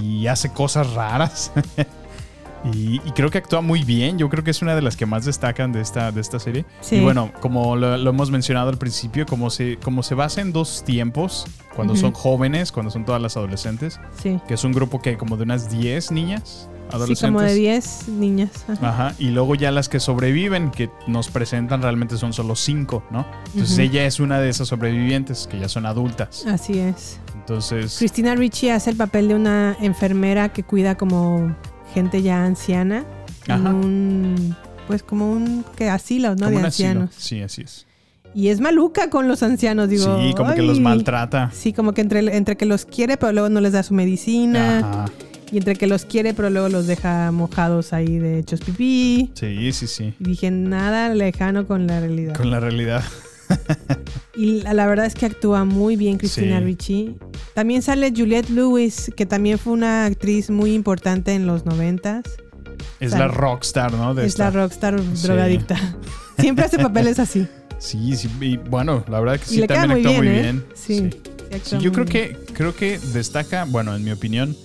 y 0.00 0.26
hace 0.26 0.52
cosas 0.52 0.92
raras. 0.94 1.52
y, 2.72 2.96
y 3.06 3.12
creo 3.14 3.30
que 3.30 3.38
actúa 3.38 3.60
muy 3.62 3.82
bien. 3.84 4.18
Yo 4.18 4.28
creo 4.28 4.44
que 4.44 4.50
es 4.50 4.60
una 4.62 4.74
de 4.74 4.82
las 4.82 4.96
que 4.96 5.06
más 5.06 5.24
destacan 5.24 5.72
de 5.72 5.80
esta, 5.80 6.12
de 6.12 6.20
esta 6.20 6.38
serie. 6.38 6.66
Sí. 6.80 6.96
Y 6.96 7.00
bueno, 7.00 7.32
como 7.40 7.74
lo, 7.76 7.96
lo 7.96 8.10
hemos 8.10 8.30
mencionado 8.30 8.68
al 8.68 8.78
principio, 8.78 9.24
como 9.26 9.48
se, 9.50 9.78
como 9.78 10.02
se 10.02 10.14
basa 10.14 10.40
en 10.42 10.52
dos 10.52 10.82
tiempos, 10.84 11.46
cuando 11.74 11.96
son 11.96 12.12
jóvenes, 12.12 12.70
cuando 12.72 12.90
son 12.90 13.04
todas 13.04 13.22
las 13.22 13.36
adolescentes, 13.36 13.98
Sí. 14.22 14.38
que 14.46 14.54
es 14.54 14.64
un 14.64 14.72
grupo 14.72 15.00
que 15.00 15.16
como 15.16 15.36
de 15.36 15.44
unas 15.44 15.70
10 15.70 16.12
niñas 16.12 16.68
Sí, 16.90 16.96
adolescentes. 16.96 17.26
como 17.34 17.40
de 17.40 17.54
10 17.54 18.08
niñas. 18.08 18.50
Ajá. 18.68 18.88
Ajá, 18.88 19.14
y 19.18 19.30
luego 19.30 19.54
ya 19.54 19.70
las 19.70 19.88
que 19.88 20.00
sobreviven, 20.00 20.70
que 20.70 20.90
nos 21.06 21.28
presentan 21.28 21.82
realmente 21.82 22.16
son 22.16 22.32
solo 22.32 22.56
cinco, 22.56 23.02
¿no? 23.10 23.26
Entonces 23.54 23.78
ella 23.78 24.04
es 24.06 24.20
una 24.20 24.38
de 24.40 24.48
esas 24.50 24.68
sobrevivientes 24.68 25.46
que 25.50 25.58
ya 25.58 25.68
son 25.68 25.86
adultas. 25.86 26.44
Así 26.46 26.78
es. 26.78 27.18
Entonces, 27.34 27.96
Cristina 27.98 28.34
Ricci 28.34 28.68
hace 28.70 28.90
el 28.90 28.96
papel 28.96 29.28
de 29.28 29.34
una 29.34 29.76
enfermera 29.80 30.50
que 30.52 30.62
cuida 30.62 30.96
como 30.96 31.54
gente 31.94 32.22
ya 32.22 32.44
anciana. 32.44 33.04
En 33.46 33.52
Ajá. 33.52 33.70
un. 33.70 34.56
Pues 34.86 35.02
como 35.02 35.30
un 35.30 35.64
que 35.76 35.88
asilo, 35.88 36.30
¿no? 36.30 36.46
como 36.46 36.50
de 36.50 36.56
un 36.56 36.64
asilo. 36.66 36.88
ancianos. 36.88 37.14
Sí, 37.16 37.42
así 37.42 37.62
es. 37.62 37.86
Y 38.34 38.48
es 38.48 38.60
maluca 38.60 39.10
con 39.10 39.26
los 39.26 39.42
ancianos, 39.42 39.88
digo. 39.88 40.18
sí, 40.20 40.34
como 40.36 40.54
que 40.54 40.62
los 40.62 40.78
maltrata. 40.78 41.50
Sí, 41.52 41.72
como 41.72 41.92
que 41.94 42.00
entre, 42.00 42.36
entre 42.36 42.56
que 42.56 42.64
los 42.64 42.84
quiere, 42.84 43.16
pero 43.16 43.32
luego 43.32 43.48
no 43.48 43.60
les 43.60 43.72
da 43.72 43.82
su 43.82 43.92
medicina. 43.94 44.78
Ajá. 44.78 45.04
Y 45.52 45.58
entre 45.58 45.74
que 45.74 45.86
los 45.86 46.04
quiere, 46.04 46.32
pero 46.34 46.48
luego 46.50 46.68
los 46.68 46.86
deja 46.86 47.30
mojados 47.32 47.92
ahí 47.92 48.18
de 48.18 48.38
hechos 48.38 48.60
pipí. 48.60 49.32
Sí, 49.34 49.72
sí, 49.72 49.86
sí. 49.86 50.14
Y 50.20 50.24
dije, 50.24 50.50
nada 50.50 51.12
lejano 51.14 51.66
con 51.66 51.86
la 51.86 51.98
realidad. 52.00 52.34
Con 52.34 52.50
la 52.50 52.60
realidad. 52.60 53.02
Y 54.36 54.62
la, 54.62 54.72
la 54.74 54.86
verdad 54.86 55.06
es 55.06 55.14
que 55.14 55.26
actúa 55.26 55.64
muy 55.64 55.96
bien 55.96 56.16
Cristina 56.16 56.60
Sí. 56.60 56.64
Ricci. 56.64 57.16
También 57.52 57.82
sale 57.82 58.12
Juliette 58.16 58.48
Lewis, 58.48 59.10
que 59.16 59.26
también 59.26 59.58
fue 59.58 59.72
una 59.72 60.06
actriz 60.06 60.50
muy 60.50 60.72
importante 60.72 61.34
en 61.34 61.46
los 61.46 61.66
noventas. 61.66 62.22
Es 63.00 63.10
la 63.12 63.28
rockstar, 63.28 63.92
¿no? 63.92 64.14
De 64.14 64.22
es 64.22 64.28
esta. 64.28 64.44
la 64.44 64.50
rockstar 64.52 65.00
Sí. 65.14 65.26
drogadicta. 65.26 65.76
Siempre 66.38 66.64
hace 66.64 66.78
papeles 66.78 67.18
así. 67.18 67.46
Sí, 67.78 68.16
sí. 68.16 68.30
Y 68.40 68.56
bueno, 68.56 69.04
la 69.08 69.20
verdad 69.20 69.38
que 69.40 69.44
sí, 69.46 69.66
también 69.66 69.98
actúa 69.98 70.12
muy 70.18 70.28
¿eh? 70.28 70.40
bien. 70.42 70.64
Sí, 70.74 71.10
yo 71.72 71.78
muy 71.80 71.90
creo 71.90 72.04
bien. 72.06 72.06
que, 72.46 72.52
creo 72.54 72.74
que 72.76 72.98
destaca, 73.12 73.64
bueno, 73.64 73.94
en 73.96 74.04
mi 74.04 74.12
opinión, 74.12 74.56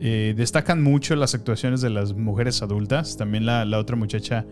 eh, 0.00 0.34
destacan 0.36 0.82
mucho 0.82 1.16
las 1.16 1.34
actuaciones 1.34 1.80
de 1.80 1.90
las 1.90 2.14
mujeres 2.14 2.62
adultas. 2.62 3.16
También 3.16 3.46
la, 3.46 3.64
la 3.64 3.78
otra 3.78 3.96
muchacha 3.96 4.44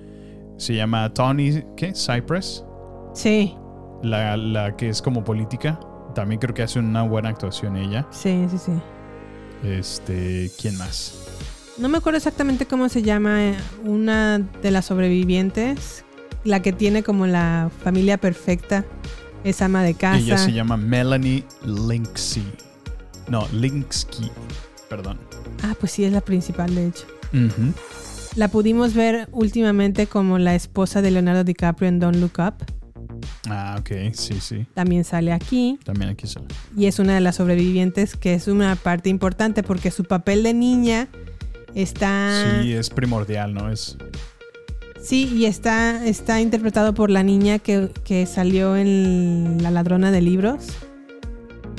se 0.57 0.74
llama 0.74 1.12
Tony, 1.14 1.62
¿qué? 1.76 1.92
Cypress. 1.95 2.64
Sí, 3.14 3.55
La, 4.03 4.36
la 4.36 4.76
que 4.76 4.88
es 4.88 5.01
como 5.03 5.24
política. 5.24 5.78
También 6.14 6.40
creo 6.40 6.55
que 6.55 6.62
hace 6.62 6.78
una 6.78 7.03
buena 7.03 7.28
actuación 7.30 7.76
ella. 7.76 8.07
sí, 8.11 8.47
sí, 8.51 8.59
sí. 8.59 8.72
Este, 9.64 10.51
¿quién 10.61 10.76
más? 10.76 11.26
No 11.78 11.88
me 11.88 11.99
acuerdo 11.99 12.18
exactamente 12.18 12.66
cómo 12.66 12.88
se 12.88 13.03
llama 13.03 13.45
eh, 13.45 13.55
una 13.84 14.38
de 14.38 14.70
las 14.70 14.84
sobrevivientes. 14.86 16.05
La 16.45 16.61
que 16.61 16.72
tiene 16.72 17.03
como 17.03 17.26
la 17.26 17.70
familia 17.82 18.18
perfecta. 18.18 18.84
Es 19.45 19.62
ama 19.62 19.82
de 19.82 19.95
casa. 19.95 20.18
Ella 20.18 20.38
se 20.38 20.53
llama 20.53 20.76
Melanie 20.76 21.45
Linksy. 21.64 22.45
No, 23.28 23.47
Linksky. 23.53 24.30
Perdón. 24.89 25.18
Ah, 25.62 25.74
pues 25.78 25.93
sí, 25.93 26.05
es 26.05 26.12
la 26.12 26.20
principal, 26.20 26.74
de 26.74 26.89
hecho. 26.89 27.05
La 28.37 28.49
pudimos 28.49 28.95
ver 28.95 29.28
últimamente 29.32 30.07
como 30.07 30.39
la 30.39 30.55
esposa 30.55 31.03
de 31.03 31.11
Leonardo 31.11 31.45
DiCaprio 31.45 31.89
en 31.89 31.99
Don't 32.01 32.16
Look 32.18 32.35
Up. 32.39 32.55
Ah, 33.49 33.76
ok, 33.78 34.12
sí, 34.12 34.35
sí. 34.41 34.66
También 34.74 35.05
sale 35.05 35.32
aquí 35.32 35.78
También 35.85 36.11
aquí 36.11 36.26
sale. 36.26 36.47
y 36.76 36.87
es 36.87 36.99
una 36.99 37.14
de 37.14 37.20
las 37.20 37.37
sobrevivientes 37.37 38.16
que 38.16 38.35
es 38.35 38.49
una 38.49 38.76
parte 38.76 39.09
importante 39.09 39.62
porque 39.62 39.91
su 39.91 40.05
papel 40.05 40.43
de 40.43 40.53
niña 40.53 41.09
está... 41.74 42.61
Sí, 42.62 42.72
es 42.72 42.91
primordial, 42.91 43.55
¿no? 43.55 43.70
Es. 43.70 43.97
Sí, 45.01 45.26
y 45.35 45.47
está, 45.47 46.05
está 46.07 46.41
interpretado 46.41 46.95
por 46.95 47.11
la 47.11 47.22
niña 47.22 47.59
que, 47.59 47.91
que 48.05 48.26
salió 48.26 48.76
en 48.76 49.59
La 49.62 49.70
ladrona 49.70 50.11
de 50.11 50.20
libros. 50.22 50.66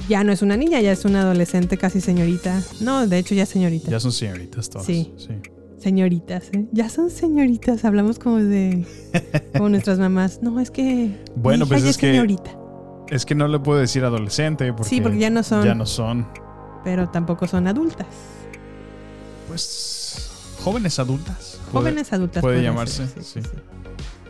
Ya 0.07 0.23
no 0.23 0.31
es 0.31 0.41
una 0.41 0.55
niña, 0.57 0.81
ya 0.81 0.91
es 0.91 1.03
una 1.05 1.21
adolescente 1.21 1.77
casi 1.77 1.99
señorita. 2.01 2.61
No, 2.81 3.07
de 3.07 3.17
hecho 3.17 3.33
ya 3.33 3.43
es 3.43 3.49
señorita. 3.49 3.89
Ya 3.89 3.99
son 3.99 4.11
señoritas 4.11 4.69
todas. 4.69 4.85
Sí. 4.85 5.13
sí. 5.17 5.29
Señoritas, 5.79 6.49
¿eh? 6.53 6.65
Ya 6.71 6.89
son 6.89 7.09
señoritas, 7.11 7.85
hablamos 7.85 8.17
como 8.19 8.37
de... 8.37 8.85
como 9.53 9.69
nuestras 9.69 9.99
mamás. 9.99 10.39
No, 10.41 10.59
es 10.59 10.71
que... 10.71 11.15
Bueno, 11.35 11.65
pues 11.67 11.83
es 11.83 11.97
que- 11.97 12.11
señorita. 12.11 12.57
Es 13.09 13.23
que 13.25 13.35
no 13.35 13.47
le 13.47 13.59
puedo 13.59 13.79
decir 13.79 14.03
adolescente. 14.03 14.71
Porque 14.73 14.89
Sí, 14.89 14.99
porque 15.01 15.19
ya 15.19 15.29
no 15.29 15.43
son. 15.43 15.63
Ya 15.63 15.75
no 15.75 15.85
son. 15.85 16.27
Pero 16.83 17.09
tampoco 17.09 17.47
son 17.47 17.67
adultas. 17.67 18.07
Pues. 19.47 20.27
Jóvenes 20.63 20.97
adultas. 20.97 21.59
Puede- 21.71 21.83
Jóvenes 21.91 22.13
adultas 22.13 22.41
Puede 22.41 22.55
podría 22.55 22.71
llamarse. 22.71 23.07
ser, 23.07 23.23
sí. 23.23 23.39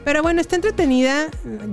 Pero 0.05 0.21
bueno, 0.21 0.39
está 0.39 0.55
entretenida. 0.55 1.25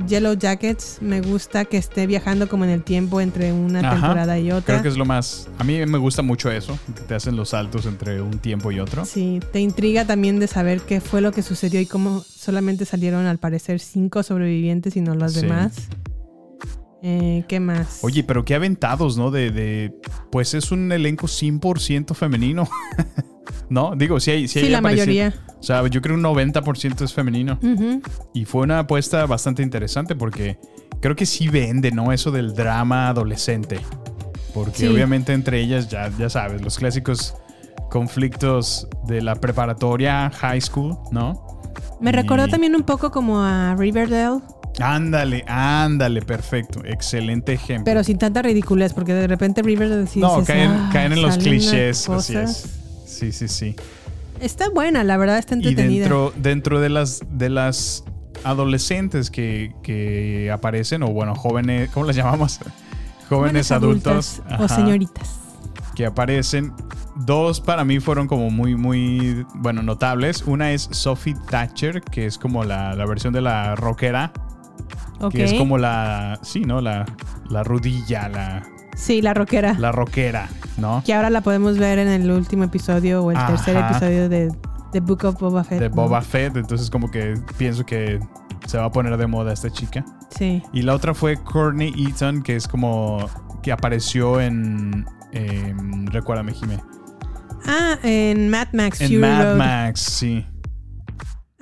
Yellow 0.09 0.35
Jackets, 0.35 0.99
me 1.03 1.21
gusta 1.21 1.67
que 1.67 1.77
esté 1.77 2.07
viajando 2.07 2.49
como 2.49 2.65
en 2.65 2.71
el 2.71 2.83
tiempo 2.83 3.21
entre 3.21 3.53
una 3.53 3.81
Ajá. 3.81 3.91
temporada 3.91 4.39
y 4.39 4.51
otra. 4.51 4.75
Creo 4.75 4.83
que 4.83 4.89
es 4.89 4.97
lo 4.97 5.05
más. 5.05 5.49
A 5.59 5.65
mí 5.65 5.85
me 5.85 5.99
gusta 5.99 6.23
mucho 6.23 6.51
eso, 6.51 6.79
que 6.97 7.03
te 7.03 7.15
hacen 7.15 7.37
los 7.37 7.51
saltos 7.51 7.85
entre 7.85 8.23
un 8.23 8.39
tiempo 8.39 8.73
y 8.73 8.81
otro. 8.81 9.05
Sí, 9.05 9.39
te 9.53 9.61
intriga 9.61 10.07
también 10.07 10.39
de 10.41 10.47
saber 10.47 10.81
qué 10.81 11.01
fue 11.03 11.21
lo 11.21 11.31
que 11.31 11.43
sucedió 11.43 11.79
y 11.81 11.85
cómo 11.87 12.21
solamente 12.27 12.87
salieron 12.87 13.27
al 13.27 13.39
parecer 13.39 13.81
cinco 13.81 14.23
sobrevivientes 14.23 14.97
y 14.97 15.03
no 15.03 15.15
los 15.15 15.35
Sí. 15.35 15.43
demás. 15.43 15.75
Eh, 17.03 17.45
¿Qué 17.49 17.61
más? 17.61 17.99
Oye, 18.03 18.25
pero 18.25 18.45
qué 18.45 18.55
aventados, 18.55 19.19
¿no? 19.19 19.31
De, 19.31 19.51
de- 19.51 19.93
pues 20.31 20.55
es 20.55 20.73
un 20.73 20.91
elenco 20.91 21.27
100% 21.27 22.15
femenino. 22.15 22.67
¿No? 23.69 23.95
Digo, 23.97 24.21
sí 24.21 24.31
hay... 24.31 24.49
Sí, 24.49 24.61
Sí, 24.61 24.67
hay 24.67 24.71
la 24.73 24.81
mayoría. 24.81 25.33
O 25.59 25.63
sea, 25.63 25.87
yo 25.87 26.01
creo 26.03 26.17
un 26.17 26.23
90% 26.23 27.03
es 27.03 27.13
femenino. 27.15 27.59
Y 28.35 28.45
fue 28.45 28.63
una 28.63 28.81
apuesta 28.81 29.25
bastante 29.27 29.63
interesante 29.63 30.15
porque 30.17 30.59
creo 31.01 31.15
que 31.17 31.25
sí 31.27 31.49
vende, 31.49 31.91
¿no? 31.91 32.13
Eso 32.13 32.31
del 32.31 32.55
drama 32.55 33.09
adolescente. 33.09 33.81
Porque 34.55 34.79
Sí. 34.79 34.87
obviamente 34.87 35.33
entre 35.33 35.61
ellas, 35.61 35.89
ya, 35.89 36.11
ya 36.19 36.29
sabes, 36.29 36.61
los 36.63 36.79
clásicos 36.79 37.35
conflictos 37.91 38.89
de 39.07 39.23
la 39.23 39.35
preparatoria, 39.37 40.31
high 40.31 40.61
school, 40.61 40.97
¿no? 41.13 41.47
Me 42.01 42.11
Y- 42.11 42.13
recordó 42.15 42.49
también 42.49 42.75
un 42.75 42.83
poco 42.83 43.11
como 43.11 43.43
a 43.43 43.75
Riverdale, 43.77 44.41
Ándale, 44.81 45.45
ándale, 45.47 46.23
perfecto. 46.23 46.81
Excelente 46.85 47.53
ejemplo. 47.53 47.85
pero 47.85 48.03
sin 48.03 48.17
tanta 48.17 48.41
ridiculez, 48.41 48.95
porque 48.95 49.13
de 49.13 49.27
repente 49.27 49.61
Riverdale 49.63 50.07
sí 50.07 50.19
no, 50.19 50.31
dices, 50.41 50.47
caen, 50.47 50.71
"Ah, 50.71 50.91
caen 50.91 51.13
en 51.13 51.21
los 51.23 51.37
clichés, 51.37 52.09
así 52.09 52.33
cosas". 52.35 52.65
es. 52.65 52.82
Sí, 53.23 53.31
sí, 53.31 53.47
sí. 53.47 53.77
Está 54.41 54.69
buena, 54.69 55.05
la 55.05 55.17
verdad, 55.17 55.39
está 55.39 55.55
Y 55.55 55.59
entretenida. 55.59 56.01
dentro, 56.01 56.33
dentro 56.37 56.81
de 56.81 56.89
las 56.89 57.21
de 57.31 57.49
las 57.51 58.03
adolescentes 58.43 59.31
que, 59.31 59.73
que 59.85 60.51
aparecen, 60.51 61.05
o 61.05 61.09
bueno, 61.13 61.37
jóvenes, 61.37 61.89
¿cómo 61.91 62.07
las 62.07 62.17
llamamos? 62.17 62.59
Jóvenes, 63.29 63.71
adultos. 63.71 64.43
adultas 64.45 64.73
o 64.73 64.75
señoritas. 64.75 65.37
Que 65.95 66.05
aparecen. 66.05 66.73
Dos 67.15 67.61
para 67.61 67.85
mí 67.85 68.01
fueron 68.01 68.27
como 68.27 68.51
muy, 68.51 68.75
muy, 68.75 69.47
bueno, 69.55 69.83
notables. 69.83 70.43
Una 70.43 70.73
es 70.73 70.89
Sophie 70.91 71.37
Thatcher, 71.49 72.01
que 72.01 72.27
es 72.27 72.39
como 72.39 72.65
la, 72.65 72.95
la 72.95 73.07
versión 73.07 73.33
de 73.33 73.41
la 73.41 73.77
rockera. 73.77 74.33
Que 75.31 75.45
es 75.45 75.55
como 75.55 75.79
la, 75.79 76.41
sí, 76.43 76.63
¿no? 76.63 76.81
La, 76.81 77.07
la 77.49 77.63
rudilla, 77.63 78.29
la, 78.29 78.65
Sí, 78.95 79.23
la 79.23 79.35
rockera. 79.35 79.75
la 79.79 79.93
rockera, 79.93 80.49
¿no? 80.77 81.03
Que 81.05 81.15
ahora 81.15 81.31
la 81.31 81.41
podemos 81.41 81.79
ver 81.79 81.99
en 81.99 82.09
el 82.09 82.31
último 82.31 82.65
episodio 82.65 83.25
o 83.25 83.31
el 83.31 83.39
tercer 83.47 83.77
episodio 83.77 84.29
de 84.29 84.53
The 84.93 85.01
Book 85.01 85.25
of 85.25 85.41
Boba 85.41 85.65
Fett. 85.65 85.81
De 85.81 85.89
¿no? 85.89 85.95
Boba 85.95 86.21
Fett. 86.21 86.57
Entonces 86.57 86.91
como 86.91 87.11
que 87.11 87.35
pienso 87.57 87.85
que 87.85 88.21
se 88.67 88.79
va 88.79 88.85
a 88.85 88.93
poner 88.93 89.17
de 89.17 89.27
moda 89.27 89.53
esta 89.53 89.71
chica. 89.71 90.05
Sí. 90.29 90.63
Y 90.73 90.83
la 90.83 90.95
otra 90.95 91.15
fue 91.15 91.37
Courtney 91.37 91.93
Eaton, 91.97 92.43
que 92.43 92.57
es 92.57 92.69
como 92.69 93.29
que 93.63 93.73
apareció 93.73 94.41
en. 94.41 95.07
em, 95.33 96.07
recuérdame, 96.07 96.53
Jimé. 96.53 96.79
Ah, 97.67 97.97
en 98.03 98.51
Mad 98.51 98.69
Max 98.73 99.01
En 99.01 99.09
Fury 99.09 99.21
Mad 99.21 99.43
Road. 99.45 99.57
Max, 99.57 100.01
sí. 100.01 100.45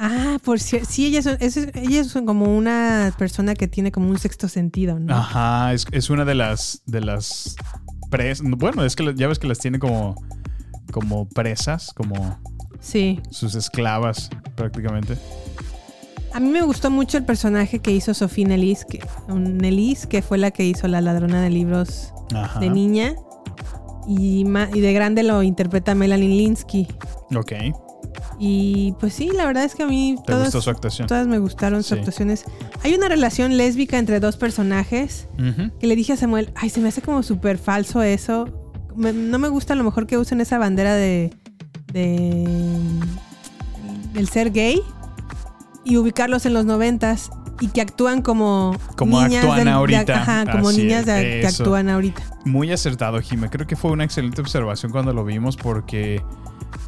Ah, 0.02 0.38
por 0.42 0.58
cierto. 0.58 0.88
Sí, 0.90 1.04
ellas 1.06 1.24
son, 1.24 1.36
es- 1.40 1.56
ellas 1.74 2.06
son 2.06 2.24
como 2.24 2.46
una 2.56 3.12
persona 3.18 3.54
que 3.54 3.68
tiene 3.68 3.92
como 3.92 4.08
un 4.08 4.18
sexto 4.18 4.48
sentido, 4.48 4.98
¿no? 4.98 5.14
Ajá, 5.14 5.74
es, 5.74 5.86
es 5.92 6.08
una 6.08 6.24
de 6.24 6.34
las. 6.34 6.82
de 6.86 7.02
las 7.02 7.54
presas. 8.10 8.46
Bueno, 8.48 8.82
es 8.84 8.96
que 8.96 9.14
ya 9.14 9.28
ves 9.28 9.38
que 9.38 9.46
las 9.46 9.58
tiene 9.58 9.78
como. 9.78 10.14
como 10.90 11.28
presas, 11.28 11.92
como 11.94 12.38
Sí. 12.80 13.20
sus 13.30 13.54
esclavas, 13.54 14.30
prácticamente. 14.56 15.18
A 16.32 16.40
mí 16.40 16.48
me 16.48 16.62
gustó 16.62 16.90
mucho 16.90 17.18
el 17.18 17.24
personaje 17.24 17.80
que 17.80 17.90
hizo 17.90 18.14
Sophie 18.14 18.46
Nellis, 18.46 18.84
que, 18.86 19.00
que 20.08 20.22
fue 20.22 20.38
la 20.38 20.50
que 20.50 20.64
hizo 20.64 20.88
la 20.88 21.00
ladrona 21.02 21.42
de 21.42 21.50
libros 21.50 22.14
Ajá. 22.34 22.58
de 22.60 22.70
niña. 22.70 23.14
Y, 24.08 24.44
ma- 24.46 24.68
y 24.72 24.80
de 24.80 24.92
grande 24.94 25.22
lo 25.24 25.42
interpreta 25.42 25.94
Melanie 25.94 26.28
Linsky. 26.38 26.88
Ok. 27.36 27.52
Y 28.42 28.94
pues 28.98 29.12
sí, 29.12 29.28
la 29.36 29.44
verdad 29.44 29.64
es 29.64 29.74
que 29.74 29.82
a 29.82 29.86
mí 29.86 30.14
¿Te 30.26 30.32
todas, 30.32 30.44
gustó 30.44 30.62
su 30.62 30.70
actuación? 30.70 31.06
todas 31.06 31.26
me 31.26 31.38
gustaron 31.38 31.82
sus 31.82 31.90
Sí. 31.92 31.98
actuaciones. 31.98 32.44
Hay 32.82 32.94
una 32.94 33.06
relación 33.06 33.58
lésbica 33.58 33.98
entre 33.98 34.18
dos 34.18 34.38
personajes 34.38 35.28
que 35.78 35.86
le 35.86 35.94
dije 35.94 36.14
a 36.14 36.16
Samuel, 36.16 36.50
ay, 36.56 36.70
se 36.70 36.80
me 36.80 36.88
hace 36.88 37.02
como 37.02 37.22
súper 37.22 37.58
falso 37.58 38.02
eso. 38.02 38.48
Me- 38.96 39.12
no 39.12 39.38
me 39.38 39.48
gusta 39.50 39.74
a 39.74 39.76
lo 39.76 39.84
mejor 39.84 40.06
que 40.06 40.16
usen 40.16 40.40
esa 40.40 40.56
bandera 40.58 40.94
de, 40.94 41.34
de 41.92 42.48
del 44.14 44.28
ser 44.28 44.50
gay 44.52 44.80
y 45.84 45.98
ubicarlos 45.98 46.46
en 46.46 46.54
los 46.54 46.64
noventas 46.64 47.30
y 47.60 47.68
que 47.68 47.80
actúan 47.80 48.22
como 48.22 48.76
Como 48.96 49.20
niñas 49.22 49.44
actúan 49.44 49.64
de- 49.64 49.70
ahorita. 49.70 50.22
ajá, 50.22 50.50
como 50.50 50.68
Así 50.70 50.82
niñas 50.82 51.06
de- 51.06 51.40
que 51.40 51.46
actúan 51.46 51.88
ahorita. 51.88 52.22
Muy 52.44 52.72
acertado, 52.72 53.20
Jimé. 53.20 53.48
Creo 53.50 53.66
que 53.66 53.76
fue 53.76 53.90
una 53.90 54.04
excelente 54.04 54.40
observación 54.40 54.90
cuando 54.92 55.12
lo 55.12 55.24
vimos 55.24 55.56
porque 55.56 56.22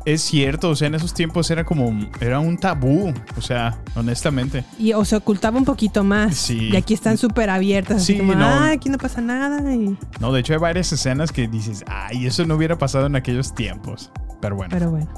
es 0.04 0.22
cierto, 0.22 0.70
o 0.70 0.76
sea, 0.76 0.88
en 0.88 0.94
esos 0.96 1.14
tiempos 1.14 1.50
era 1.50 1.64
como, 1.64 1.92
era 2.20 2.40
un 2.40 2.56
tabú, 2.58 3.12
o 3.36 3.40
sea, 3.40 3.78
honestamente. 3.94 4.64
Y 4.78 4.92
o 4.94 5.04
se 5.04 5.14
ocultaba 5.16 5.58
un 5.58 5.64
poquito 5.64 6.02
más. 6.04 6.34
Sí. 6.36 6.70
Y 6.72 6.76
aquí 6.76 6.94
están 6.94 7.18
súper 7.18 7.50
abiertas. 7.50 7.98
así 7.98 8.14
Sí, 8.14 8.18
como, 8.18 8.34
no. 8.34 8.44
"Ah, 8.44 8.70
aquí 8.72 8.88
no 8.88 8.98
pasa 8.98 9.20
nada. 9.20 9.72
Y... 9.74 9.96
No, 10.20 10.32
de 10.32 10.40
hecho 10.40 10.54
hay 10.54 10.58
varias 10.58 10.92
escenas 10.92 11.30
que 11.32 11.46
dices, 11.48 11.84
ay, 11.86 12.26
eso 12.26 12.44
no 12.46 12.54
hubiera 12.56 12.78
pasado 12.78 13.06
en 13.06 13.14
aquellos 13.16 13.54
tiempos. 13.54 14.10
Pero 14.40 14.56
bueno. 14.56 14.70
Pero 14.72 14.90
bueno. 14.90 15.08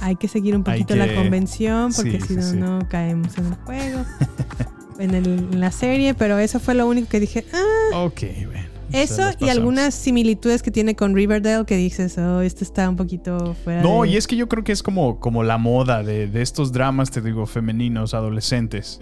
Hay 0.00 0.16
que 0.16 0.28
seguir 0.28 0.56
un 0.56 0.64
poquito 0.64 0.94
que- 0.94 1.00
la 1.06 1.14
convención 1.14 1.92
porque 1.94 2.20
sí, 2.20 2.28
si 2.28 2.36
no, 2.36 2.42
sí. 2.42 2.56
no 2.56 2.88
caemos 2.88 3.36
en 3.38 3.46
el 3.46 3.54
juego. 3.54 4.04
en, 4.98 5.14
el- 5.14 5.48
en 5.52 5.60
la 5.60 5.70
serie, 5.70 6.14
pero 6.14 6.38
eso 6.38 6.60
fue 6.60 6.74
lo 6.74 6.86
único 6.86 7.08
que 7.08 7.20
dije. 7.20 7.44
Ah, 7.92 7.98
ok, 8.00 8.20
bueno. 8.46 8.68
eso 8.92 9.30
y 9.38 9.48
algunas 9.48 9.94
similitudes 9.94 10.62
que 10.62 10.70
tiene 10.70 10.96
con 10.96 11.14
Riverdale 11.14 11.64
que 11.64 11.76
dices, 11.76 12.18
oh, 12.18 12.40
esto 12.40 12.64
está 12.64 12.88
un 12.88 12.96
poquito 12.96 13.54
fuera 13.64 13.82
No, 13.82 14.02
de- 14.02 14.08
y 14.10 14.16
es 14.16 14.26
que 14.26 14.36
yo 14.36 14.48
creo 14.48 14.64
que 14.64 14.72
es 14.72 14.82
como, 14.82 15.20
como 15.20 15.42
la 15.42 15.58
moda 15.58 16.02
de, 16.02 16.26
de 16.26 16.42
estos 16.42 16.72
dramas, 16.72 17.10
te 17.10 17.20
digo, 17.20 17.46
femeninos, 17.46 18.14
adolescentes. 18.14 18.98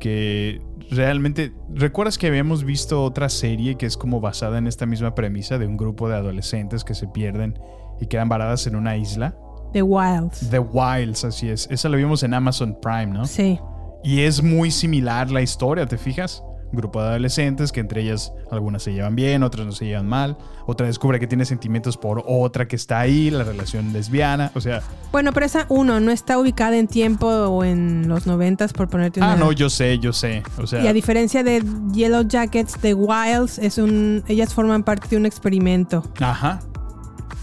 Que 0.00 0.60
realmente 0.90 1.52
recuerdas 1.72 2.18
que 2.18 2.26
habíamos 2.26 2.64
visto 2.64 3.04
otra 3.04 3.28
serie 3.28 3.76
que 3.76 3.86
es 3.86 3.96
como 3.96 4.20
basada 4.20 4.58
en 4.58 4.66
esta 4.66 4.84
misma 4.86 5.14
premisa 5.14 5.58
de 5.58 5.66
un 5.68 5.76
grupo 5.76 6.08
de 6.08 6.16
adolescentes 6.16 6.82
que 6.82 6.94
se 6.94 7.06
pierden 7.06 7.56
y 8.00 8.06
quedan 8.06 8.28
varadas 8.28 8.66
en 8.66 8.74
una 8.74 8.96
isla 8.96 9.36
The 9.72 9.82
Wilds. 9.82 10.50
The 10.50 10.58
Wilds 10.58 11.24
así 11.24 11.48
es. 11.48 11.66
Esa 11.70 11.88
la 11.88 11.96
vimos 11.96 12.22
en 12.22 12.34
Amazon 12.34 12.76
Prime 12.80 13.06
no 13.06 13.24
Sí. 13.26 13.58
y 14.04 14.20
es 14.20 14.42
muy 14.42 14.70
similar 14.70 15.30
la 15.30 15.42
historia 15.42 15.86
te 15.86 15.96
fijas 15.98 16.42
grupo 16.74 17.02
de 17.02 17.08
adolescentes 17.10 17.70
que 17.70 17.80
entre 17.80 18.00
ellas 18.00 18.32
algunas 18.50 18.82
se 18.82 18.92
llevan 18.94 19.14
bien 19.14 19.42
otras 19.42 19.66
no 19.66 19.72
se 19.72 19.84
llevan 19.84 20.08
mal. 20.08 20.38
Otra 20.66 20.86
descubre 20.86 21.20
que 21.20 21.26
tiene 21.26 21.44
sentimientos 21.44 21.96
por 21.98 22.22
otra 22.26 22.66
que 22.66 22.76
está 22.76 23.00
ahí 23.00 23.30
la 23.30 23.44
relación 23.44 23.92
lesbiana 23.92 24.50
o 24.54 24.60
sea. 24.60 24.80
Bueno, 25.12 25.32
pero 25.34 25.44
esa 25.44 25.66
uno 25.68 26.00
no 26.00 26.10
está 26.10 26.38
ubicada 26.38 26.78
en 26.78 26.88
tiempo 26.88 27.26
o 27.28 27.62
en 27.64 28.08
los 28.08 28.26
noventas 28.26 28.72
por 28.72 28.88
ponerte 28.88 29.20
una. 29.20 29.32
ah 29.32 29.36
no 29.36 29.52
yo 29.52 29.68
sé 29.68 29.98
yo 29.98 30.12
sé 30.14 30.42
o 30.58 30.66
sea. 30.66 30.82
Y 30.82 30.86
a 30.86 30.92
diferencia 30.94 31.42
de 31.44 31.62
Yellow 31.92 32.22
Jackets, 32.26 32.78
The 32.80 32.94
Wilds 32.94 33.58
es 33.58 33.76
un, 33.76 34.24
ellas 34.26 34.54
forman 34.54 34.82
parte 34.82 35.08
de 35.08 35.16
un 35.18 35.26
experimento. 35.26 36.02
Ajá 36.20 36.60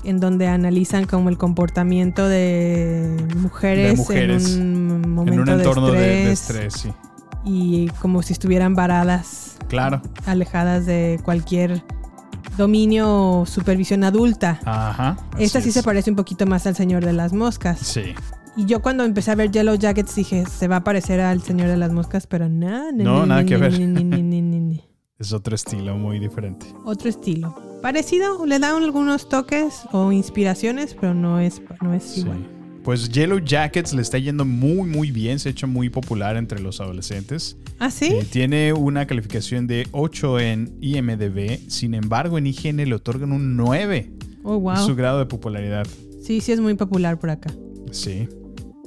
en 0.04 0.20
donde 0.20 0.48
analizan 0.48 1.06
como 1.06 1.30
el 1.30 1.38
comportamiento 1.38 2.28
de 2.28 3.18
mujeres, 3.38 3.92
De 3.92 3.98
mujeres 3.98 4.56
en 4.56 4.92
un 4.92 5.10
momento 5.14 5.42
en 5.44 5.50
un 5.50 5.60
entorno 5.60 5.92
de, 5.92 6.00
de, 6.00 6.08
de 6.26 6.32
estrés, 6.32 6.74
sí 6.74 6.92
y 7.46 7.88
como 8.02 8.22
si 8.22 8.34
estuvieran 8.34 8.76
varadas, 8.76 9.58
claro 9.70 10.02
alejadas 10.26 10.86
de 10.86 11.20
cualquier 11.24 11.84
dominio 12.58 13.40
o 13.42 13.46
supervisión 13.46 14.04
adulta. 14.04 14.60
Ajá. 14.66 15.18
Esta 15.38 15.62
sí 15.62 15.72
se 15.72 15.82
parece 15.82 16.10
un 16.10 16.18
poquito 16.18 16.46
más 16.46 16.68
al 16.68 16.76
Señor 16.76 17.06
de 17.06 17.14
las 17.14 17.32
Moscas. 17.32 17.80
Sí. 17.80 18.14
Y 18.58 18.66
yo 18.66 18.82
cuando 18.82 19.06
empecé 19.06 19.32
a 19.32 19.36
ver 19.36 19.52
Yellow 19.52 19.76
Jackets 19.76 20.14
dije, 20.16 20.44
se 20.46 20.68
va 20.68 20.78
a 20.78 20.84
parecer 20.84 21.22
al 21.22 21.42
Señor 21.42 21.70
de 21.70 21.78
las 21.78 21.94
Moscas, 21.94 22.28
pero 22.28 22.50
no, 22.50 22.92
No, 22.92 23.26
nada 23.26 23.46
que 23.46 23.56
ver. 23.56 23.80
ni, 23.80 23.86
ni, 23.88 24.04
ni, 24.04 24.22
ni, 24.22 24.42
ni, 24.42 24.60
ni. 24.60 24.84
Es 25.20 25.34
otro 25.34 25.54
estilo 25.54 25.98
muy 25.98 26.18
diferente. 26.18 26.66
Otro 26.86 27.10
estilo. 27.10 27.54
Parecido, 27.82 28.46
le 28.46 28.58
dan 28.58 28.82
algunos 28.82 29.28
toques 29.28 29.82
o 29.92 30.14
inspiraciones, 30.14 30.96
pero 31.00 31.14
no 31.14 31.42
es, 31.42 31.62
no 31.82 31.94
es 31.94 32.18
igual. 32.18 32.38
Pues 32.86 33.10
Yellow 33.10 33.40
Jackets 33.40 33.94
le 33.94 34.02
está 34.02 34.18
yendo 34.18 34.46
muy 34.46 34.90
muy 34.90 35.12
bien, 35.12 35.38
se 35.38 35.50
ha 35.50 35.52
hecho 35.52 35.68
muy 35.68 35.90
popular 35.90 36.38
entre 36.38 36.62
los 36.62 36.80
adolescentes. 36.80 37.58
¿Ah, 37.80 37.92
sí? 37.92 38.06
Eh, 38.06 38.26
tiene 38.32 38.72
una 38.72 39.08
calificación 39.08 39.68
de 39.68 39.88
8 39.92 40.40
en 40.40 40.78
IMDB, 40.80 41.70
sin 41.70 41.96
embargo 41.96 42.38
en 42.38 42.48
IGN 42.48 42.78
le 42.88 42.96
otorgan 42.96 43.34
un 43.34 43.58
9. 43.58 44.14
Oh, 44.44 44.58
wow. 44.58 44.76
Es 44.76 44.80
su 44.80 44.96
grado 44.96 45.20
de 45.20 45.26
popularidad. 45.26 45.86
Sí, 46.24 46.40
sí 46.40 46.54
es 46.54 46.62
muy 46.62 46.76
popular 46.76 47.20
por 47.20 47.30
acá. 47.30 47.54
Sí. 47.92 48.30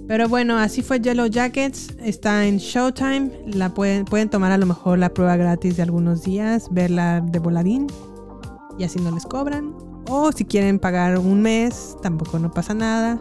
Pero 0.08 0.28
bueno, 0.28 0.58
así 0.58 0.82
fue 0.82 1.00
Yellow 1.00 1.26
Jackets. 1.26 1.96
Está 2.02 2.44
en 2.46 2.58
Showtime. 2.58 3.30
La 3.46 3.70
pueden, 3.72 4.04
pueden 4.04 4.28
tomar 4.28 4.52
a 4.52 4.58
lo 4.58 4.66
mejor 4.66 4.98
la 4.98 5.08
prueba 5.14 5.36
gratis 5.36 5.76
de 5.76 5.82
algunos 5.84 6.22
días, 6.22 6.68
verla 6.70 7.20
de 7.20 7.38
voladín. 7.38 7.86
Y 8.78 8.84
así 8.84 8.98
no 9.00 9.10
les 9.10 9.24
cobran. 9.24 9.72
O 10.08 10.32
si 10.32 10.44
quieren 10.44 10.78
pagar 10.78 11.18
un 11.18 11.40
mes, 11.40 11.96
tampoco 12.02 12.38
no 12.38 12.50
pasa 12.50 12.74
nada. 12.74 13.20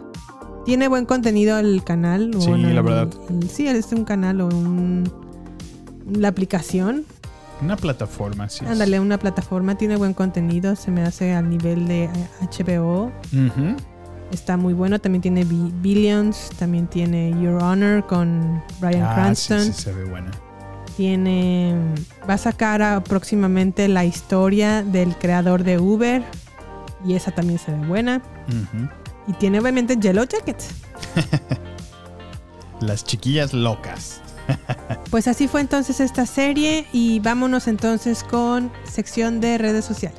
Tiene 0.64 0.88
buen 0.88 1.06
contenido 1.06 1.58
el 1.58 1.82
canal. 1.84 2.30
Sí, 2.38 2.48
bueno, 2.48 2.68
la 2.68 2.80
el- 2.80 2.82
verdad. 2.82 3.08
el- 3.30 3.48
sí, 3.48 3.66
es 3.66 3.92
un 3.92 4.04
canal 4.04 4.40
o 4.40 4.46
un, 4.48 5.04
la 6.10 6.28
aplicación. 6.28 7.04
Una 7.62 7.76
plataforma, 7.76 8.48
sí. 8.48 8.64
Ándale, 8.66 8.98
una 8.98 9.18
plataforma. 9.18 9.76
Tiene 9.76 9.96
buen 9.96 10.14
contenido. 10.14 10.74
Se 10.74 10.90
me 10.90 11.02
hace 11.02 11.32
al 11.32 11.48
nivel 11.48 11.86
de 11.86 12.10
HBO. 12.40 13.12
Ujú. 13.32 13.76
Está 14.32 14.56
muy 14.56 14.72
bueno. 14.74 14.98
También 14.98 15.22
tiene 15.22 15.44
Bi- 15.44 15.72
Billions. 15.80 16.48
También 16.58 16.88
tiene 16.88 17.30
Your 17.40 17.62
Honor 17.62 18.04
con 18.06 18.62
Brian 18.80 19.02
Ah, 19.04 19.10
sí, 19.10 19.14
Cranston. 19.48 19.60
sí, 19.60 19.72
se 19.72 19.92
ve 19.92 20.04
buena. 20.04 20.30
Tiene. 20.96 21.74
Va 22.28 22.34
a 22.34 22.38
sacar 22.38 22.82
ah, 22.82 23.02
próximamente 23.04 23.86
la 23.88 24.04
historia 24.04 24.82
del 24.82 25.14
creador 25.16 25.62
de 25.64 25.78
Uber. 25.78 26.22
Y 27.06 27.14
esa 27.14 27.30
también 27.30 27.58
se 27.58 27.72
ve 27.72 27.86
buena. 27.86 28.22
Y 29.28 29.32
tiene 29.34 29.60
obviamente 29.60 29.96
Yellow 29.96 30.24
Jackets. 30.26 30.68
Las 32.80 33.04
chiquillas 33.04 33.52
locas. 33.52 34.20
Pues 35.10 35.28
así 35.28 35.46
fue 35.46 35.60
entonces 35.60 36.00
esta 36.00 36.24
serie. 36.24 36.86
Y 36.92 37.20
vámonos 37.20 37.68
entonces 37.68 38.24
con 38.24 38.72
sección 38.84 39.40
de 39.42 39.58
redes 39.58 39.84
sociales. 39.84 40.18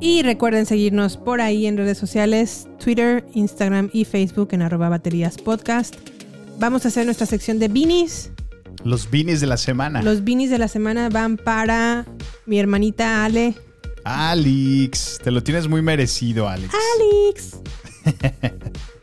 Y 0.00 0.22
recuerden 0.22 0.64
seguirnos 0.64 1.18
por 1.18 1.42
ahí 1.42 1.66
en 1.66 1.76
redes 1.76 1.98
sociales, 1.98 2.66
Twitter, 2.82 3.24
Instagram 3.34 3.90
y 3.92 4.06
Facebook 4.06 4.48
en 4.52 4.62
arroba 4.62 4.88
baterías 4.88 5.36
podcast. 5.36 5.94
Vamos 6.58 6.86
a 6.86 6.88
hacer 6.88 7.04
nuestra 7.04 7.26
sección 7.26 7.58
de 7.58 7.68
beanies. 7.68 8.32
Los 8.82 9.10
beanies 9.10 9.42
de 9.42 9.46
la 9.46 9.58
semana. 9.58 10.02
Los 10.02 10.24
beanies 10.24 10.50
de 10.50 10.58
la 10.58 10.68
semana 10.68 11.10
van 11.10 11.36
para 11.36 12.06
mi 12.46 12.58
hermanita 12.58 13.26
Ale. 13.26 13.54
Alex, 14.04 15.20
te 15.22 15.30
lo 15.30 15.42
tienes 15.42 15.68
muy 15.68 15.82
merecido, 15.82 16.48
Alex. 16.48 16.74
Alex. 16.96 17.60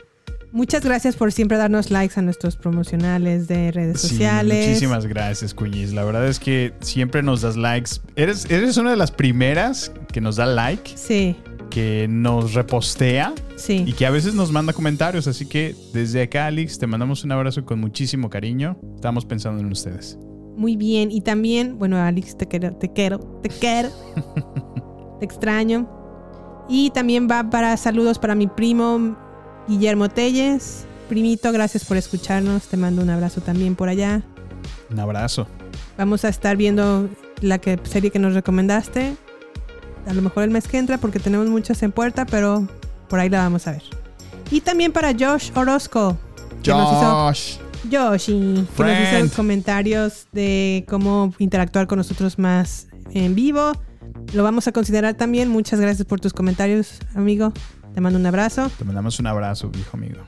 Muchas 0.50 0.82
gracias 0.84 1.14
por 1.16 1.30
siempre 1.32 1.58
darnos 1.58 1.90
likes 1.90 2.18
a 2.18 2.22
nuestros 2.22 2.56
promocionales 2.56 3.48
de 3.48 3.70
redes 3.70 4.00
Sí, 4.00 4.08
sociales. 4.08 4.66
muchísimas 4.68 5.06
gracias, 5.06 5.52
Cuñiz. 5.54 5.92
La 5.92 6.04
verdad 6.04 6.26
es 6.26 6.38
que 6.40 6.72
siempre 6.80 7.22
nos 7.22 7.42
das 7.42 7.56
likes. 7.56 7.90
Eres, 8.16 8.50
eres 8.50 8.76
una 8.78 8.90
de 8.90 8.96
las 8.96 9.10
primeras 9.10 9.92
que 10.12 10.20
nos 10.20 10.36
da 10.36 10.46
like, 10.46 10.92
Sí, 10.96 11.36
que 11.70 12.06
nos 12.08 12.54
repostea 12.54 13.34
sí. 13.56 13.84
y 13.86 13.92
que 13.92 14.06
a 14.06 14.10
veces 14.10 14.32
nos 14.34 14.50
manda 14.50 14.72
comentarios. 14.72 15.26
Así 15.26 15.44
que 15.46 15.74
desde 15.92 16.22
acá, 16.22 16.46
Alex, 16.46 16.78
te 16.78 16.86
mandamos 16.86 17.24
un 17.24 17.32
abrazo 17.32 17.64
con 17.66 17.78
muchísimo 17.78 18.30
cariño. 18.30 18.78
Estamos 18.94 19.26
pensando 19.26 19.60
en 19.60 19.70
ustedes. 19.70 20.18
Muy 20.56 20.76
bien. 20.76 21.10
Y 21.12 21.20
también, 21.20 21.78
bueno, 21.78 21.98
Alex, 21.98 22.38
te 22.38 22.46
quiero, 22.48 22.72
te 22.74 22.90
quiero, 22.92 23.18
te 23.42 23.50
quiero. 23.50 23.90
te 25.20 25.24
extraño. 25.26 25.88
Y 26.70 26.90
también 26.90 27.28
va 27.30 27.48
para 27.50 27.76
saludos 27.76 28.18
para 28.18 28.34
mi 28.34 28.46
primo 28.46 29.16
Guillermo 29.68 30.08
Telles. 30.08 30.84
Primito, 31.08 31.52
gracias 31.52 31.84
por 31.84 31.96
escucharnos. 31.96 32.64
Te 32.68 32.76
mando 32.76 33.02
un 33.02 33.10
abrazo 33.10 33.40
también 33.40 33.74
por 33.74 33.88
allá. 33.88 34.22
Un 34.90 34.98
abrazo. 35.00 35.46
Vamos 35.96 36.24
a 36.24 36.28
estar 36.28 36.56
viendo 36.56 37.08
la 37.40 37.58
que, 37.58 37.78
serie 37.84 38.10
que 38.10 38.18
nos 38.18 38.34
recomendaste. 38.34 39.16
A 40.06 40.14
lo 40.14 40.22
mejor 40.22 40.44
el 40.44 40.50
mes 40.50 40.66
que 40.68 40.78
entra 40.78 40.98
porque 40.98 41.18
tenemos 41.18 41.48
muchas 41.48 41.82
en 41.82 41.92
puerta, 41.92 42.24
pero 42.26 42.66
por 43.08 43.20
ahí 43.20 43.28
la 43.28 43.38
vamos 43.42 43.66
a 43.66 43.72
ver. 43.72 43.82
Y 44.50 44.60
también 44.60 44.92
para 44.92 45.12
Josh 45.12 45.50
Orozco. 45.54 46.16
que 46.62 46.70
nos 46.70 46.92
hizo- 46.92 47.26
Josh. 47.26 47.56
Yoshi, 47.88 48.66
que 48.76 48.82
nos 48.82 49.24
hizo 49.26 49.36
comentarios 49.36 50.26
de 50.32 50.84
cómo 50.88 51.32
interactuar 51.38 51.86
con 51.86 51.98
nosotros 51.98 52.36
más 52.38 52.88
en 53.12 53.34
vivo. 53.36 53.72
Lo 54.32 54.42
vamos 54.42 54.66
a 54.66 54.72
considerar 54.72 55.14
también. 55.14 55.48
Muchas 55.48 55.78
gracias 55.80 56.04
por 56.06 56.18
tus 56.20 56.32
comentarios, 56.32 56.98
amigo. 57.14 57.52
Te 57.94 58.00
mando 58.00 58.18
un 58.18 58.26
abrazo. 58.26 58.70
Te 58.78 58.84
mandamos 58.84 59.18
un 59.18 59.26
abrazo, 59.26 59.70
viejo 59.70 59.96
amigo. 59.96 60.20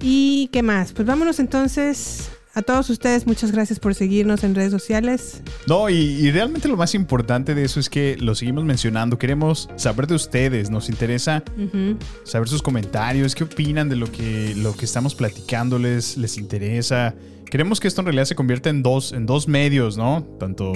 ¿Y 0.00 0.48
qué 0.52 0.62
más? 0.62 0.92
Pues 0.92 1.06
vámonos 1.06 1.38
entonces. 1.40 2.30
A 2.54 2.62
todos 2.62 2.88
ustedes, 2.88 3.26
muchas 3.26 3.52
gracias 3.52 3.78
por 3.78 3.94
seguirnos 3.94 4.42
en 4.42 4.54
redes 4.54 4.70
sociales. 4.70 5.42
No, 5.66 5.90
y, 5.90 5.94
y 5.96 6.30
realmente 6.30 6.68
lo 6.68 6.76
más 6.78 6.94
importante 6.94 7.54
de 7.54 7.64
eso 7.64 7.78
es 7.78 7.90
que 7.90 8.16
lo 8.18 8.34
seguimos 8.34 8.64
mencionando. 8.64 9.18
Queremos 9.18 9.68
saber 9.76 10.06
de 10.06 10.14
ustedes. 10.14 10.70
Nos 10.70 10.88
interesa 10.88 11.42
saber 12.24 12.48
sus 12.48 12.62
comentarios, 12.62 13.34
qué 13.34 13.44
opinan 13.44 13.90
de 13.90 13.96
lo 13.96 14.10
que, 14.10 14.54
lo 14.56 14.74
que 14.74 14.86
estamos 14.86 15.14
platicándoles, 15.14 16.16
les 16.16 16.38
interesa. 16.38 17.14
Queremos 17.44 17.78
que 17.78 17.88
esto 17.88 18.00
en 18.00 18.06
realidad 18.06 18.24
se 18.24 18.34
convierta 18.34 18.70
en 18.70 18.82
dos, 18.82 19.12
en 19.12 19.26
dos 19.26 19.48
medios, 19.48 19.98
¿no? 19.98 20.26
Tanto 20.40 20.72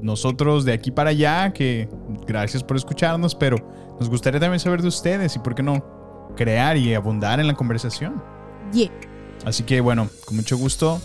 nosotros 0.00 0.64
de 0.64 0.72
aquí 0.72 0.92
para 0.92 1.10
allá, 1.10 1.52
que 1.52 1.88
gracias 2.28 2.62
por 2.62 2.76
escucharnos, 2.76 3.34
pero 3.34 3.56
nos 4.02 4.10
gustaría 4.10 4.40
también 4.40 4.58
saber 4.58 4.82
de 4.82 4.88
ustedes 4.88 5.36
y 5.36 5.38
por 5.38 5.54
qué 5.54 5.62
no 5.62 6.32
crear 6.36 6.76
y 6.76 6.92
abundar 6.92 7.38
en 7.38 7.46
la 7.46 7.54
conversación. 7.54 8.20
Yeah. 8.72 8.90
Así 9.44 9.62
que 9.62 9.80
bueno, 9.80 10.08
con 10.24 10.36
mucho 10.36 10.56
gusto 10.56 11.00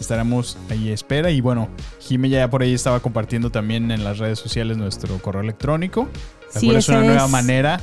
estaremos 0.00 0.58
ahí 0.68 0.90
a 0.90 0.94
espera. 0.94 1.30
Y 1.30 1.40
bueno, 1.40 1.68
Jime 2.00 2.28
ya 2.28 2.50
por 2.50 2.62
ahí 2.62 2.74
estaba 2.74 2.98
compartiendo 2.98 3.50
también 3.50 3.92
en 3.92 4.02
las 4.02 4.18
redes 4.18 4.40
sociales 4.40 4.76
nuestro 4.76 5.18
correo 5.18 5.42
electrónico. 5.42 6.08
Sí, 6.48 6.66
Recuerda, 6.66 6.78
es 6.80 6.88
una 6.88 7.00
nueva 7.02 7.24
es- 7.26 7.30
manera 7.30 7.80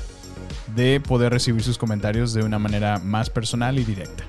de 0.76 1.00
poder 1.00 1.32
recibir 1.32 1.64
sus 1.64 1.78
comentarios 1.78 2.34
de 2.34 2.44
una 2.44 2.60
manera 2.60 3.00
más 3.02 3.30
personal 3.30 3.80
y 3.80 3.86
directa. 3.86 4.26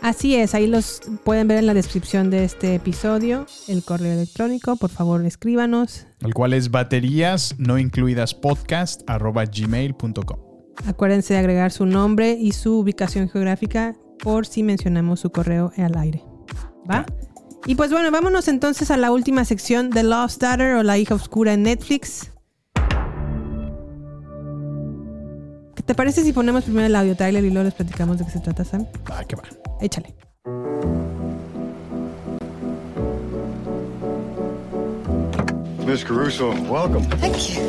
Así 0.00 0.36
es, 0.36 0.54
ahí 0.54 0.66
los 0.66 1.02
pueden 1.24 1.48
ver 1.48 1.58
en 1.58 1.66
la 1.66 1.74
descripción 1.74 2.30
de 2.30 2.44
este 2.44 2.74
episodio, 2.76 3.46
el 3.66 3.82
correo 3.82 4.12
electrónico. 4.12 4.76
Por 4.76 4.90
favor, 4.90 5.24
escríbanos. 5.24 6.06
El 6.20 6.34
cual 6.34 6.52
es 6.52 6.70
baterías 6.70 7.56
no 7.58 7.78
incluidas 7.78 8.34
podcast 8.34 9.02
arroba 9.08 9.44
gmail.com. 9.44 10.38
Acuérdense 10.86 11.34
de 11.34 11.40
agregar 11.40 11.72
su 11.72 11.86
nombre 11.86 12.32
y 12.32 12.52
su 12.52 12.78
ubicación 12.78 13.28
geográfica 13.28 13.96
por 14.22 14.46
si 14.46 14.62
mencionamos 14.62 15.20
su 15.20 15.30
correo 15.30 15.72
al 15.76 15.96
aire. 15.96 16.22
¿Va? 16.88 17.04
Y 17.66 17.74
pues 17.74 17.90
bueno, 17.90 18.10
vámonos 18.10 18.48
entonces 18.48 18.90
a 18.90 18.96
la 18.96 19.10
última 19.10 19.44
sección 19.44 19.90
de 19.90 20.04
Lost 20.04 20.40
Daughter 20.40 20.74
o 20.74 20.82
La 20.82 20.96
hija 20.96 21.14
oscura 21.14 21.54
en 21.54 21.64
Netflix. 21.64 22.30
Te 25.88 25.94
parece 25.94 26.22
si 26.22 26.34
ponemos 26.34 26.64
primero 26.64 26.86
el 26.86 26.94
audio 26.94 27.16
trailer 27.16 27.42
y 27.42 27.50
luego 27.50 27.64
les 27.64 27.72
platicamos 27.72 28.18
de 28.18 28.26
qué 28.26 28.30
se 28.30 28.40
trata, 28.40 28.62
Sam? 28.62 28.84
Va, 29.10 29.24
que 29.24 29.36
va. 29.36 29.44
Échale. 29.80 30.14
Miss 35.86 36.04
Caruso, 36.04 36.50
welcome. 36.68 37.06
Thank 37.22 37.36
you. 37.54 37.62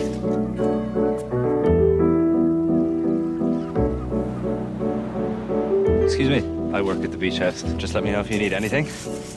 Excuse 6.03 6.30
me. 6.30 6.43
I 6.78 6.82
work 6.82 7.01
at 7.05 7.11
the 7.11 7.17
beach 7.17 7.39
house. 7.39 7.63
Just 7.78 7.93
let 7.93 8.03
me 8.03 8.11
know 8.11 8.20
if 8.20 8.30
you 8.30 8.38
need 8.38 8.51
anything. 8.51 8.86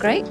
Great. 0.00 0.26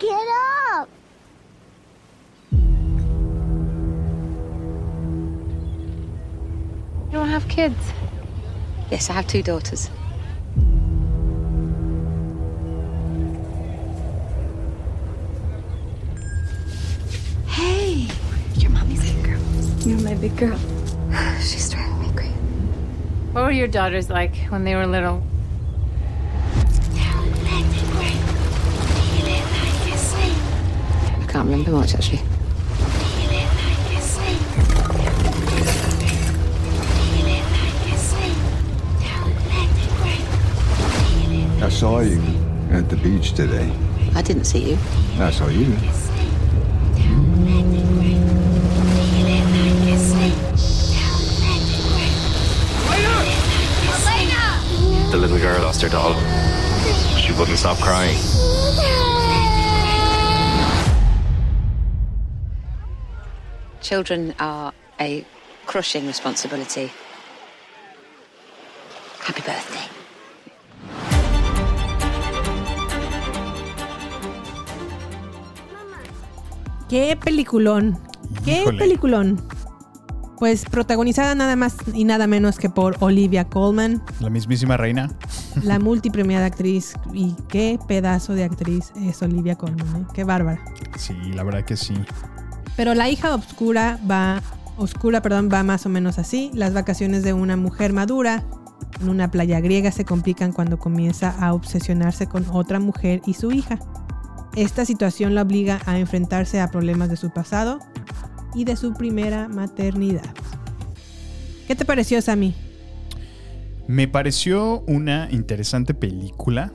Get 0.00 0.28
up! 0.72 0.88
You 2.52 2.58
don't 7.12 7.28
have 7.28 7.46
kids? 7.48 7.76
Yes, 8.90 9.10
I 9.10 9.12
have 9.12 9.26
two 9.26 9.42
daughters. 9.42 9.90
Hey, 17.46 18.08
your 18.54 18.70
mommy's 18.70 19.12
big 19.12 19.22
girl. 19.24 19.40
You're 19.86 20.00
my 20.00 20.14
big 20.14 20.36
girl. 20.36 20.58
She's 21.40 21.70
driving 21.70 22.00
me 22.00 22.10
crazy. 22.16 22.32
What 23.32 23.44
were 23.44 23.50
your 23.50 23.68
daughters 23.68 24.08
like 24.08 24.34
when 24.48 24.64
they 24.64 24.74
were 24.74 24.86
little? 24.86 25.22
Can't 31.30 31.48
remember 31.48 31.70
much 31.70 31.94
actually. 31.94 32.18
I 41.62 41.68
saw 41.68 42.00
you 42.00 42.20
at 42.72 42.88
the 42.88 42.96
beach 42.96 43.34
today. 43.34 43.70
I 44.16 44.22
didn't 44.22 44.44
see 44.44 44.72
you. 44.72 44.78
I 45.18 45.30
saw 45.30 45.46
you. 45.46 45.66
The 55.12 55.16
little 55.16 55.38
girl 55.38 55.62
lost 55.62 55.82
her 55.82 55.88
doll. 55.88 56.14
She 57.20 57.32
wouldn't 57.32 57.58
stop 57.58 57.78
crying. 57.78 58.18
Children 63.94 64.36
are 64.38 64.72
a 65.00 65.24
crushing 65.66 66.06
responsibility. 66.06 66.92
Happy 69.18 69.42
birthday. 69.42 69.88
¿Qué 76.88 77.16
peliculón? 77.16 77.98
¿Qué 78.44 78.62
Híjole. 78.62 78.78
peliculón? 78.78 79.42
Pues 80.38 80.64
protagonizada 80.64 81.34
nada 81.34 81.54
más 81.54 81.76
y 81.92 82.04
nada 82.04 82.26
menos 82.26 82.58
que 82.58 82.70
por 82.70 82.96
Olivia 83.00 83.44
Colman, 83.48 84.02
La 84.20 84.30
mismísima 84.30 84.76
reina. 84.76 85.10
la 85.62 85.78
multipremiada 85.78 86.46
actriz. 86.46 86.94
Y 87.12 87.34
qué 87.48 87.78
pedazo 87.86 88.34
de 88.34 88.44
actriz 88.44 88.92
es 88.96 89.20
Olivia 89.20 89.56
Colman, 89.56 90.02
¿eh? 90.02 90.06
Qué 90.14 90.24
bárbara. 90.24 90.64
Sí, 90.96 91.14
la 91.34 91.42
verdad 91.42 91.64
que 91.64 91.76
sí. 91.76 91.94
Pero 92.76 92.94
la 92.94 93.08
hija 93.08 93.34
oscura 93.34 93.98
va, 94.10 94.42
oscura, 94.76 95.22
perdón, 95.22 95.48
va 95.52 95.62
más 95.62 95.86
o 95.86 95.88
menos 95.88 96.18
así. 96.18 96.50
Las 96.54 96.72
vacaciones 96.72 97.22
de 97.22 97.32
una 97.32 97.56
mujer 97.56 97.92
madura 97.92 98.44
en 99.00 99.08
una 99.08 99.30
playa 99.30 99.60
griega 99.60 99.92
se 99.92 100.04
complican 100.04 100.52
cuando 100.52 100.78
comienza 100.78 101.30
a 101.30 101.54
obsesionarse 101.54 102.26
con 102.26 102.46
otra 102.50 102.80
mujer 102.80 103.22
y 103.26 103.34
su 103.34 103.52
hija. 103.52 103.78
Esta 104.56 104.84
situación 104.84 105.34
la 105.34 105.42
obliga 105.42 105.80
a 105.86 105.98
enfrentarse 105.98 106.60
a 106.60 106.70
problemas 106.70 107.08
de 107.08 107.16
su 107.16 107.30
pasado 107.30 107.78
y 108.54 108.64
de 108.64 108.76
su 108.76 108.94
primera 108.94 109.48
maternidad. 109.48 110.34
¿Qué 111.66 111.76
te 111.76 111.84
pareció, 111.84 112.20
Sammy? 112.20 112.54
Me 113.86 114.08
pareció 114.08 114.80
una 114.86 115.28
interesante 115.30 115.94
película, 115.94 116.72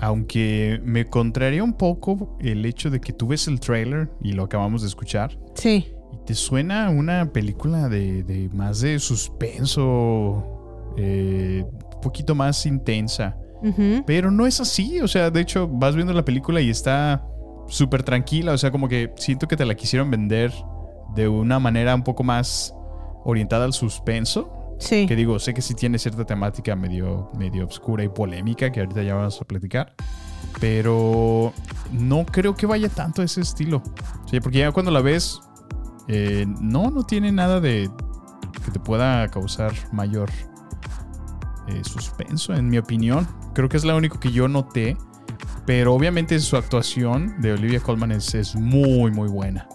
aunque 0.00 0.80
me 0.84 1.06
contraría 1.06 1.62
un 1.62 1.74
poco 1.74 2.36
el 2.40 2.64
hecho 2.64 2.90
de 2.90 3.00
que 3.00 3.12
tú 3.12 3.28
ves 3.28 3.48
el 3.48 3.60
trailer 3.60 4.10
y 4.20 4.32
lo 4.32 4.44
acabamos 4.44 4.82
de 4.82 4.88
escuchar. 4.88 5.38
Sí. 5.54 5.92
Y 6.12 6.24
te 6.24 6.34
suena 6.34 6.90
una 6.90 7.32
película 7.32 7.88
de, 7.88 8.22
de 8.22 8.48
más 8.50 8.80
de 8.80 8.98
suspenso, 8.98 10.94
eh, 10.96 11.64
un 11.64 12.00
poquito 12.00 12.34
más 12.34 12.66
intensa. 12.66 13.36
Pero 14.06 14.30
no 14.30 14.46
es 14.46 14.60
así, 14.60 15.00
o 15.00 15.08
sea, 15.08 15.30
de 15.30 15.40
hecho 15.40 15.66
vas 15.66 15.96
viendo 15.96 16.12
la 16.12 16.24
película 16.24 16.60
y 16.60 16.70
está 16.70 17.26
súper 17.66 18.04
tranquila, 18.04 18.52
o 18.52 18.58
sea, 18.58 18.70
como 18.70 18.88
que 18.88 19.12
siento 19.16 19.48
que 19.48 19.56
te 19.56 19.64
la 19.64 19.74
quisieron 19.74 20.08
vender 20.08 20.52
de 21.16 21.26
una 21.26 21.58
manera 21.58 21.94
un 21.94 22.04
poco 22.04 22.22
más 22.22 22.72
orientada 23.24 23.64
al 23.64 23.72
suspenso. 23.72 24.55
Que 25.06 25.16
digo, 25.16 25.38
sé 25.38 25.54
que 25.54 25.62
sí 25.62 25.74
tiene 25.74 25.98
cierta 25.98 26.24
temática 26.24 26.76
medio, 26.76 27.30
medio 27.36 27.64
obscura 27.64 28.04
y 28.04 28.08
polémica, 28.08 28.70
que 28.70 28.80
ahorita 28.80 29.02
ya 29.02 29.14
vamos 29.14 29.40
a 29.40 29.44
platicar. 29.44 29.94
Pero 30.60 31.52
no 31.92 32.24
creo 32.26 32.54
que 32.54 32.66
vaya 32.66 32.88
tanto 32.88 33.22
a 33.22 33.24
ese 33.24 33.40
estilo. 33.40 33.82
Porque 34.42 34.58
ya 34.58 34.72
cuando 34.72 34.90
la 34.90 35.00
ves, 35.00 35.40
eh, 36.08 36.46
no, 36.60 36.90
no 36.90 37.04
tiene 37.04 37.32
nada 37.32 37.60
de 37.60 37.90
que 38.64 38.70
te 38.70 38.80
pueda 38.80 39.28
causar 39.28 39.72
mayor 39.92 40.30
eh, 41.68 41.82
suspenso, 41.84 42.54
en 42.54 42.68
mi 42.68 42.78
opinión. 42.78 43.26
Creo 43.54 43.68
que 43.68 43.76
es 43.76 43.84
lo 43.84 43.96
único 43.96 44.20
que 44.20 44.30
yo 44.30 44.48
noté. 44.48 44.96
Pero 45.66 45.94
obviamente 45.94 46.38
su 46.38 46.56
actuación 46.56 47.40
de 47.40 47.52
Olivia 47.52 47.80
Colman 47.80 48.12
es, 48.12 48.34
es 48.34 48.54
muy, 48.54 49.10
muy 49.10 49.28
buena. 49.28 49.68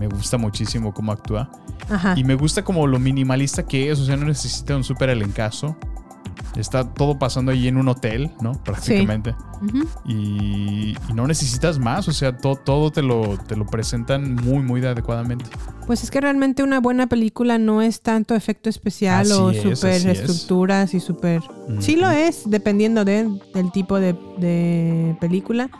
Me 0.00 0.08
gusta 0.08 0.36
muchísimo 0.38 0.92
cómo 0.92 1.12
actúa. 1.12 1.50
Ajá. 1.88 2.14
Y 2.16 2.24
me 2.24 2.34
gusta 2.34 2.64
como 2.64 2.86
lo 2.88 2.98
minimalista 2.98 3.62
que 3.64 3.90
es, 3.90 4.00
o 4.00 4.04
sea, 4.06 4.16
no 4.16 4.24
necesita 4.24 4.74
un 4.74 4.82
súper 4.82 5.10
elencazo. 5.10 5.76
Está 6.56 6.84
todo 6.92 7.18
pasando 7.18 7.52
ahí 7.52 7.68
en 7.68 7.76
un 7.76 7.86
hotel, 7.88 8.30
¿no? 8.40 8.52
Prácticamente. 8.64 9.34
Y, 10.06 10.96
y 11.08 11.12
no 11.14 11.26
necesitas 11.26 11.78
más, 11.78 12.08
o 12.08 12.12
sea, 12.12 12.36
todo, 12.36 12.56
todo 12.56 12.90
te, 12.90 13.02
lo, 13.02 13.36
te 13.46 13.54
lo 13.56 13.66
presentan 13.66 14.34
muy, 14.34 14.58
muy 14.60 14.84
adecuadamente. 14.84 15.44
Pues 15.86 16.02
es 16.02 16.10
que 16.10 16.20
realmente 16.20 16.62
una 16.62 16.80
buena 16.80 17.06
película 17.06 17.58
no 17.58 17.82
es 17.82 18.00
tanto 18.00 18.34
efecto 18.34 18.68
especial 18.70 19.20
Así 19.22 19.32
o 19.32 19.50
es, 19.50 19.62
super 19.62 19.94
es. 19.94 20.04
estructuras 20.06 20.94
y 20.94 21.00
super... 21.00 21.40
Sí 21.78 21.96
lo 21.96 22.10
es, 22.10 22.48
dependiendo 22.48 23.04
de- 23.04 23.28
del 23.54 23.70
tipo 23.70 24.00
de, 24.00 24.14
de 24.38 25.16
película. 25.20 25.70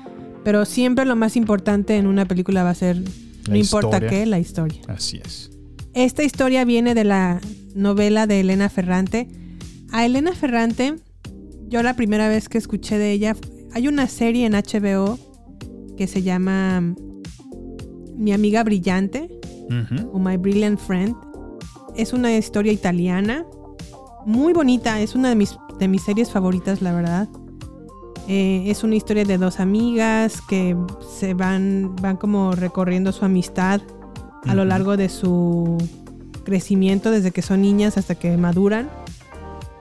Pero 0.45 0.65
siempre 0.67 1.05
lo 1.05 1.17
más 1.17 1.37
importante 1.37 1.97
en 1.97 2.07
una 2.07 2.27
película 2.27 2.63
va 2.63 2.71
a 2.71 2.75
ser, 2.75 3.03
no 3.51 3.57
importa 3.57 4.01
qué, 4.01 4.27
la 4.27 4.39
historia. 4.39 4.81
Así 4.89 5.21
es. 5.25 5.51
Esta 5.93 6.23
historia 6.23 6.65
viene 6.65 6.95
de 6.95 7.05
la 7.05 7.41
novela 7.75 8.27
de 8.27 8.41
Elena 8.41 8.69
Ferrante. 8.69 9.29
A 9.93 10.07
Elena 10.07 10.33
Ferrante, 10.33 10.97
yo 11.69 11.83
la 11.83 11.95
primera 11.95 12.29
vez 12.29 12.49
que 12.49 12.59
escuché 12.59 12.99
de 12.99 13.13
ella, 13.13 13.37
hay 13.73 13.89
una 13.89 14.07
serie 14.07 14.47
en 14.47 14.53
HBO 14.53 15.19
que 15.97 16.07
se 16.07 16.23
llama 16.23 16.95
Mi 18.17 18.33
amiga 18.33 18.63
brillante 18.65 19.31
o 20.13 20.19
My 20.19 20.37
Brilliant 20.37 20.79
Friend. 20.79 21.15
Es 21.97 22.13
una 22.13 22.37
historia 22.37 22.73
italiana, 22.73 23.45
muy 24.25 24.53
bonita, 24.53 25.01
es 25.01 25.15
una 25.15 25.29
de 25.29 25.37
mis, 25.37 25.57
de 25.79 25.89
mis 25.89 26.03
series 26.03 26.31
favoritas, 26.31 26.83
la 26.83 26.93
verdad. 26.93 27.29
Eh, 28.33 28.71
es 28.71 28.85
una 28.85 28.95
historia 28.95 29.25
de 29.25 29.39
dos 29.39 29.59
amigas 29.59 30.41
que 30.41 30.77
se 31.19 31.35
van, 31.35 31.97
van 32.01 32.17
como 32.17 32.53
recorriendo 32.53 33.11
su 33.11 33.25
amistad 33.25 33.81
a 34.47 34.55
lo 34.55 34.65
largo 34.65 34.97
de 34.97 35.09
su 35.09 35.77
crecimiento 36.45 37.11
desde 37.11 37.33
que 37.33 37.43
son 37.43 37.61
niñas 37.63 37.99
hasta 37.99 38.15
que 38.15 38.37
maduran. 38.37 38.89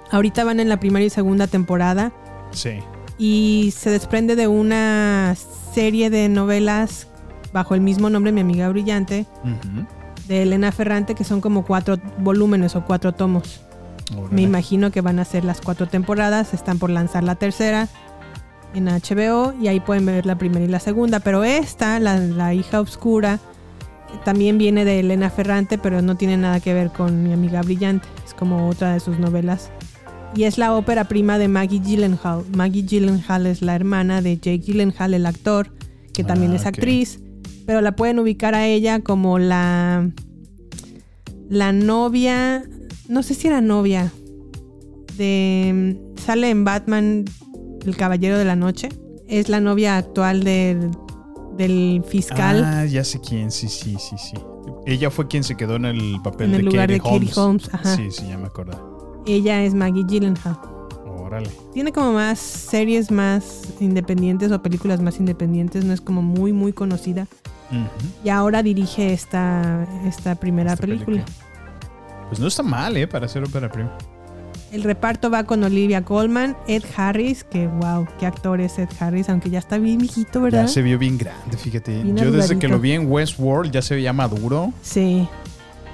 Ahorita 0.09 0.43
van 0.45 0.59
en 0.59 0.67
la 0.67 0.79
primera 0.79 1.05
y 1.05 1.11
segunda 1.11 1.45
temporada 1.45 2.11
Sí. 2.49 2.79
y 3.19 3.71
se 3.77 3.91
desprende 3.91 4.35
de 4.35 4.47
una 4.47 5.35
serie 5.75 6.09
de 6.09 6.27
novelas 6.27 7.05
bajo 7.53 7.75
el 7.75 7.81
mismo 7.81 8.09
nombre, 8.09 8.31
Mi 8.31 8.41
amiga 8.41 8.67
brillante, 8.69 9.27
de 10.27 10.41
Elena 10.41 10.71
Ferrante, 10.71 11.13
que 11.13 11.23
son 11.23 11.39
como 11.39 11.63
cuatro 11.65 11.97
volúmenes 12.17 12.75
o 12.75 12.83
cuatro 12.83 13.11
tomos. 13.13 13.61
Me 14.31 14.41
imagino 14.41 14.89
que 14.89 15.01
van 15.01 15.19
a 15.19 15.25
ser 15.25 15.45
las 15.45 15.61
cuatro 15.61 15.87
temporadas, 15.87 16.55
están 16.55 16.79
por 16.79 16.89
lanzar 16.89 17.23
la 17.23 17.35
tercera 17.35 17.87
en 18.73 18.85
HBO 18.85 19.53
y 19.59 19.67
ahí 19.67 19.79
pueden 19.79 20.05
ver 20.05 20.25
la 20.25 20.37
primera 20.37 20.63
y 20.63 20.67
la 20.67 20.79
segunda, 20.79 21.19
pero 21.19 21.43
esta, 21.43 21.99
la, 21.99 22.17
la 22.19 22.53
hija 22.53 22.81
oscura, 22.81 23.39
también 24.23 24.57
viene 24.57 24.85
de 24.85 24.99
Elena 24.99 25.29
Ferrante, 25.29 25.77
pero 25.77 26.01
no 26.01 26.15
tiene 26.15 26.37
nada 26.37 26.59
que 26.59 26.73
ver 26.73 26.91
con 26.91 27.23
mi 27.23 27.33
amiga 27.33 27.61
brillante, 27.61 28.07
es 28.25 28.33
como 28.33 28.67
otra 28.67 28.93
de 28.93 28.99
sus 28.99 29.19
novelas. 29.19 29.71
Y 30.35 30.43
es 30.43 30.57
la 30.57 30.75
ópera 30.75 31.05
prima 31.05 31.37
de 31.37 31.47
Maggie 31.47 31.79
Gyllenhaal. 31.79 32.43
Maggie 32.55 32.83
Gyllenhaal 32.83 33.47
es 33.47 33.61
la 33.61 33.75
hermana 33.75 34.21
de 34.21 34.37
Jake 34.37 34.59
Gyllenhaal, 34.59 35.13
el 35.13 35.25
actor, 35.25 35.71
que 36.13 36.23
también 36.23 36.51
Ah, 36.51 36.55
es 36.57 36.65
actriz, 36.65 37.19
pero 37.65 37.81
la 37.81 37.95
pueden 37.95 38.19
ubicar 38.19 38.53
a 38.53 38.67
ella 38.67 38.99
como 38.99 39.39
la 39.39 40.09
la 41.49 41.71
novia, 41.71 42.63
no 43.07 43.23
sé 43.23 43.33
si 43.33 43.47
era 43.47 43.59
novia, 43.59 44.11
de 45.17 45.99
sale 46.15 46.51
en 46.51 46.63
Batman 46.63 47.25
El 47.85 47.95
Caballero 47.97 48.37
de 48.37 48.45
la 48.45 48.55
Noche. 48.55 48.89
Es 49.27 49.49
la 49.49 49.59
novia 49.59 49.97
actual 49.97 50.43
del, 50.43 50.89
del 51.55 52.03
fiscal 52.07 52.63
Ah, 52.65 52.85
ya 52.85 53.03
sé 53.03 53.19
quién, 53.21 53.51
sí, 53.51 53.67
sí, 53.67 53.97
sí, 53.99 54.15
sí. 54.17 54.35
Ella 54.85 55.11
fue 55.11 55.27
quien 55.27 55.43
se 55.43 55.55
quedó 55.55 55.75
en 55.75 55.85
el 55.85 56.19
papel 56.23 56.49
en 56.49 56.55
el 56.55 56.65
de 56.65 56.71
lugar 56.71 56.89
de 56.89 56.99
Katie 56.99 57.27
Katie 57.27 57.33
Holmes. 57.41 57.69
ajá. 57.73 57.95
Sí, 57.95 58.09
sí, 58.11 58.27
ya 58.27 58.37
me 58.37 58.47
acordé. 58.47 58.75
Ella 59.27 59.63
es 59.63 59.73
Maggie 59.75 60.03
Gyllenhaal. 60.07 60.57
Órale. 61.05 61.49
Tiene 61.73 61.91
como 61.91 62.13
más 62.13 62.39
series 62.39 63.11
más 63.11 63.73
independientes 63.79 64.51
o 64.51 64.61
películas 64.63 64.99
más 65.01 65.19
independientes, 65.19 65.85
no 65.85 65.93
es 65.93 66.01
como 66.01 66.21
muy 66.23 66.53
muy 66.53 66.73
conocida. 66.73 67.27
Y 68.23 68.29
ahora 68.29 68.63
dirige 68.63 69.13
esta, 69.13 69.87
esta 70.07 70.33
primera 70.35 70.73
Esta 70.73 70.87
película. 70.87 71.23
Pues 72.29 72.39
no 72.39 72.47
está 72.47 72.63
mal, 72.63 72.97
¿eh? 72.97 73.07
Para 73.07 73.27
hacer 73.27 73.43
ópera 73.43 73.69
prima. 73.69 73.95
El 74.71 74.83
reparto 74.83 75.29
va 75.31 75.43
con 75.45 75.63
Olivia 75.63 76.03
Colman, 76.03 76.55
Ed 76.67 76.83
Harris, 76.95 77.43
que 77.43 77.67
wow, 77.67 78.05
qué 78.19 78.25
actor 78.27 78.61
es 78.61 78.77
Ed 78.77 78.89
Harris, 78.99 79.27
aunque 79.29 79.49
ya 79.49 79.57
está 79.59 79.77
bien 79.79 79.97
viejito, 79.97 80.41
¿verdad? 80.41 80.63
Ya 80.63 80.67
se 80.67 80.81
vio 80.83 80.99
bien 80.99 81.17
grande, 81.17 81.57
fíjate. 81.57 82.03
Bien 82.03 82.15
Yo 82.15 82.31
desde 82.31 82.59
que 82.59 82.67
lo 82.67 82.79
vi 82.79 82.91
en 82.91 83.09
Westworld 83.11 83.71
ya 83.71 83.81
se 83.81 83.95
veía 83.95 84.13
maduro. 84.13 84.71
Sí, 84.83 85.27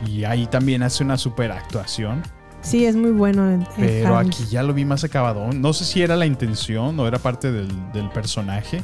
Y 0.06 0.26
ahí 0.26 0.46
también 0.48 0.84
hace 0.84 1.04
una 1.06 1.18
super 1.18 1.52
actuación. 1.52 2.22
sí, 2.62 2.86
es 2.86 2.98
muy 2.98 3.12
bueno 3.12 3.66
Pero 3.78 4.18
Harris. 4.18 4.36
aquí 4.42 4.46
ya 4.52 4.62
lo 4.62 4.74
vi 4.74 4.84
más 4.84 5.06
acabado. 5.06 5.54
No 5.54 5.72
sé 5.72 5.86
si 5.86 6.02
era 6.02 6.18
la 6.18 6.26
intención 6.26 7.00
o 7.00 7.08
era 7.08 7.18
parte 7.20 7.52
del, 7.54 7.70
del 7.94 8.10
personaje. 8.10 8.84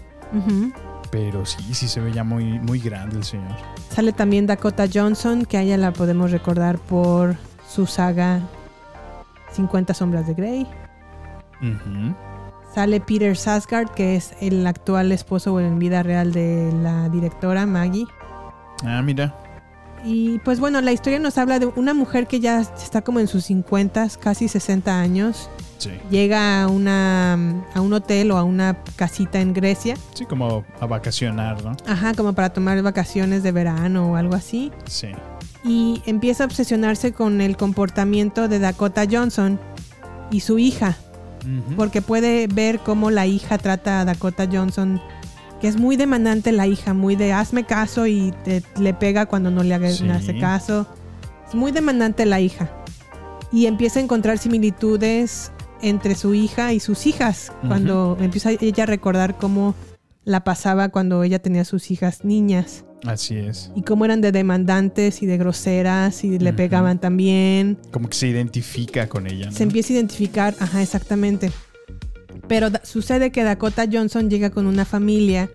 Pero 1.12 1.46
sí, 1.46 1.58
sí 1.74 1.90
se 1.90 2.00
veía 2.00 2.24
muy, 2.24 2.46
muy 2.60 2.80
grande 2.80 3.18
el 3.18 3.26
señor. 3.26 3.58
Sale 3.94 4.14
también 4.14 4.48
Dakota 4.48 4.86
Johnson, 4.92 5.44
que 5.46 5.58
a 5.58 5.62
ella 5.64 5.76
la 5.76 5.92
podemos 5.92 6.32
recordar 6.32 6.78
por 6.78 7.36
su 7.70 7.86
saga 7.86 8.40
50 9.54 9.94
sombras 9.94 10.28
de 10.28 10.34
Grey. 10.34 10.68
Sale 12.74 13.02
Peter 13.02 13.36
Sarsgaard, 13.36 13.92
que 13.94 14.16
es 14.16 14.34
el 14.42 14.66
actual 14.66 15.12
esposo 15.12 15.60
en 15.60 15.78
vida 15.78 16.04
real 16.04 16.32
de 16.32 16.72
la 16.82 17.10
directora 17.10 17.66
Maggie. 17.66 18.08
Ah, 18.86 19.02
mira. 19.02 19.36
Y 20.04 20.40
pues 20.40 20.60
bueno, 20.60 20.82
la 20.82 20.92
historia 20.92 21.20
nos 21.20 21.38
habla 21.38 21.60
de 21.60 21.68
una 21.68 21.94
mujer 21.94 22.28
que 22.28 22.40
ya 22.40 22.62
está 22.62 23.02
como 23.02 23.20
en 23.20 23.28
sus 23.28 23.46
50, 23.46 24.08
casi 24.20 24.48
60 24.48 25.00
años. 25.00 25.50
Sí. 25.78 25.92
Llega 26.10 26.64
a, 26.64 26.68
una, 26.68 27.34
a 27.74 27.82
un 27.82 27.94
hotel 27.94 28.32
o 28.32 28.38
a 28.38 28.44
una 28.44 28.78
casita 28.96 29.40
en 29.42 29.54
Grecia. 29.54 29.96
Sí, 30.14 30.26
como 30.26 30.64
a 30.80 30.86
vacacionar, 30.86 31.64
¿no? 31.64 31.76
Ajá, 31.88 32.14
como 32.14 32.34
para 32.34 32.52
tomar 32.52 32.82
vacaciones 32.82 33.44
de 33.44 33.52
verano 33.52 34.12
o 34.12 34.16
algo 34.16 34.36
así. 34.36 34.72
Sí. 34.86 35.10
Y 35.64 36.02
empieza 36.06 36.44
a 36.44 36.48
obsesionarse 36.48 37.12
con 37.14 37.40
el 37.42 37.56
comportamiento 37.58 38.48
de 38.48 38.60
Dakota 38.60 39.06
Johnson 39.10 39.60
y 40.32 40.40
su 40.42 40.58
hija. 40.60 40.98
Porque 41.76 42.02
puede 42.04 42.48
ver 42.48 42.80
cómo 42.80 43.10
la 43.10 43.26
hija 43.26 43.58
trata 43.58 44.00
a 44.02 44.06
Dakota 44.06 44.48
Johnson, 44.52 45.02
que 45.60 45.68
es 45.68 45.76
muy 45.78 45.96
demandante 45.98 46.52
la 46.52 46.68
hija, 46.68 46.94
muy 46.94 47.16
de 47.16 47.34
hazme 47.34 47.64
caso 47.66 48.06
y 48.06 48.32
te- 48.44 48.64
le 48.80 48.94
pega 48.94 49.26
cuando 49.26 49.50
no 49.50 49.64
le 49.64 49.74
haga- 49.74 49.90
Sí. 49.92 50.08
hace 50.10 50.38
caso. 50.40 50.88
Es 51.48 51.56
muy 51.56 51.72
demandante 51.72 52.26
la 52.28 52.40
hija. 52.40 52.70
Y 53.52 53.66
empieza 53.66 54.00
a 54.00 54.04
encontrar 54.04 54.38
similitudes 54.38 55.52
entre 55.82 56.14
su 56.16 56.34
hija 56.36 56.74
y 56.74 56.80
sus 56.80 57.08
hijas. 57.08 57.52
Cuando 57.68 58.18
empieza 58.22 58.52
ella 58.52 58.84
a 58.84 58.88
recordar 58.88 59.38
cómo 59.38 59.74
la 60.24 60.44
pasaba 60.44 60.90
cuando 60.90 61.24
ella 61.24 61.40
tenía 61.40 61.66
sus 61.66 61.90
hijas 61.90 62.24
niñas. 62.24 62.86
Así 63.06 63.36
es. 63.36 63.72
Y 63.76 63.82
cómo 63.82 64.06
eran 64.06 64.22
de 64.22 64.32
demandantes 64.32 65.24
y 65.24 65.26
de 65.26 65.38
groseras 65.38 66.24
y 66.24 66.38
le 66.38 66.54
pegaban 66.54 67.00
también. 67.00 67.78
Como 67.92 68.10
que 68.10 68.16
se 68.16 68.28
identifica 68.28 69.08
con 69.08 69.28
ella. 69.28 69.48
¿no? 69.48 69.52
Se 69.52 69.64
empieza 69.64 69.94
a 69.94 69.96
identificar, 69.96 70.56
ajá, 70.60 70.82
exactamente. 70.82 71.52
Pero 72.48 72.70
sucede 72.84 73.32
que 73.32 73.44
Dakota 73.44 73.86
Johnson 73.92 74.30
llega 74.30 74.50
con 74.50 74.68
una 74.68 74.86
familia 74.86 75.50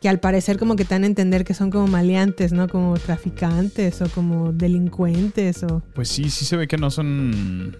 que 0.00 0.08
al 0.08 0.20
parecer 0.20 0.58
como 0.58 0.76
que 0.76 0.84
te 0.84 0.94
dan 0.94 1.04
a 1.04 1.06
entender 1.06 1.44
que 1.44 1.54
son 1.54 1.70
como 1.70 1.86
maleantes, 1.86 2.52
¿no? 2.52 2.68
Como 2.68 2.94
traficantes 2.98 4.02
o 4.02 4.08
como 4.10 4.52
delincuentes 4.52 5.62
o... 5.62 5.82
Pues 5.94 6.08
sí, 6.08 6.28
sí 6.30 6.44
se 6.44 6.56
ve 6.56 6.68
que 6.68 6.76
no 6.76 6.90
son. 6.90 7.76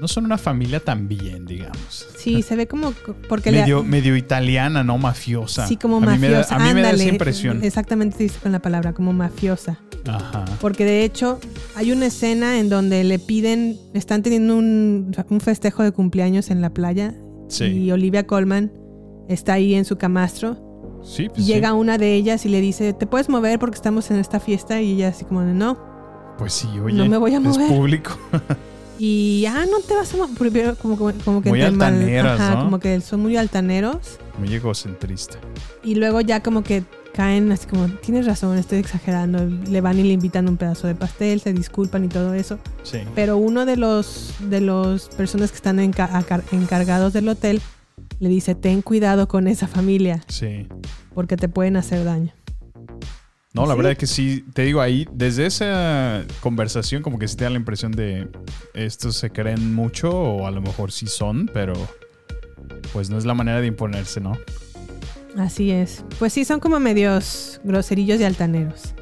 No 0.00 0.08
son 0.08 0.24
una 0.24 0.38
familia 0.38 0.80
tan 0.80 1.08
bien, 1.08 1.44
digamos. 1.44 2.06
Sí, 2.16 2.40
se 2.42 2.56
ve 2.56 2.66
como... 2.66 2.92
co- 2.92 3.14
Porque 3.28 3.50
Medio, 3.52 3.84
medio 3.84 4.16
italiana, 4.16 4.82
no 4.82 4.96
mafiosa. 4.96 5.66
Sí, 5.66 5.76
como 5.76 5.98
a 5.98 6.00
mí 6.00 6.06
me 6.18 6.30
da- 6.30 6.38
mafiosa. 6.38 6.56
a 6.56 6.58
mí 6.66 6.72
me 6.74 6.80
da 6.82 6.90
esa 6.92 7.04
impresión. 7.04 7.62
Exactamente 7.62 8.16
dice 8.18 8.38
con 8.42 8.50
la 8.52 8.60
palabra, 8.60 8.94
como 8.94 9.12
mafiosa. 9.12 9.78
Ajá. 10.06 10.46
Porque 10.60 10.84
de 10.86 11.04
hecho 11.04 11.38
hay 11.76 11.92
una 11.92 12.06
escena 12.06 12.58
en 12.58 12.70
donde 12.70 13.04
le 13.04 13.18
piden, 13.18 13.76
están 13.92 14.22
teniendo 14.22 14.56
un, 14.56 15.14
un 15.28 15.40
festejo 15.40 15.82
de 15.82 15.92
cumpleaños 15.92 16.50
en 16.50 16.62
la 16.62 16.70
playa 16.72 17.14
Sí. 17.48 17.64
y 17.66 17.90
Olivia 17.92 18.26
Colman 18.26 18.72
está 19.28 19.52
ahí 19.54 19.74
en 19.74 19.84
su 19.84 19.98
camastro 19.98 20.56
Sí, 21.04 21.28
pues 21.28 21.44
sí. 21.46 21.52
llega 21.52 21.72
una 21.74 21.98
de 21.98 22.14
ellas 22.14 22.44
y 22.46 22.48
le 22.48 22.60
dice, 22.60 22.92
¿te 22.94 23.06
puedes 23.06 23.28
mover 23.28 23.58
porque 23.58 23.74
estamos 23.76 24.10
en 24.10 24.16
esta 24.18 24.38
fiesta? 24.40 24.80
Y 24.80 24.92
ella 24.92 25.08
así 25.08 25.24
como 25.24 25.42
de, 25.42 25.52
no. 25.52 25.78
Pues 26.38 26.52
sí, 26.54 26.68
oye. 26.82 26.96
No 26.96 27.06
me 27.06 27.16
voy 27.18 27.34
a 27.34 27.40
mover. 27.40 27.60
Es 27.60 27.72
público. 27.72 28.18
Y, 29.02 29.46
ah, 29.48 29.64
no 29.70 29.80
te 29.80 29.94
vas 29.94 30.12
a. 30.14 30.26
Primero 30.38 30.76
como, 30.76 30.96
como, 30.98 31.12
como 31.24 31.40
que 31.42 31.48
Muy 31.48 31.62
entre 31.62 31.76
mal- 31.78 31.94
altaneras, 31.94 32.38
ajá, 32.40 32.54
¿no? 32.56 32.64
como 32.64 32.78
que 32.80 33.00
son 33.00 33.20
muy 33.20 33.34
altaneros. 33.36 34.18
Muy 34.38 34.52
egocentrista. 34.54 35.38
Y 35.82 35.94
luego 35.94 36.20
ya 36.20 36.42
como 36.42 36.62
que 36.62 36.82
caen 37.14 37.50
así 37.50 37.66
como, 37.66 37.88
tienes 37.88 38.26
razón, 38.26 38.58
estoy 38.58 38.78
exagerando. 38.78 39.44
Le 39.46 39.80
van 39.80 39.98
y 39.98 40.02
le 40.02 40.12
invitan 40.12 40.48
un 40.50 40.58
pedazo 40.58 40.86
de 40.86 40.94
pastel, 40.94 41.40
se 41.40 41.54
disculpan 41.54 42.04
y 42.04 42.08
todo 42.08 42.34
eso. 42.34 42.58
Sí. 42.82 42.98
Pero 43.14 43.38
uno 43.38 43.64
de 43.64 43.76
los 43.78 44.34
de 44.50 44.60
los 44.60 45.08
personas 45.08 45.50
que 45.50 45.56
están 45.56 45.78
encargados 45.80 47.14
del 47.14 47.28
hotel 47.28 47.62
le 48.18 48.28
dice, 48.28 48.54
ten 48.54 48.82
cuidado 48.82 49.28
con 49.28 49.48
esa 49.48 49.66
familia, 49.66 50.20
Sí. 50.28 50.66
porque 51.14 51.36
te 51.38 51.48
pueden 51.48 51.76
hacer 51.78 52.04
daño. 52.04 52.32
No, 53.52 53.66
la 53.66 53.72
Sí. 53.72 53.76
verdad 53.78 53.92
es 53.92 53.98
que 53.98 54.06
sí, 54.06 54.44
te 54.54 54.62
digo 54.62 54.80
ahí, 54.80 55.08
desde 55.12 55.46
esa 55.46 56.24
conversación 56.40 57.02
como 57.02 57.18
que 57.18 57.26
sí 57.26 57.36
te 57.36 57.44
da 57.44 57.50
la 57.50 57.56
impresión 57.56 57.90
de 57.92 58.28
estos 58.74 59.16
se 59.16 59.30
creen 59.30 59.74
mucho 59.74 60.10
o 60.10 60.46
a 60.46 60.50
lo 60.52 60.60
mejor 60.60 60.92
sí 60.92 61.06
son, 61.08 61.50
pero 61.52 61.72
pues 62.92 63.10
no 63.10 63.18
es 63.18 63.24
la 63.24 63.34
manera 63.34 63.60
de 63.60 63.66
imponerse, 63.66 64.20
¿no? 64.20 64.38
Así 65.36 65.70
es. 65.72 66.04
Pues 66.18 66.32
sí, 66.32 66.44
son 66.44 66.60
como 66.60 66.78
medios 66.80 67.60
groserillos 67.64 68.20
y 68.20 68.24
altaneros. 68.24 68.94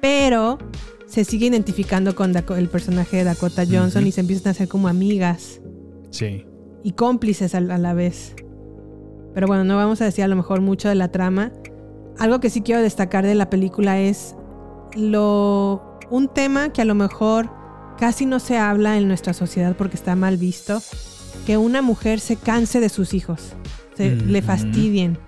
Pero 0.00 0.58
se 1.06 1.24
sigue 1.24 1.46
identificando 1.46 2.14
con 2.14 2.32
Daco- 2.32 2.56
el 2.56 2.68
personaje 2.68 3.18
de 3.18 3.24
Dakota 3.24 3.64
Johnson 3.70 4.06
y 4.06 4.12
se 4.12 4.20
empiezan 4.22 4.48
a 4.48 4.50
hacer 4.52 4.68
como 4.68 4.88
amigas 4.88 5.60
Sí. 6.10 6.46
y 6.82 6.92
cómplices 6.92 7.54
a, 7.54 7.58
a 7.58 7.78
la 7.78 7.92
vez. 7.94 8.34
Pero 9.34 9.46
bueno, 9.46 9.64
no 9.64 9.76
vamos 9.76 10.00
a 10.00 10.04
decir 10.06 10.24
a 10.24 10.28
lo 10.28 10.36
mejor 10.36 10.60
mucho 10.62 10.88
de 10.88 10.94
la 10.94 11.10
trama. 11.12 11.52
Algo 12.18 12.40
que 12.40 12.50
sí 12.50 12.62
quiero 12.62 12.80
destacar 12.82 13.26
de 13.26 13.34
la 13.34 13.50
película 13.50 14.00
es 14.00 14.34
lo 14.94 15.98
un 16.10 16.28
tema 16.28 16.72
que 16.72 16.82
a 16.82 16.84
lo 16.84 16.94
mejor 16.94 17.50
casi 17.98 18.26
no 18.26 18.38
se 18.40 18.56
habla 18.58 18.96
en 18.96 19.08
nuestra 19.08 19.32
sociedad 19.32 19.74
porque 19.76 19.96
está 19.96 20.14
mal 20.16 20.36
visto, 20.36 20.80
que 21.46 21.56
una 21.56 21.82
mujer 21.82 22.20
se 22.20 22.36
canse 22.36 22.80
de 22.80 22.88
sus 22.88 23.12
hijos, 23.14 23.52
se 23.96 24.14
le 24.14 24.38
Ujú. 24.38 24.46
fastidien, 24.46 25.18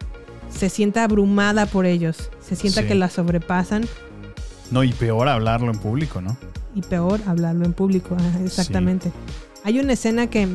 se 0.51 0.69
sienta 0.71 1.05
abrumada 1.05 1.67
por 1.67 1.85
ellos, 1.87 2.31
se 2.41 2.57
sienta 2.57 2.83
Sí. 2.83 2.89
que 2.89 2.95
la 2.95 3.11
sobrepasan 3.11 3.87
No, 4.71 4.85
y 4.85 4.93
peor 4.93 5.29
hablarlo 5.29 5.73
en 5.73 5.79
público, 5.79 6.21
¿no? 6.21 6.37
y 6.75 6.83
peor 6.83 7.21
hablarlo 7.27 7.65
en 7.65 7.73
público, 7.73 8.15
ajá, 8.19 8.39
exactamente. 8.45 9.11
Hay 9.65 9.81
una 9.81 9.95
escena 9.95 10.29
que 10.29 10.47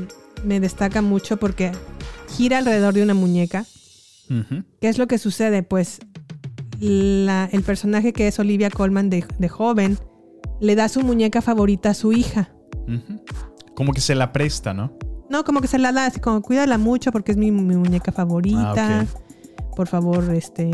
me 0.45 0.59
destaca 0.61 1.01
mucho 1.01 1.37
porque 1.37 1.71
gira 2.29 2.59
alrededor 2.59 2.93
de 2.93 3.03
una 3.03 3.13
muñeca. 3.13 3.65
¿Qué 4.79 4.87
es 4.87 4.97
lo 4.97 5.07
que 5.07 5.17
sucede? 5.17 5.63
Pues 5.63 5.99
la- 6.83 7.49
el 7.51 7.63
personaje 7.63 8.13
que 8.13 8.27
es 8.27 8.39
Olivia 8.39 8.69
Colman 8.69 9.09
de, 9.09 9.25
de 9.37 9.49
joven 9.49 9.97
le 10.59 10.75
da 10.75 10.87
su 10.89 11.01
muñeca 11.01 11.41
favorita 11.41 11.91
a 11.91 11.93
su 11.93 12.13
hija. 12.13 12.51
Como 13.75 13.91
que 13.93 14.01
se 14.01 14.15
la 14.15 14.31
presta, 14.33 14.73
¿no? 14.73 14.91
No, 15.29 15.43
como 15.43 15.61
que 15.61 15.67
se 15.67 15.79
la 15.79 15.91
da, 15.91 16.05
así 16.05 16.19
como 16.19 16.41
cuídala 16.41 16.77
mucho 16.77 17.11
porque 17.11 17.31
es 17.31 17.37
mi, 17.37 17.51
mi 17.51 17.75
muñeca 17.75 18.11
favorita. 18.11 19.01
Ah, 19.01 19.05
Por 19.75 19.87
favor, 19.87 20.31
este, 20.35 20.69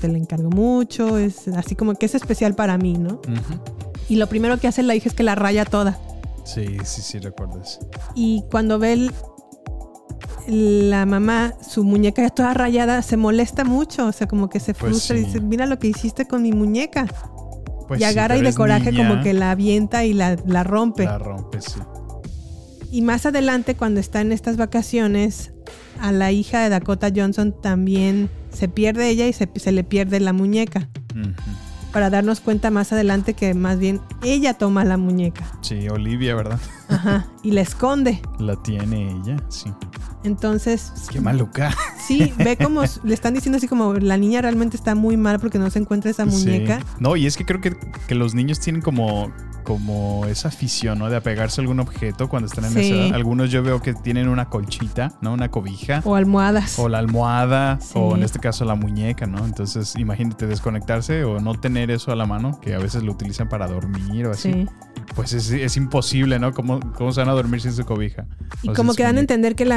te 0.00 0.08
la 0.08 0.18
encargo 0.18 0.50
mucho. 0.50 1.18
Es 1.18 1.48
así 1.48 1.74
como 1.74 1.94
que 1.94 2.06
es 2.06 2.14
especial 2.14 2.54
para 2.54 2.78
mí, 2.78 2.94
¿no? 2.94 3.20
Y 4.08 4.16
lo 4.16 4.26
primero 4.28 4.58
que 4.58 4.68
hace 4.68 4.82
la 4.82 4.94
hija 4.94 5.08
es 5.08 5.14
que 5.14 5.22
la 5.24 5.34
raya 5.34 5.64
toda. 5.64 5.98
Sí, 6.44 6.64
sí, 6.84 7.02
sí, 7.02 7.18
recuerdas. 7.18 7.80
Y 8.14 8.44
cuando 8.50 8.78
ve 8.78 8.92
el- 8.92 9.12
la 10.48 11.04
mamá, 11.06 11.54
su 11.60 11.84
muñeca 11.84 12.22
ya 12.22 12.30
toda 12.30 12.54
rayada, 12.54 13.02
se 13.02 13.16
molesta 13.16 13.64
mucho. 13.64 14.06
O 14.06 14.12
sea, 14.12 14.26
como 14.26 14.48
que 14.48 14.60
se 14.60 14.74
Pues 14.74 14.92
frustra 14.92 15.18
y 15.18 15.24
dice, 15.24 15.40
mira 15.40 15.66
lo 15.66 15.78
que 15.78 15.88
hiciste 15.88 16.26
con 16.26 16.42
mi 16.42 16.52
muñeca. 16.52 17.06
Pues 17.86 18.00
y 18.00 18.04
agarra 18.04 18.36
y 18.36 18.42
de 18.42 18.52
coraje 18.54 18.92
niña. 18.92 19.08
como 19.08 19.22
que 19.22 19.32
la 19.32 19.50
avienta 19.50 20.04
y 20.04 20.12
la, 20.12 20.36
la 20.46 20.64
rompe. 20.64 21.04
La 21.04 21.18
rompe, 21.18 21.60
sí. 21.60 21.80
Y 22.90 23.02
más 23.02 23.26
adelante, 23.26 23.76
cuando 23.76 24.00
está 24.00 24.20
en 24.22 24.32
estas 24.32 24.56
vacaciones, 24.56 25.52
a 26.00 26.12
la 26.12 26.32
hija 26.32 26.60
de 26.60 26.70
Dakota 26.70 27.10
Johnson 27.14 27.54
también 27.60 28.30
se 28.52 28.68
pierde 28.68 29.08
ella 29.08 29.26
y 29.26 29.32
se, 29.32 29.48
se 29.56 29.72
le 29.72 29.84
pierde 29.84 30.20
la 30.20 30.32
muñeca. 30.32 30.88
Para 31.92 32.10
darnos 32.10 32.40
cuenta 32.40 32.70
más 32.70 32.92
adelante 32.92 33.34
que 33.34 33.54
más 33.54 33.78
bien 33.78 34.00
ella 34.22 34.54
toma 34.54 34.84
la 34.84 34.96
muñeca. 34.96 35.46
Sí, 35.62 35.88
Olivia, 35.88 36.34
¿verdad? 36.34 36.60
Ajá. 36.88 37.26
Y 37.42 37.50
la 37.52 37.62
esconde. 37.62 38.20
La 38.38 38.56
tiene 38.62 39.10
ella, 39.10 39.36
sí. 39.48 39.70
Entonces, 40.24 40.92
Qué 41.10 41.20
maluca. 41.20 41.74
sí, 42.06 42.32
ve 42.38 42.56
como 42.56 42.82
le 43.04 43.14
están 43.14 43.34
diciendo 43.34 43.56
así 43.58 43.68
como 43.68 43.94
la 43.94 44.16
niña 44.16 44.42
realmente 44.42 44.76
está 44.76 44.94
muy 44.94 45.16
mal 45.16 45.38
porque 45.40 45.58
no 45.58 45.70
se 45.70 45.78
encuentra 45.78 46.10
esa 46.10 46.24
muñeca. 46.26 46.80
Sí. 46.80 46.86
No, 47.00 47.16
y 47.16 47.26
es 47.26 47.36
que 47.36 47.44
creo 47.44 47.60
que, 47.60 47.76
que 48.06 48.14
los 48.14 48.34
niños 48.34 48.60
tienen 48.60 48.82
como, 48.82 49.32
como 49.68 50.24
esa 50.24 50.48
afición, 50.48 50.98
¿no? 50.98 51.10
De 51.10 51.16
apegarse 51.16 51.60
a 51.60 51.62
algún 51.62 51.78
objeto 51.78 52.30
cuando 52.30 52.46
están 52.46 52.64
en 52.64 52.72
Sí. 52.72 52.80
esa 52.90 52.94
edad. 52.94 53.14
Algunos 53.14 53.50
yo 53.50 53.62
veo 53.62 53.82
que 53.82 53.92
tienen 53.92 54.26
una 54.30 54.48
colchita, 54.48 55.12
¿no? 55.20 55.34
Una 55.34 55.50
cobija. 55.50 56.00
O 56.06 56.14
almohadas. 56.16 56.78
O 56.78 56.88
la 56.88 56.96
almohada, 56.98 57.78
Sí. 57.82 57.90
o 57.96 58.16
en 58.16 58.22
este 58.22 58.38
caso 58.38 58.64
la 58.64 58.74
muñeca, 58.76 59.26
¿no? 59.26 59.44
Entonces, 59.44 59.94
imagínate 59.98 60.46
desconectarse 60.46 61.22
o 61.24 61.38
no 61.38 61.54
tener 61.60 61.90
eso 61.90 62.10
a 62.12 62.16
la 62.16 62.24
mano, 62.24 62.58
que 62.62 62.74
a 62.74 62.78
veces 62.78 63.02
lo 63.02 63.12
utilizan 63.12 63.50
para 63.50 63.66
dormir 63.66 64.26
o 64.26 64.30
así. 64.30 64.52
Sí. 64.54 64.66
Pues 65.14 65.34
es, 65.34 65.50
es 65.50 65.76
imposible, 65.76 66.38
¿no? 66.38 66.52
¿Cómo, 66.54 66.80
¿Cómo 66.96 67.12
se 67.12 67.20
van 67.20 67.28
a 67.28 67.32
dormir 67.32 67.60
sin 67.60 67.72
su 67.72 67.84
cobija? 67.84 68.26
Y 68.62 68.70
O 68.70 68.72
como 68.72 68.94
que 68.94 69.02
dan 69.02 69.18
a 69.18 69.20
entender 69.20 69.54
que 69.54 69.66
la- 69.66 69.76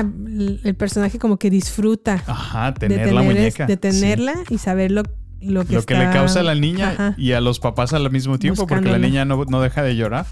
el 0.64 0.76
personaje 0.78 1.20
como 1.20 1.36
que 1.38 1.50
disfruta 1.50 2.24
Ajá, 2.28 2.72
de 2.72 2.80
tener 2.80 2.98
la 3.14 3.22
tener 3.22 3.22
es- 3.22 3.36
muñeca. 3.36 3.66
de 3.66 3.76
tenerla 3.76 4.36
y 4.50 4.58
saber 4.58 4.92
lo, 4.92 5.04
lo 5.42 5.66
que 5.66 5.74
Lo 5.76 5.84
que 5.86 5.96
le 5.96 6.10
causa 6.12 6.40
a 6.42 6.44
la 6.44 6.56
niña 6.56 6.92
Ajá. 6.92 7.16
y 7.18 7.32
a 7.34 7.42
los 7.42 7.60
papás 7.60 7.94
al 7.94 8.10
mismo 8.12 8.38
tiempo, 8.40 8.68
porque 8.68 8.90
la 8.90 8.98
niña 9.00 9.26
no, 9.26 9.44
no 9.46 9.62
deja 9.62 9.82
de 9.84 9.96
llorar. 9.96 10.26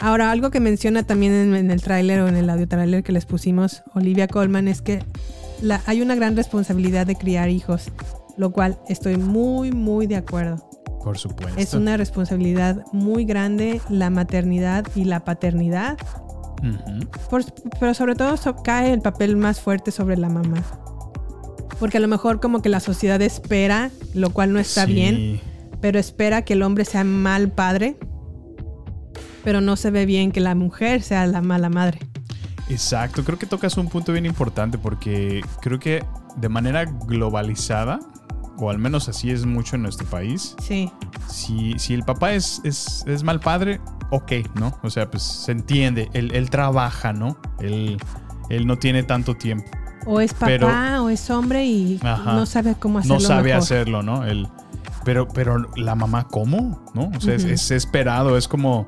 Ahora, 0.00 0.30
algo 0.30 0.50
que 0.50 0.60
menciona 0.60 1.02
también 1.02 1.32
en, 1.32 1.54
en 1.56 1.70
el 1.70 1.82
tráiler 1.82 2.20
o 2.20 2.28
en 2.28 2.36
el 2.36 2.48
audio 2.50 2.68
tráiler 2.68 3.02
que 3.02 3.12
les 3.12 3.26
pusimos 3.26 3.82
Olivia 3.94 4.28
Colman 4.28 4.68
es 4.68 4.80
que 4.80 5.02
la- 5.60 5.80
hay 5.86 6.00
una 6.02 6.14
gran 6.14 6.36
responsabilidad 6.36 7.06
de 7.06 7.16
criar 7.16 7.48
hijos, 7.48 7.90
lo 8.36 8.50
cual 8.52 8.78
estoy 8.88 9.16
muy, 9.16 9.72
muy 9.72 10.06
de 10.06 10.16
acuerdo. 10.16 10.64
Por 11.02 11.18
supuesto. 11.18 11.58
Es 11.58 11.74
una 11.74 11.96
responsabilidad 11.96 12.84
muy 12.92 13.24
grande 13.24 13.80
la 13.88 14.10
maternidad 14.10 14.84
y 14.94 15.04
la 15.04 15.24
paternidad, 15.24 15.96
Por- 17.30 17.44
pero 17.80 17.94
sobre 17.94 18.14
todo 18.14 18.36
so- 18.36 18.56
cae 18.62 18.92
el 18.92 19.00
papel 19.00 19.36
más 19.36 19.60
fuerte 19.60 19.90
sobre 19.90 20.16
la 20.16 20.28
mamá. 20.28 20.62
Porque 21.80 21.98
a 21.98 22.00
lo 22.00 22.08
mejor 22.08 22.40
como 22.40 22.60
que 22.62 22.68
la 22.68 22.80
sociedad 22.80 23.20
espera, 23.22 23.90
lo 24.14 24.30
cual 24.30 24.52
no 24.52 24.58
está 24.58 24.86
Sí. 24.86 24.92
bien, 24.92 25.40
pero 25.80 25.98
espera 25.98 26.42
que 26.42 26.54
el 26.54 26.62
hombre 26.62 26.84
sea 26.84 27.04
mal 27.04 27.50
padre, 27.52 27.96
pero 29.44 29.60
no 29.60 29.76
se 29.76 29.90
ve 29.90 30.04
bien 30.06 30.32
que 30.32 30.40
la 30.40 30.54
mujer 30.54 31.02
sea 31.02 31.26
la 31.26 31.40
mala 31.40 31.68
madre. 31.68 32.00
Exacto, 32.68 33.24
creo 33.24 33.38
que 33.38 33.46
tocas 33.46 33.76
un 33.78 33.88
punto 33.88 34.12
bien 34.12 34.26
importante 34.26 34.76
porque 34.76 35.40
creo 35.62 35.78
que 35.78 36.04
de 36.36 36.48
manera 36.48 36.84
globalizada, 36.84 37.98
o 38.58 38.70
al 38.70 38.78
menos 38.78 39.08
así 39.08 39.30
es 39.30 39.46
mucho 39.46 39.76
en 39.76 39.82
nuestro 39.82 40.06
país, 40.08 40.54
Sí. 40.60 40.90
si, 41.28 41.78
si 41.78 41.94
el 41.94 42.02
papá 42.02 42.32
es, 42.32 42.60
es, 42.64 43.04
es 43.06 43.22
mal 43.22 43.40
padre, 43.40 43.80
ok, 44.10 44.32
¿no? 44.58 44.78
O 44.82 44.90
sea, 44.90 45.10
pues 45.10 45.22
se 45.22 45.52
entiende, 45.52 46.10
él, 46.12 46.32
él 46.34 46.50
trabaja, 46.50 47.12
¿no? 47.12 47.38
Él, 47.60 47.96
él 48.50 48.66
no 48.66 48.76
tiene 48.78 49.02
tanto 49.04 49.34
tiempo. 49.34 49.70
O 50.10 50.20
es 50.20 50.32
papá 50.32 50.46
Pero- 50.46 51.04
o 51.04 51.08
es 51.10 51.28
hombre 51.30 51.66
y 51.66 52.00
Ajá. 52.02 52.32
no 52.34 52.46
sabe 52.46 52.74
cómo 52.78 52.98
hacerlo 53.00 53.14
no 53.16 53.20
sabe 53.20 53.42
mejor. 53.44 53.58
hacerlo, 53.62 54.02
¿no? 54.02 54.24
Él, 54.24 54.48
pero, 55.04 55.28
pero 55.28 55.66
la 55.76 55.94
mamá, 55.94 56.26
¿cómo? 56.28 56.82
¿No? 56.94 57.10
O 57.16 57.20
sea, 57.20 57.34
es- 57.34 57.44
es, 57.44 57.70
esperado, 57.70 58.36
es 58.38 58.48
como 58.48 58.84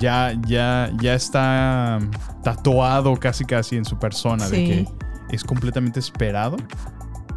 ya, 0.00 0.32
ya, 0.46 0.90
ya 1.00 1.14
está 1.14 1.98
tatuado 2.42 3.16
casi 3.16 3.44
casi 3.44 3.76
en 3.76 3.84
su 3.84 3.98
persona 3.98 4.48
de 4.48 4.56
que 4.64 4.88
es 5.30 5.44
completamente 5.44 6.00
esperado 6.00 6.56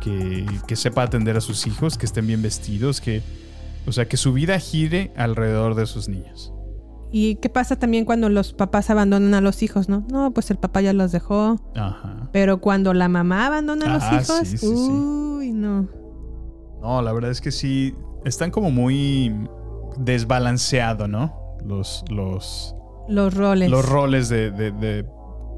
que, 0.01 0.45
que 0.67 0.75
sepa 0.75 1.03
atender 1.03 1.37
a 1.37 1.41
sus 1.41 1.67
hijos, 1.67 1.97
que 1.97 2.05
estén 2.05 2.25
bien 2.27 2.41
vestidos, 2.41 2.99
que, 3.01 3.21
o 3.85 3.91
sea, 3.91 4.07
que 4.07 4.17
su 4.17 4.33
vida 4.33 4.57
gire 4.59 5.13
alrededor 5.17 5.75
de 5.75 5.85
sus 5.85 6.07
niños. 6.09 6.52
¿Y 7.15 7.35
qué 7.35 7.47
pasa 7.47 7.75
también 7.77 8.05
cuando 8.05 8.27
los 8.27 8.53
papás 8.53 8.89
abandonan 8.89 9.33
a 9.35 9.39
los 9.41 9.61
hijos, 9.61 9.87
no? 9.87 10.03
No, 10.11 10.31
pues 10.33 10.49
el 10.49 10.57
papá 10.57 10.81
ya 10.81 10.93
los 10.93 11.11
dejó. 11.11 11.59
Ajá. 11.75 12.27
Pero 12.31 12.59
cuando 12.59 12.93
la 12.95 13.07
mamá 13.07 13.45
abandona 13.45 13.85
a 13.85 13.93
los 13.93 14.03
Ah, 14.03 14.15
hijos, 14.15 14.39
sí, 14.47 14.57
sí, 14.57 14.67
sí. 14.67 14.67
uy, 14.67 15.51
no. 15.51 15.87
No, 16.81 17.01
la 17.03 17.13
verdad 17.13 17.29
es 17.29 17.39
que 17.39 17.51
sí, 17.51 17.93
están 18.25 18.49
como 18.49 18.71
muy 18.71 19.31
desbalanceado, 19.97 21.07
¿no? 21.07 21.33
Los, 21.65 22.03
los, 22.09 22.75
Los 23.07 23.33
roles. 23.33 23.69
los 23.69 23.87
roles 23.87 24.29
de, 24.29 24.51
de, 24.51 24.71
de- 24.71 25.03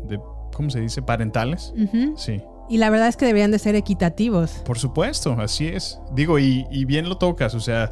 de- 0.07 0.19
¿cómo 0.53 0.69
se 0.69 0.81
dice? 0.81 1.01
Parentales. 1.01 1.73
Sí. 2.15 2.41
Y 2.69 2.77
la 2.77 2.89
verdad 2.89 3.07
es 3.07 3.17
que 3.17 3.25
deberían 3.25 3.51
de 3.51 3.59
ser 3.59 3.75
equitativos. 3.75 4.61
Por 4.65 4.77
supuesto, 4.77 5.35
así 5.39 5.67
es. 5.67 5.99
Digo, 6.13 6.39
y, 6.39 6.65
y 6.71 6.85
bien 6.85 7.07
lo 7.09 7.17
tocas, 7.17 7.53
o 7.55 7.59
sea, 7.59 7.91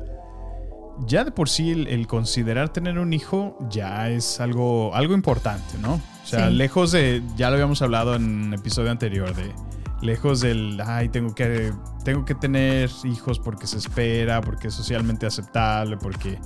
ya 1.07 1.23
de 1.23 1.31
por 1.31 1.49
sí 1.49 1.71
el, 1.71 1.87
el 1.87 2.07
considerar 2.07 2.69
tener 2.69 2.99
un 2.99 3.13
hijo 3.13 3.57
ya 3.69 4.09
es 4.09 4.39
algo, 4.39 4.93
algo 4.95 5.13
importante, 5.13 5.77
¿no? 5.81 5.93
O 5.95 6.25
sea, 6.25 6.47
Sí. 6.49 6.53
lejos 6.55 6.91
de, 6.91 7.21
ya 7.35 7.49
lo 7.49 7.55
habíamos 7.55 7.81
hablado 7.81 8.15
en 8.15 8.23
un 8.47 8.53
episodio 8.53 8.91
anterior, 8.91 9.33
de 9.35 9.53
lejos 10.01 10.41
del, 10.41 10.81
ay, 10.85 11.09
tengo 11.09 11.33
que, 11.35 11.71
tengo 12.03 12.25
que 12.25 12.35
tener 12.35 12.89
hijos 13.05 13.39
porque 13.39 13.67
se 13.67 13.77
espera, 13.77 14.41
porque 14.41 14.67
es 14.69 14.73
socialmente 14.73 15.25
aceptable, 15.25 15.97
porque 15.97 16.39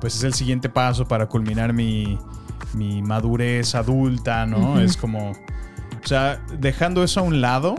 pues 0.00 0.14
es 0.16 0.22
el 0.24 0.34
siguiente 0.34 0.68
paso 0.68 1.06
para 1.06 1.26
culminar 1.26 1.72
mi, 1.72 2.18
mi 2.74 3.02
madurez 3.02 3.74
adulta, 3.74 4.46
¿no? 4.46 4.78
Es 4.80 4.96
como, 4.96 5.30
o 5.32 6.06
sea, 6.06 6.40
dejando 6.58 7.02
eso 7.02 7.20
a 7.20 7.22
un 7.22 7.40
lado, 7.40 7.74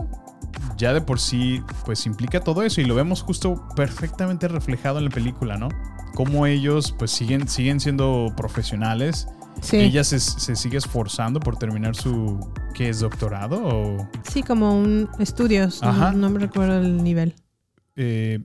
ya 0.76 0.92
de 0.92 1.00
por 1.00 1.18
sí, 1.20 1.62
pues 1.84 2.06
implica 2.06 2.40
todo 2.40 2.62
eso 2.62 2.80
y 2.80 2.84
lo 2.84 2.94
vemos 2.94 3.22
justo 3.22 3.66
perfectamente 3.76 4.48
reflejado 4.48 4.98
en 4.98 5.04
la 5.06 5.10
película, 5.10 5.56
¿no? 5.56 5.68
Cómo 6.14 6.46
ellos, 6.46 6.94
pues 6.98 7.10
siguen, 7.10 7.48
siguen 7.48 7.80
siendo 7.80 8.32
profesionales. 8.36 9.26
Sí. 9.62 9.76
Ella 9.76 10.04
se, 10.04 10.18
se 10.20 10.56
sigue 10.56 10.78
esforzando 10.78 11.38
por 11.40 11.56
terminar 11.58 11.94
su, 11.96 12.38
¿qué 12.74 12.88
es? 12.88 13.00
¿Doctorado? 13.00 13.60
O, 13.62 14.08
Sí, 14.30 14.42
como 14.42 14.78
un 14.80 15.08
estudios. 15.18 15.82
Ajá. 15.82 16.12
No, 16.12 16.18
no 16.18 16.30
me 16.30 16.38
recuerdo 16.40 16.78
el 16.80 17.02
nivel. 17.02 17.34
eh, 17.96 18.40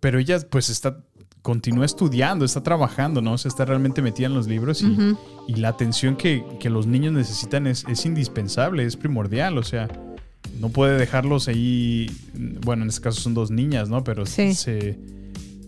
pero 0.00 0.18
ella, 0.18 0.38
pues 0.48 0.70
está, 0.70 0.98
continúa 1.42 1.84
estudiando, 1.84 2.44
está 2.44 2.62
trabajando, 2.62 3.20
¿no? 3.20 3.36
Se 3.36 3.48
está 3.48 3.64
realmente 3.66 4.00
metida 4.00 4.28
en 4.28 4.34
los 4.34 4.46
libros 4.46 4.82
y 5.46 5.54
la 5.56 5.68
atención 5.68 6.16
que, 6.16 6.42
que 6.58 6.70
los 6.70 6.86
niños 6.86 7.12
necesitan 7.12 7.66
es, 7.66 7.84
es 7.88 8.06
indispensable, 8.06 8.84
es 8.86 8.96
primordial, 8.96 9.58
o 9.58 9.62
sea, 9.62 9.88
no 10.58 10.70
puede 10.70 10.96
dejarlos 10.98 11.48
ahí, 11.48 12.10
bueno, 12.64 12.84
en 12.84 12.88
este 12.90 13.02
caso 13.02 13.20
son 13.20 13.34
dos 13.34 13.50
niñas, 13.50 13.88
¿no? 13.90 14.02
Pero 14.04 14.24
Sí. 14.24 14.54
se, 14.54 14.98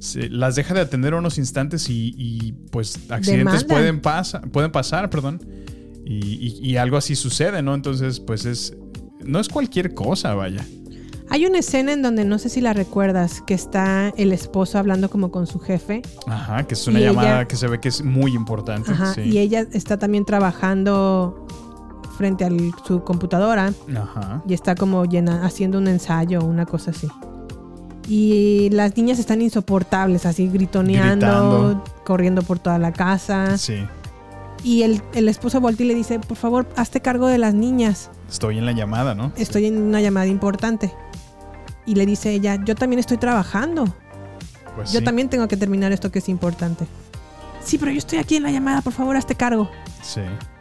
se- 0.02 0.28
las 0.28 0.56
deja 0.56 0.74
de 0.74 0.80
atender 0.80 1.14
unos 1.14 1.38
instantes 1.38 1.88
y, 1.88 2.12
y, 2.16 2.52
pues 2.70 2.98
accidentes 3.10 3.64
pueden, 3.64 4.00
pasa, 4.00 4.40
pueden 4.42 4.72
pasar, 4.72 5.08
perdón, 5.10 5.40
y, 6.04 6.16
y- 6.34 6.58
y 6.70 6.76
algo 6.76 6.96
así 6.96 7.14
sucede, 7.14 7.62
¿no? 7.62 7.74
Entonces, 7.74 8.18
pues 8.20 8.44
es, 8.44 8.76
no 9.24 9.38
es 9.38 9.48
cualquier 9.48 9.94
cosa, 9.94 10.34
vaya. 10.34 10.66
Hay 11.30 11.46
una 11.46 11.60
escena 11.60 11.92
en 11.92 12.02
donde 12.02 12.24
no 12.26 12.38
sé 12.38 12.48
si 12.50 12.60
la 12.60 12.72
recuerdas, 12.74 13.40
que 13.46 13.54
está 13.54 14.12
el 14.18 14.32
esposo 14.32 14.78
hablando 14.78 15.08
como 15.08 15.30
con 15.30 15.46
su 15.46 15.60
jefe. 15.60 16.02
Ajá, 16.26 16.64
que 16.66 16.74
es 16.74 16.86
una 16.88 16.98
llamada 17.00 17.36
ella- 17.40 17.48
que 17.48 17.56
se 17.56 17.68
ve 17.68 17.80
que 17.80 17.88
es 17.88 18.02
muy 18.04 18.34
importante. 18.34 18.90
Ajá, 18.92 19.14
sí. 19.14 19.22
Y 19.22 19.38
ella 19.38 19.66
está 19.72 19.96
también 19.98 20.24
trabajando 20.26 21.46
frente 22.18 22.44
a 22.44 22.50
su 22.86 23.02
computadora 23.04 23.72
Ajá. 23.96 24.42
y 24.46 24.52
está 24.52 24.74
como 24.74 25.04
llena, 25.06 25.46
haciendo 25.46 25.78
un 25.78 25.88
ensayo 25.88 26.40
o 26.40 26.44
una 26.44 26.66
cosa 26.66 26.90
así. 26.90 27.08
Y 28.14 28.68
las 28.72 28.94
niñas 28.94 29.18
están 29.18 29.40
insoportables, 29.40 30.26
así 30.26 30.46
gritoneando, 30.48 31.26
Gritando. 31.26 31.84
corriendo 32.04 32.42
por 32.42 32.58
toda 32.58 32.78
la 32.78 32.92
casa. 32.92 33.56
Sí, 33.56 33.86
Y 34.62 34.82
el, 34.82 35.00
el 35.14 35.30
esposo 35.30 35.62
voltea 35.62 35.86
y 35.86 35.88
le 35.88 35.94
dice, 35.94 36.18
por 36.18 36.36
favor, 36.36 36.68
hazte 36.76 37.00
cargo 37.00 37.26
de 37.28 37.38
las 37.38 37.54
niñas. 37.54 38.10
estoy 38.28 38.58
en 38.58 38.66
la 38.66 38.72
llamada, 38.72 39.14
¿no? 39.14 39.32
Estoy 39.36 39.64
en 39.64 39.80
una 39.80 40.02
llamada 40.02 40.26
importante. 40.26 40.92
Y 41.86 41.94
le 41.94 42.04
dice 42.04 42.32
ella, 42.32 42.58
yo 42.62 42.74
también 42.74 43.00
estoy 43.00 43.16
trabajando. 43.16 43.84
Pues 44.76 44.92
yo 44.92 44.98
sí. 44.98 45.04
también 45.06 45.30
tengo 45.30 45.48
que 45.48 45.56
terminar 45.56 45.90
esto 45.92 46.12
que 46.12 46.18
es 46.18 46.28
importante. 46.28 46.86
Sí, 47.64 47.78
pero 47.78 47.92
yo 47.92 47.98
estoy 47.98 48.18
aquí 48.18 48.36
en 48.36 48.42
la 48.42 48.50
llamada, 48.50 48.82
por 48.82 48.92
favor, 48.92 49.16
hazte 49.16 49.36
cargo. 49.36 49.70
Sí. 50.02 50.20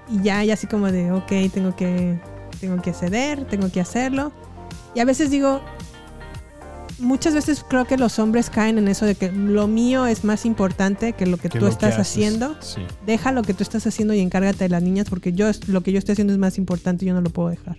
Y 0.09 0.21
ya, 0.23 0.41
ya 0.45 0.53
así 0.53 0.67
como 0.67 0.89
de, 0.89 1.11
ok, 1.11 1.31
tengo 1.53 1.75
que, 1.75 2.17
tengo 2.61 2.81
que 2.81 2.93
ceder, 2.93 3.43
tengo 3.45 3.69
que 3.69 3.81
hacerlo. 3.81 4.31
Y 4.95 5.01
a 5.01 5.05
veces 5.05 5.29
digo, 5.31 5.61
muchas 7.01 7.33
veces 7.33 7.65
creo 7.67 7.85
que 7.85 7.97
los 7.97 8.19
hombres 8.19 8.49
caen 8.49 8.77
en 8.77 8.87
eso 8.87 9.05
de 9.05 9.15
que 9.15 9.31
lo 9.31 9.67
mío 9.67 10.05
es 10.05 10.23
más 10.23 10.45
importante 10.45 11.13
que 11.13 11.25
lo 11.25 11.37
que 11.37 11.49
Que 11.49 11.59
tú 11.59 11.65
lo 11.65 11.71
estás 11.71 11.97
haciendo. 11.97 12.55
Sí. 12.61 12.81
Deja 13.05 13.31
lo 13.31 13.41
que 13.41 13.53
tú 13.53 13.63
estás 13.63 13.85
haciendo 13.87 14.13
y 14.13 14.19
encárgate 14.19 14.65
de 14.65 14.69
las 14.69 14.83
niñas 14.83 15.09
porque 15.09 15.33
yo 15.33 15.49
lo 15.67 15.81
que 15.81 15.91
yo 15.91 15.99
estoy 15.99 16.13
haciendo 16.13 16.33
es 16.33 16.39
más 16.39 16.57
importante 16.57 17.05
y 17.05 17.09
yo 17.09 17.13
no 17.13 17.21
lo 17.21 17.29
puedo 17.29 17.49
dejar. 17.49 17.77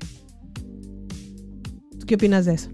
¿Tú 1.98 2.06
¿Qué 2.06 2.16
opinas 2.16 2.44
de 2.44 2.54
eso? 2.54 2.68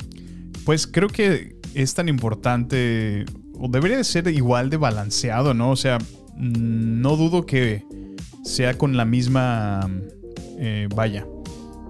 Pues 0.65 0.87
creo 0.87 1.09
que 1.09 1.57
es 1.75 1.95
tan 1.95 2.09
importante, 2.09 3.25
o 3.59 3.69
debería 3.69 3.99
de 3.99 4.05
ser 4.05 4.29
igual 4.29 4.71
de 4.71 4.77
balanceado, 4.79 5.55
¿no? 5.55 5.71
O 5.71 5.77
sea, 5.77 5.99
mm, 5.99 7.01
no 7.01 7.17
dudo 7.17 7.47
que 7.47 7.85
sea 8.45 8.77
con 8.77 8.97
la 8.97 9.05
misma, 9.05 9.89
eh, 10.59 10.89
vaya, 10.95 11.27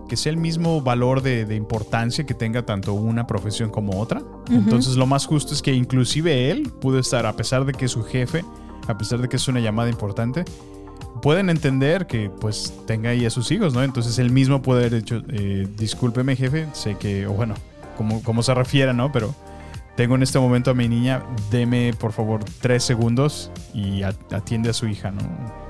que 0.08 0.16
sea 0.16 0.30
el 0.30 0.38
mismo 0.38 0.80
valor 0.80 1.22
de, 1.22 1.44
de 1.44 1.54
importancia 1.54 2.24
que 2.26 2.34
tenga 2.34 2.64
tanto 2.66 2.94
una 2.94 3.26
profesión 3.26 3.70
como 3.70 4.00
otra. 4.00 4.22
Entonces 4.50 4.96
lo 4.96 5.06
más 5.06 5.26
justo 5.26 5.54
es 5.54 5.62
que 5.62 5.72
inclusive 5.72 6.50
él 6.50 6.72
pudo 6.80 6.98
estar, 6.98 7.26
a 7.26 7.34
pesar 7.36 7.64
de 7.64 7.72
que 7.74 7.84
es 7.84 7.90
su 7.92 8.02
jefe, 8.02 8.44
a 8.86 8.96
pesar 8.98 9.20
de 9.20 9.28
que 9.28 9.36
es 9.36 9.46
una 9.48 9.60
llamada 9.60 9.88
importante, 9.90 10.44
pueden 11.22 11.50
entender 11.50 12.06
que 12.06 12.30
pues 12.30 12.72
tenga 12.86 13.10
ahí 13.10 13.26
a 13.26 13.30
sus 13.30 13.50
hijos, 13.50 13.74
¿no? 13.74 13.82
Entonces 13.82 14.18
él 14.18 14.30
mismo 14.30 14.62
puede 14.62 14.86
haber 14.86 15.02
dicho, 15.02 15.22
eh, 15.28 15.66
discúlpeme 15.76 16.36
jefe, 16.36 16.66
sé 16.72 16.94
que, 16.96 17.26
o 17.26 17.32
bueno, 17.32 17.54
como, 17.96 18.22
como 18.22 18.42
se 18.42 18.54
refiera, 18.54 18.92
¿no? 18.92 19.10
Pero 19.12 19.34
tengo 19.96 20.14
en 20.14 20.22
este 20.22 20.38
momento 20.38 20.70
a 20.70 20.74
mi 20.74 20.88
niña, 20.88 21.22
deme 21.50 21.92
por 21.98 22.12
favor 22.12 22.44
tres 22.60 22.84
segundos 22.84 23.50
y 23.74 24.02
atiende 24.02 24.70
a 24.70 24.72
su 24.72 24.86
hija, 24.86 25.10
¿no? 25.10 25.20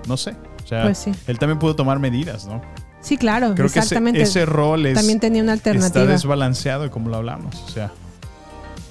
No 0.07 0.17
sé. 0.17 0.35
O 0.65 0.67
sea, 0.69 0.83
Pues 0.83 0.99
sí. 0.99 1.13
él 1.27 1.39
también 1.39 1.59
pudo 1.59 1.75
tomar 1.75 1.99
medidas, 1.99 2.47
¿no? 2.47 2.61
Sí, 3.01 3.17
claro, 3.17 3.55
Creo 3.55 3.67
que 3.67 3.79
ese, 3.79 3.79
exactamente. 3.81 4.23
ese 4.23 4.45
rol 4.45 4.87
es, 4.87 4.95
También 4.95 5.21
tenía 5.21 5.43
una 5.43 5.55
está 5.55 5.71
alternativa. 5.71 6.07
desbalanceado, 6.07 6.91
como 6.91 7.09
lo 7.11 7.17
hablamos. 7.17 7.55
O 7.63 7.69
sea, 7.69 7.93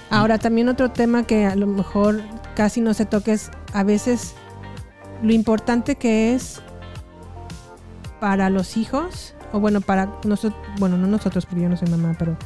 Ahora, 0.09 0.37
también 0.37 0.69
otro 0.69 0.89
tema 0.91 1.23
que 1.23 1.45
a 1.45 1.55
lo 1.55 1.67
mejor 1.67 2.21
casi 2.55 2.79
no 2.79 2.93
se 2.93 3.05
toca 3.05 3.33
es 3.33 3.51
a 3.73 3.83
veces 3.83 4.33
lo 5.21 5.33
importante 5.33 5.95
que 5.95 6.33
es 6.33 6.61
para 8.21 8.49
los 8.49 8.77
hijos, 8.77 9.35
o 9.51 9.59
bueno, 9.59 9.81
para 9.81 10.09
nosotros, 10.23 10.59
bueno, 10.79 10.97
no 10.97 11.07
nosotros 11.07 11.45
porque 11.45 11.63
yo 11.63 11.69
no 11.69 11.75
soy 11.77 11.89
mamá, 11.89 12.15
pero 12.17 12.37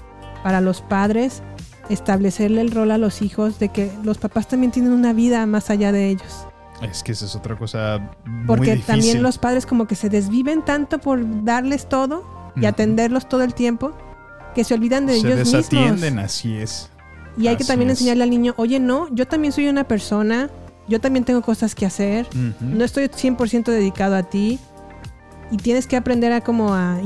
para 0.43 0.59
los 0.59 0.81
padres, 0.81 1.43
establecerle 1.89 2.61
el 2.61 2.71
rol 2.71 2.89
a 2.91 2.97
los 2.97 3.21
hijos 3.21 3.59
de 3.59 3.69
que 3.69 3.91
los 4.03 4.17
papás 4.17 4.47
también 4.47 4.71
tienen 4.71 4.91
una 4.91 5.13
vida 5.13 5.45
más 5.45 5.69
allá 5.69 5.91
de 5.91 6.09
ellos. 6.09 6.47
Es 6.83 7.03
que 7.03 7.11
esa 7.11 7.25
es 7.25 7.35
otra 7.35 7.57
cosa 7.57 8.11
muy 8.25 8.45
Porque 8.47 8.71
difícil. 8.71 8.85
también 8.87 9.23
los 9.23 9.37
padres 9.37 9.65
como 9.65 9.87
que 9.87 9.95
se 9.95 10.09
desviven 10.09 10.63
tanto 10.65 10.99
por 10.99 11.43
darles 11.43 11.87
todo 11.87 12.23
y 12.55 12.65
atenderlos 12.65 13.27
todo 13.29 13.43
el 13.43 13.53
tiempo 13.53 13.91
que 14.55 14.63
se 14.63 14.73
olvidan 14.73 15.05
de 15.05 15.13
se 15.13 15.19
ellos 15.19 15.37
mismos. 15.39 15.51
desatienden, 15.53 16.19
así 16.19 16.57
es. 16.57 16.89
Y 17.37 17.47
hay 17.47 17.55
que 17.55 17.63
también 17.63 17.89
es. 17.89 17.97
enseñarle 17.99 18.23
al 18.23 18.29
niño, 18.29 18.53
oye, 18.57 18.79
no, 18.79 19.07
yo 19.15 19.25
también 19.27 19.53
soy 19.53 19.67
una 19.69 19.85
persona, 19.85 20.49
yo 20.89 20.99
también 20.99 21.23
tengo 21.23 21.41
cosas 21.41 21.73
que 21.75 21.85
hacer, 21.85 22.27
no 22.59 22.83
estoy 22.83 23.05
100% 23.05 23.65
dedicado 23.71 24.15
a 24.15 24.23
ti. 24.23 24.59
Y 25.53 25.57
tienes 25.57 25.85
que 25.85 25.97
aprender 25.97 26.31
a 26.31 26.39
como 26.41 26.73
a 26.73 26.99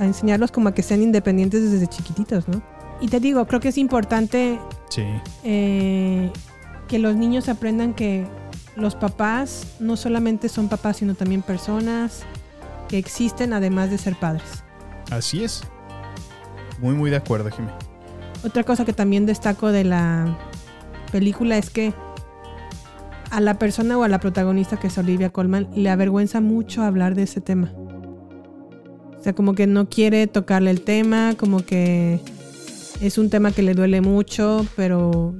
enseñarlos 0.00 0.50
como 0.50 0.68
a 0.70 0.74
que 0.74 0.82
sean 0.82 1.02
independientes 1.02 1.70
desde 1.70 1.86
chiquititos, 1.86 2.48
¿no? 2.48 2.60
Y 3.00 3.06
te 3.06 3.20
digo, 3.20 3.46
creo 3.46 3.60
que 3.60 3.68
es 3.68 3.78
importante 3.78 4.58
Sí. 4.88 5.04
eh, 5.44 6.32
que 6.88 6.98
los 6.98 7.14
niños 7.14 7.48
aprendan 7.48 7.94
que 7.94 8.26
los 8.76 8.94
papás 8.94 9.76
no 9.80 9.96
solamente 9.96 10.48
son 10.48 10.68
papás, 10.68 10.98
sino 10.98 11.14
también 11.14 11.42
personas 11.42 12.22
que 12.88 12.98
existen 12.98 13.52
además 13.52 13.90
de 13.90 13.98
ser 13.98 14.16
padres. 14.16 14.64
Así 15.10 15.44
es. 15.44 15.62
Muy, 16.80 16.94
muy 16.94 17.10
de 17.10 17.16
acuerdo, 17.16 17.50
Jimmy. 17.50 17.70
Otra 18.44 18.64
cosa 18.64 18.84
que 18.84 18.92
también 18.92 19.26
destaco 19.26 19.72
de 19.72 19.84
la 19.84 20.38
película 21.12 21.56
es 21.56 21.70
que 21.70 21.94
a 23.30 23.40
la 23.40 23.58
persona 23.58 23.96
o 23.98 24.04
a 24.04 24.08
la 24.08 24.20
protagonista 24.20 24.78
que 24.78 24.88
es 24.88 24.98
Olivia 24.98 25.30
Colman 25.30 25.68
le 25.74 25.90
avergüenza 25.90 26.40
mucho 26.40 26.82
hablar 26.82 27.14
de 27.14 27.22
ese 27.22 27.40
tema. 27.40 27.72
O 29.18 29.22
sea, 29.22 29.32
como 29.32 29.54
que 29.54 29.66
no 29.66 29.88
quiere 29.88 30.26
tocarle 30.26 30.70
el 30.70 30.82
tema, 30.82 31.34
como 31.38 31.64
que 31.64 32.20
es 33.00 33.18
un 33.18 33.30
tema 33.30 33.52
que 33.52 33.62
le 33.62 33.74
duele 33.74 34.00
mucho, 34.02 34.66
pero 34.76 35.34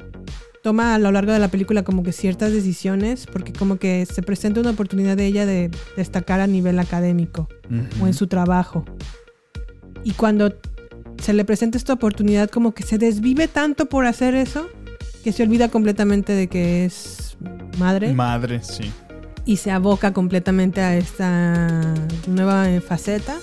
toma 0.65 0.95
a 0.95 0.99
lo 0.99 1.13
largo 1.13 1.31
de 1.31 1.39
la 1.39 1.49
película 1.49 1.83
como 1.85 2.03
que 2.03 2.11
ciertas 2.13 2.51
decisiones, 2.51 3.27
porque 3.27 3.53
como 3.53 3.77
que 3.77 4.07
se 4.07 4.23
presenta 4.23 4.61
una 4.61 4.71
oportunidad 4.71 5.15
de 5.15 5.27
ella 5.27 5.45
de 5.45 5.71
destacar 5.95 6.41
a 6.41 6.47
nivel 6.47 6.79
académico 6.79 7.49
o 8.01 8.07
en 8.07 8.15
su 8.15 8.29
trabajo. 8.29 8.87
Y 10.05 10.13
cuando 10.13 10.55
se 11.23 11.35
le 11.35 11.45
presenta 11.45 11.77
esta 11.77 11.93
oportunidad, 11.93 12.49
como 12.49 12.73
que 12.73 12.83
se 12.83 12.97
desvive 12.97 13.47
tanto 13.47 13.91
por 13.91 14.07
hacer 14.07 14.35
eso, 14.35 14.67
que 15.23 15.33
se 15.33 15.43
olvida 15.43 15.69
completamente 15.69 16.33
de 16.33 16.47
que 16.49 16.87
es 16.87 17.37
madre 17.79 18.15
Madre, 18.15 18.61
sí. 18.63 18.91
y 19.45 19.59
se 19.59 19.71
aboca 19.71 20.15
completamente 20.15 20.81
a 20.81 20.97
esta 20.97 21.95
nueva 22.27 22.67
faceta 22.81 23.37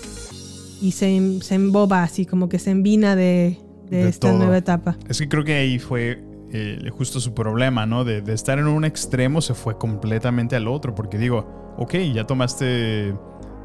y 0.82 0.94
se, 0.94 1.40
se 1.44 1.54
emboba 1.54 2.02
así, 2.02 2.26
como 2.26 2.50
que 2.50 2.58
se 2.58 2.72
envina 2.72 3.16
de, 3.16 3.60
de 3.92 3.98
De 4.06 4.10
esta 4.10 4.30
todo. 4.30 4.40
nueva 4.40 4.58
etapa. 4.58 4.98
Es 5.08 5.20
que 5.20 5.30
creo 5.30 5.44
que 5.44 5.54
ahí 5.54 5.78
fue 5.78 6.31
eh, 6.54 6.90
justo 6.98 7.20
su 7.20 7.34
problema, 7.34 7.86
¿no? 7.86 8.04
De, 8.04 8.22
de 8.22 8.34
estar 8.34 8.60
en 8.60 8.68
un 8.68 8.84
extremo 8.86 9.42
se 9.42 9.54
fue 9.54 9.78
completamente 9.78 10.56
al 10.56 10.68
otro. 10.68 10.94
Porque 10.96 11.18
digo, 11.18 11.74
ok, 11.78 11.96
ya 12.14 12.26
tomaste, 12.26 13.16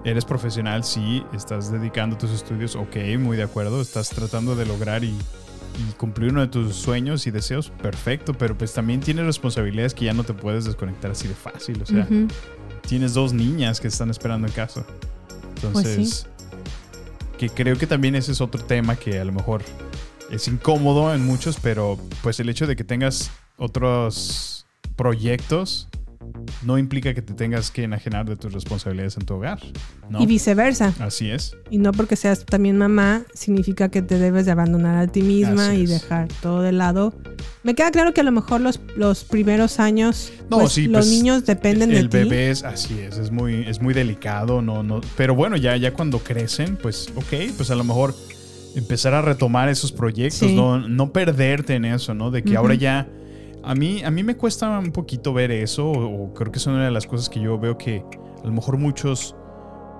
eres 0.04 0.24
profesional, 0.24 0.84
sí, 0.84 1.22
estás 1.34 1.72
dedicando 1.72 2.16
tus 2.16 2.30
estudios, 2.30 2.76
ok, 2.76 2.96
muy 3.18 3.36
de 3.36 3.42
acuerdo, 3.42 3.80
estás 3.80 4.08
tratando 4.10 4.54
de 4.54 4.64
lograr 4.66 5.02
y, 5.02 5.08
y 5.08 5.92
cumplir 5.98 6.30
uno 6.30 6.42
de 6.42 6.46
tus 6.48 6.76
sueños 6.76 7.26
y 7.26 7.30
deseos, 7.32 7.70
perfecto, 7.82 8.32
pero 8.34 8.56
pues 8.56 8.72
también 8.72 9.00
tienes 9.00 9.26
responsabilidades 9.26 9.92
que 9.94 10.04
ya 10.04 10.12
no 10.14 10.22
te 10.22 10.32
puedes 10.32 10.64
desconectar 10.64 11.10
así 11.10 11.26
de 11.26 11.34
fácil. 11.34 11.82
O 11.82 11.86
sea, 11.86 12.06
tienes 12.86 13.14
dos 13.14 13.32
niñas 13.32 13.80
que 13.80 13.88
están 13.88 14.10
esperando 14.10 14.46
en 14.46 14.52
casa. 14.52 14.86
Entonces, 15.56 15.96
Pues 15.96 16.08
sí. 16.10 16.26
que 17.38 17.48
creo 17.50 17.76
que 17.76 17.86
también 17.88 18.14
ese 18.14 18.30
es 18.32 18.40
otro 18.40 18.62
tema 18.62 18.94
que 18.94 19.18
a 19.18 19.24
lo 19.24 19.32
mejor 19.32 19.62
es 20.30 20.48
incómodo 20.48 21.14
en 21.14 21.24
muchos, 21.24 21.58
pero 21.62 21.98
pues 22.22 22.40
el 22.40 22.48
hecho 22.48 22.66
de 22.66 22.76
que 22.76 22.84
tengas 22.84 23.30
otros 23.56 24.66
proyectos 24.96 25.88
no 26.62 26.76
implica 26.78 27.14
que 27.14 27.22
te 27.22 27.32
tengas 27.34 27.70
que 27.70 27.84
enajenar 27.84 28.26
de 28.26 28.36
tus 28.36 28.52
responsabilidades 28.52 29.16
en 29.16 29.24
tu 29.24 29.34
hogar. 29.34 29.58
¿no? 30.10 30.20
Y 30.20 30.26
viceversa. 30.26 30.92
Así 30.98 31.30
es. 31.30 31.56
Y 31.70 31.78
no 31.78 31.92
porque 31.92 32.16
seas 32.16 32.44
también 32.44 32.76
mamá, 32.76 33.22
significa 33.34 33.88
que 33.88 34.02
te 34.02 34.18
debes 34.18 34.44
de 34.46 34.52
abandonar 34.52 34.96
a 34.96 35.06
ti 35.06 35.22
misma 35.22 35.68
Así 35.70 35.80
y 35.80 35.84
es. 35.84 35.90
dejar 35.90 36.28
todo 36.42 36.62
de 36.62 36.72
lado. 36.72 37.14
Me 37.62 37.74
queda 37.74 37.90
claro 37.90 38.12
que 38.12 38.20
a 38.20 38.24
lo 38.24 38.32
mejor 38.32 38.60
los, 38.60 38.80
los 38.96 39.24
primeros 39.24 39.80
años, 39.80 40.32
No, 40.50 40.58
pues, 40.58 40.72
sí, 40.72 40.86
los 40.86 41.06
pues, 41.06 41.10
niños 41.10 41.46
dependen 41.46 41.90
el 41.92 42.08
de 42.08 42.22
ti. 42.24 42.28
bebé 42.28 42.50
es 42.50 42.64
así 42.64 42.98
es, 42.98 43.18
es 43.18 43.30
muy, 43.30 43.64
es 43.66 43.80
muy 43.80 43.94
delicado, 43.94 44.62
no, 44.62 44.82
no. 44.82 45.00
Pero 45.16 45.34
bueno, 45.34 45.56
ya, 45.56 45.76
ya 45.76 45.92
cuando 45.94 46.18
crecen, 46.18 46.76
pues, 46.76 47.08
ok, 47.14 47.52
pues 47.56 47.70
a 47.70 47.74
lo 47.76 47.84
mejor 47.84 48.14
empezar 48.76 49.14
a 49.14 49.22
retomar 49.22 49.68
esos 49.68 49.90
proyectos, 49.90 50.38
Sí. 50.50 50.54
no, 50.54 50.78
no 50.88 51.10
perderte 51.12 51.74
en 51.74 51.84
eso, 51.84 52.14
¿no? 52.14 52.30
De 52.30 52.42
que 52.44 52.56
ahora 52.56 52.74
ya. 52.74 53.08
A 53.64 53.74
mí, 53.74 54.04
a 54.04 54.12
mí 54.12 54.22
me 54.22 54.36
cuesta 54.36 54.78
un 54.78 54.92
poquito 54.92 55.32
ver 55.32 55.50
eso, 55.50 55.90
o, 55.90 56.24
o 56.26 56.34
creo 56.34 56.52
que 56.52 56.58
es 56.58 56.66
una 56.68 56.84
de 56.84 56.90
las 56.92 57.04
cosas 57.06 57.28
que 57.28 57.40
yo 57.40 57.58
veo 57.58 57.76
que 57.76 58.04
a 58.42 58.46
lo 58.46 58.52
mejor 58.52 58.78
muchos, 58.78 59.34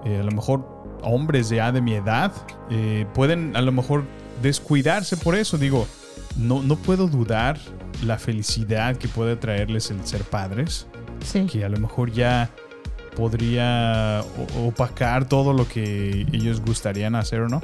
eh, 0.04 0.18
a 0.20 0.22
lo 0.22 0.30
mejor 0.30 0.64
hombres 1.02 1.48
ya 1.48 1.72
de 1.72 1.80
mi 1.80 1.94
edad, 1.94 2.32
eh, 2.70 3.06
pueden 3.12 3.56
a 3.56 3.62
lo 3.62 3.72
mejor 3.72 4.04
descuidarse 4.40 5.16
por 5.16 5.34
eso. 5.34 5.58
Digo, 5.58 5.88
no, 6.38 6.62
no 6.62 6.76
puedo 6.76 7.08
dudar 7.08 7.58
la 8.04 8.18
felicidad 8.18 8.94
que 8.96 9.08
puede 9.08 9.34
traerles 9.36 9.90
el 9.90 10.06
ser 10.06 10.22
padres 10.22 10.86
Sí. 11.24 11.46
que 11.46 11.64
a 11.64 11.68
lo 11.68 11.78
mejor 11.78 12.12
ya 12.12 12.50
podría 13.16 14.22
opacar 14.64 15.26
todo 15.28 15.52
lo 15.52 15.66
que 15.66 16.26
ellos 16.32 16.60
gustarían 16.60 17.14
hacer 17.14 17.40
o 17.40 17.48
no. 17.48 17.62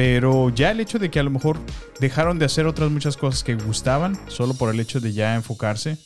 Pero 0.00 0.48
ya 0.48 0.70
el 0.70 0.80
hecho 0.80 0.98
de 0.98 1.10
que 1.10 1.20
a 1.20 1.22
lo 1.22 1.28
mejor 1.28 1.58
dejaron 2.00 2.38
de 2.38 2.46
hacer 2.46 2.66
otras 2.66 2.90
muchas 2.90 3.18
cosas 3.18 3.44
que 3.44 3.54
gustaban 3.54 4.18
solo 4.28 4.54
por 4.54 4.72
el 4.72 4.80
hecho 4.80 4.98
de 4.98 5.12
ya 5.12 5.34
enfocarse. 5.34 5.98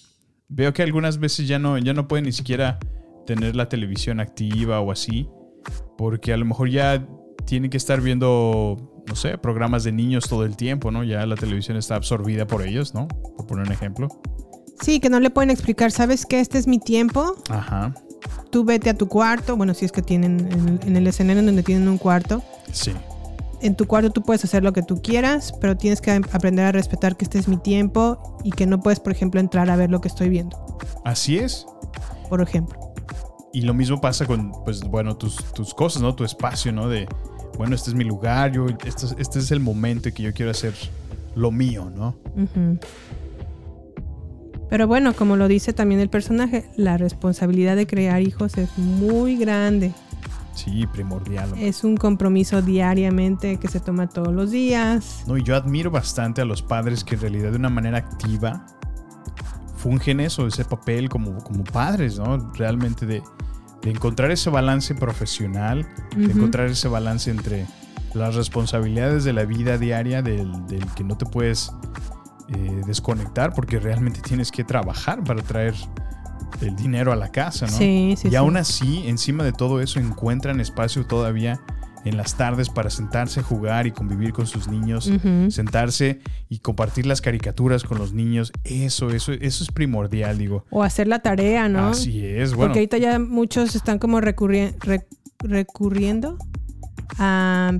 Veo 0.48 0.72
que 0.72 0.82
algunas 0.82 1.20
veces 1.20 1.46
ya 1.46 1.60
no, 1.60 1.78
ya 1.78 1.94
no 1.94 2.08
pueden 2.08 2.24
ni 2.24 2.32
siquiera 2.32 2.80
tener 3.24 3.54
la 3.54 3.68
televisión 3.68 4.18
activa 4.18 4.80
o 4.80 4.90
así. 4.90 5.28
Porque 5.96 6.32
a 6.32 6.36
lo 6.36 6.44
mejor 6.44 6.70
ya 6.70 7.06
tienen 7.46 7.70
que 7.70 7.76
estar 7.76 8.00
viendo, 8.00 9.04
no 9.06 9.14
sé, 9.14 9.38
programas 9.38 9.84
de 9.84 9.92
niños 9.92 10.28
todo 10.28 10.44
el 10.44 10.56
tiempo, 10.56 10.90
¿no? 10.90 11.04
Ya 11.04 11.24
la 11.24 11.36
televisión 11.36 11.76
está 11.76 11.94
absorbida 11.94 12.48
por 12.48 12.62
ellos, 12.62 12.94
¿no? 12.94 13.06
Por 13.06 13.46
poner 13.46 13.64
un 13.64 13.72
ejemplo. 13.72 14.08
Sí, 14.80 14.98
que 14.98 15.08
no 15.08 15.20
le 15.20 15.30
pueden 15.30 15.50
explicar, 15.50 15.92
¿sabes 15.92 16.26
qué? 16.26 16.40
Este 16.40 16.58
es 16.58 16.66
mi 16.66 16.80
tiempo. 16.80 17.36
Ajá. 17.48 17.94
Tú 18.50 18.64
vete 18.64 18.90
a 18.90 18.94
tu 18.94 19.06
cuarto. 19.06 19.56
Bueno, 19.56 19.72
si 19.72 19.84
es 19.84 19.92
que 19.92 20.02
tienen 20.02 20.48
en, 20.50 20.80
en 20.84 20.96
el 20.96 21.06
escenario 21.06 21.38
en 21.38 21.46
donde 21.46 21.62
tienen 21.62 21.86
un 21.86 21.98
cuarto. 21.98 22.42
Sí. 22.72 22.90
En 23.64 23.74
tu 23.76 23.86
cuarto 23.86 24.10
tú 24.10 24.22
puedes 24.22 24.44
hacer 24.44 24.62
lo 24.62 24.74
que 24.74 24.82
tú 24.82 25.00
quieras, 25.00 25.54
pero 25.58 25.74
tienes 25.74 26.02
que 26.02 26.10
aprender 26.10 26.66
a 26.66 26.72
respetar 26.72 27.16
que 27.16 27.24
este 27.24 27.38
es 27.38 27.48
mi 27.48 27.56
tiempo 27.56 28.38
y 28.44 28.50
que 28.50 28.66
no 28.66 28.78
puedes, 28.80 29.00
por 29.00 29.10
ejemplo, 29.10 29.40
entrar 29.40 29.70
a 29.70 29.76
ver 29.76 29.90
lo 29.90 30.02
que 30.02 30.08
estoy 30.08 30.28
viendo. 30.28 30.76
Así 31.02 31.38
es. 31.38 31.66
Por 32.28 32.42
ejemplo. 32.42 32.78
Y 33.54 33.62
lo 33.62 33.72
mismo 33.72 34.00
pasa 34.02 34.26
con, 34.26 34.52
pues, 34.64 34.82
bueno, 34.82 35.16
tus, 35.16 35.36
tus 35.54 35.72
cosas, 35.72 36.02
¿no? 36.02 36.14
Tu 36.14 36.24
espacio, 36.24 36.72
¿no? 36.72 36.88
De, 36.90 37.06
bueno, 37.56 37.74
este 37.74 37.88
es 37.90 37.96
mi 37.96 38.04
lugar, 38.04 38.52
yo, 38.52 38.66
este, 38.68 39.06
es- 39.06 39.14
este 39.18 39.38
es 39.38 39.50
el 39.50 39.60
momento 39.60 40.10
en 40.10 40.14
que 40.14 40.22
yo 40.22 40.34
quiero 40.34 40.50
hacer 40.50 40.74
lo 41.34 41.50
mío, 41.50 41.90
¿no? 41.96 42.14
Pero 44.68 44.86
bueno, 44.88 45.14
como 45.14 45.36
lo 45.36 45.46
dice 45.48 45.72
también 45.72 46.00
el 46.00 46.10
personaje, 46.10 46.64
la 46.76 46.96
responsabilidad 46.98 47.76
de 47.76 47.86
crear 47.86 48.20
hijos 48.22 48.58
es 48.58 48.76
muy 48.76 49.36
grande. 49.36 49.92
Sí, 50.54 50.86
primordial. 50.86 51.50
hombre. 51.50 51.68
Es 51.68 51.84
un 51.84 51.96
compromiso 51.96 52.62
diariamente 52.62 53.58
que 53.58 53.68
se 53.68 53.80
toma 53.80 54.08
todos 54.08 54.32
los 54.32 54.50
días. 54.50 55.24
No, 55.26 55.36
y 55.36 55.42
yo 55.42 55.56
admiro 55.56 55.90
bastante 55.90 56.40
a 56.40 56.44
los 56.44 56.62
padres 56.62 57.04
que 57.04 57.16
en 57.16 57.20
realidad 57.22 57.50
de 57.50 57.56
una 57.56 57.70
manera 57.70 57.98
activa 57.98 58.64
fungen 59.76 60.20
eso, 60.20 60.46
ese 60.46 60.64
papel 60.64 61.08
como, 61.08 61.42
como 61.44 61.62
padres, 61.64 62.18
¿no? 62.18 62.52
Realmente 62.54 63.04
de, 63.04 63.22
de 63.82 63.90
encontrar 63.90 64.30
ese 64.30 64.48
balance 64.48 64.94
profesional, 64.94 65.86
de 66.16 66.32
encontrar 66.32 66.68
ese 66.68 66.88
balance 66.88 67.30
entre 67.30 67.66
las 68.14 68.34
responsabilidades 68.34 69.24
de 69.24 69.32
la 69.32 69.44
vida 69.44 69.76
diaria, 69.76 70.22
del, 70.22 70.66
del 70.66 70.86
que 70.94 71.04
no 71.04 71.18
te 71.18 71.26
puedes 71.26 71.72
eh, 72.48 72.82
desconectar 72.86 73.52
porque 73.52 73.78
realmente 73.78 74.20
tienes 74.20 74.50
que 74.50 74.64
trabajar 74.64 75.22
para 75.24 75.42
traer 75.42 75.74
el 76.60 76.76
dinero 76.76 77.12
a 77.12 77.16
la 77.16 77.30
casa, 77.30 77.66
¿no? 77.66 77.72
Sí, 77.72 78.14
sí, 78.16 78.28
y 78.28 78.30
sí. 78.30 78.36
aún 78.36 78.56
así, 78.56 79.04
encima 79.06 79.44
de 79.44 79.52
todo 79.52 79.80
eso, 79.80 80.00
encuentran 80.00 80.60
espacio 80.60 81.06
todavía 81.06 81.60
en 82.04 82.18
las 82.18 82.36
tardes 82.36 82.68
para 82.68 82.90
sentarse 82.90 83.40
jugar 83.42 83.86
y 83.86 83.90
convivir 83.90 84.32
con 84.34 84.46
sus 84.46 84.68
niños, 84.68 85.10
sentarse 85.48 86.20
y 86.50 86.58
compartir 86.58 87.06
las 87.06 87.22
caricaturas 87.22 87.82
con 87.84 87.96
los 87.98 88.12
niños. 88.12 88.52
Eso, 88.64 89.08
eso, 89.10 89.32
eso 89.32 89.64
es 89.64 89.70
primordial, 89.72 90.36
digo. 90.36 90.66
O 90.70 90.82
hacer 90.82 91.08
la 91.08 91.20
tarea, 91.20 91.66
¿no? 91.70 91.88
Así 91.88 92.24
es, 92.26 92.52
bueno. 92.54 92.68
Porque 92.74 92.80
ahorita 92.80 92.98
ya 92.98 93.18
muchos 93.18 93.74
están 93.74 93.98
como 93.98 94.20
recurri- 94.20 94.74
re- 94.80 95.06
recurriendo 95.38 96.36
a 97.18 97.72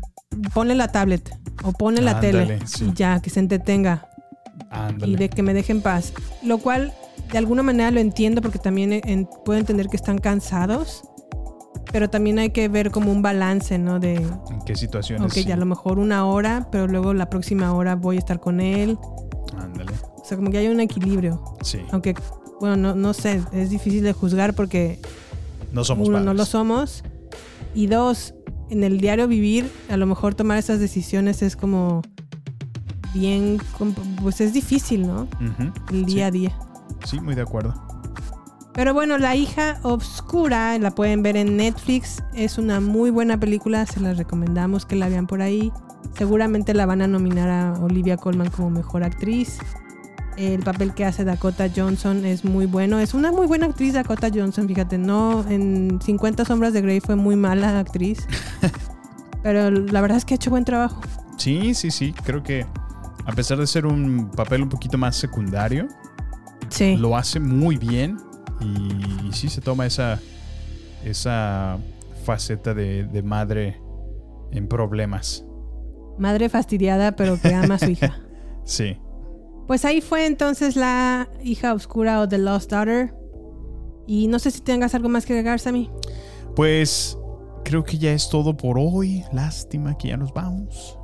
ponle 0.55 0.75
la 0.75 0.89
tablet 0.89 1.37
o 1.63 1.73
ponle 1.73 2.01
la 2.01 2.13
Ándale, 2.13 2.47
tele 2.47 2.59
sí. 2.67 2.87
y 2.91 2.93
ya 2.95 3.21
que 3.21 3.31
se 3.31 3.41
entretenga 3.41 4.09
Ándale. 4.75 5.13
y 5.13 5.17
de 5.17 5.29
que 5.29 5.43
me 5.43 5.55
deje 5.55 5.73
en 5.73 5.81
paz. 5.83 6.13
Lo 6.43 6.59
cual 6.59 6.93
de 7.33 7.39
alguna 7.39 7.63
manera 7.63 7.91
lo 7.91 8.01
entiendo 8.01 8.43
porque 8.43 8.59
también 8.59 8.93
en- 8.93 9.29
puedo 9.45 9.59
entender 9.59 9.89
que 9.89 9.97
están 9.97 10.19
cansados, 10.19 11.03
pero 11.93 12.11
también 12.11 12.39
hay 12.39 12.51
que 12.51 12.69
ver 12.69 12.91
como 12.91 13.13
un 13.13 13.23
balance, 13.23 13.79
¿no? 13.79 14.01
De, 14.01 14.15
¿En 14.17 14.61
qué 14.67 14.75
situaciones? 14.75 15.27
ok, 15.27 15.33
sí? 15.33 15.45
ya 15.45 15.55
a 15.55 15.59
lo 15.59 15.67
mejor 15.67 15.99
una 15.99 16.27
hora, 16.27 16.69
pero 16.73 16.87
luego 16.89 17.15
la 17.15 17.31
próxima 17.31 17.73
hora 17.73 17.95
voy 17.95 18.17
a 18.17 18.19
estar 18.19 18.41
con 18.41 18.61
él. 18.61 18.99
Ándale. 19.57 19.93
O 20.17 20.25
sea, 20.25 20.37
como 20.37 20.51
que 20.51 20.59
hay 20.59 20.69
un 20.69 20.81
equilibrio. 20.81 21.43
Sí. 21.63 21.81
Aunque, 21.93 22.15
bueno, 22.61 22.77
no, 22.77 22.95
no 22.95 23.13
sé, 23.15 23.43
es 23.53 23.71
difícil 23.71 24.03
de 24.03 24.13
juzgar 24.13 24.55
porque 24.55 24.99
No 25.73 25.85
somos 25.85 26.09
uno, 26.09 26.19
no 26.21 26.35
lo 26.35 26.45
somos. 26.47 27.05
Y 27.75 27.87
dos, 27.87 28.35
en 28.71 28.83
el 28.85 28.99
diario 29.01 29.29
vivir, 29.29 29.71
a 29.91 29.97
lo 29.97 30.07
mejor 30.07 30.35
tomar 30.35 30.59
esas 30.59 30.81
decisiones 30.81 31.43
es 31.43 31.57
como 31.57 32.03
bien, 33.15 33.59
pues 34.21 34.41
es 34.41 34.53
difícil, 34.53 35.07
¿no? 35.07 35.27
El 35.91 36.05
día 36.05 36.15
Sí. 36.17 36.21
a 36.23 36.31
día. 36.31 36.59
Sí, 37.05 37.21
muy 37.21 37.35
de 37.35 37.43
acuerdo. 37.43 37.75
Pero 38.75 38.93
bueno, 38.93 39.19
La 39.19 39.37
hija 39.37 39.79
obscura 39.83 40.77
la 40.81 40.91
pueden 40.91 41.23
ver 41.23 41.37
en 41.37 41.57
Netflix. 41.57 42.23
Es 42.35 42.59
una 42.59 42.81
muy 42.81 43.11
buena 43.11 43.39
película, 43.39 43.87
se 43.87 44.01
las 44.01 44.17
recomendamos 44.19 44.85
que 44.85 44.97
la 44.97 45.09
vean 45.09 45.27
por 45.29 45.43
ahí. 45.43 45.73
Seguramente 46.19 46.75
la 46.75 46.85
van 46.85 47.01
a 47.01 47.07
nominar 47.07 47.49
a 47.49 47.73
Olivia 47.81 48.17
Colman 48.17 48.51
como 48.51 48.71
mejor 48.71 49.05
actriz. 49.05 49.59
El 50.37 50.65
papel 50.65 50.93
que 50.95 51.05
hace 51.05 51.25
Dakota 51.25 51.69
Johnson 51.75 52.25
es 52.25 52.45
muy 52.45 52.67
bueno. 52.67 52.99
Es 52.99 53.15
una 53.15 53.31
muy 53.31 53.47
buena 53.47 53.67
actriz 53.67 53.95
Dakota 53.95 54.29
Johnson, 54.35 54.67
fíjate. 54.67 54.99
No, 54.99 55.45
en 55.49 56.01
50 56.03 56.45
sombras 56.45 56.73
de 56.73 56.81
Grey 56.83 56.99
fue 56.99 57.15
muy 57.15 57.37
mala 57.37 57.79
actriz. 57.79 58.27
pero 59.45 59.71
la 59.71 60.01
verdad 60.01 60.19
es 60.19 60.25
que 60.25 60.35
ha 60.35 60.37
hecho 60.37 60.51
buen 60.51 60.65
trabajo. 60.65 61.01
Sí, 61.37 61.75
sí, 61.75 61.93
sí. 61.93 62.13
Creo 62.25 62.43
que 62.43 62.67
a 63.27 63.33
pesar 63.33 63.59
de 63.59 63.67
ser 63.67 63.87
un 63.87 64.31
papel 64.31 64.63
un 64.63 64.69
poquito 64.69 64.99
más 64.99 65.17
secundario, 65.17 65.89
sí. 66.69 66.97
lo 66.97 67.17
hace 67.17 67.41
muy 67.41 67.77
bien 67.77 68.19
y, 68.61 69.33
sí 69.33 69.49
se 69.49 69.61
toma 69.61 69.87
esa, 69.87 70.21
esa 71.05 71.79
faceta 72.25 72.75
de, 72.75 73.05
de 73.05 73.23
madre 73.23 73.81
en 74.53 74.69
problemas. 74.69 75.45
Madre 76.19 76.49
fastidiada, 76.49 77.17
pero 77.17 77.41
que 77.41 77.53
ama 77.53 77.75
a 77.75 77.79
su 77.79 77.91
hija. 77.91 78.21
sí. 78.65 78.99
Pues 79.67 79.85
ahí 79.85 80.01
fue 80.01 80.27
entonces 80.27 80.77
la 80.77 81.29
hija 81.43 81.75
oscura 81.75 82.21
o 82.21 82.29
The 82.29 82.39
Lost 82.39 82.71
Daughter. 82.71 83.15
Y 84.07 84.29
no 84.29 84.39
sé 84.39 84.51
si 84.51 84.61
tengas 84.61 84.95
algo 84.95 85.09
más 85.09 85.25
que 85.25 85.33
agregar, 85.33 85.59
Sammy. 85.59 85.91
Pues 86.55 87.19
creo 87.65 87.83
que 87.83 87.99
ya 87.99 88.13
es 88.13 88.29
todo 88.29 88.57
por 88.57 88.77
hoy. 88.79 89.25
Lástima 89.33 89.97
que 89.97 90.09
ya 90.09 90.17
nos 90.17 90.33
vamos. 90.33 90.99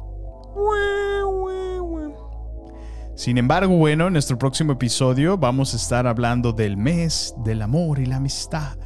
Sin 3.20 3.36
embargo, 3.36 3.76
bueno, 3.76 4.06
en 4.06 4.14
nuestro 4.14 4.38
próximo 4.38 4.72
episodio 4.72 5.36
vamos 5.36 5.74
a 5.74 5.76
estar 5.76 6.06
hablando 6.06 6.54
del 6.54 6.78
mes 6.78 7.34
del 7.44 7.60
amor 7.60 7.98
y 7.98 8.06
la 8.06 8.16
amistad. 8.16 8.78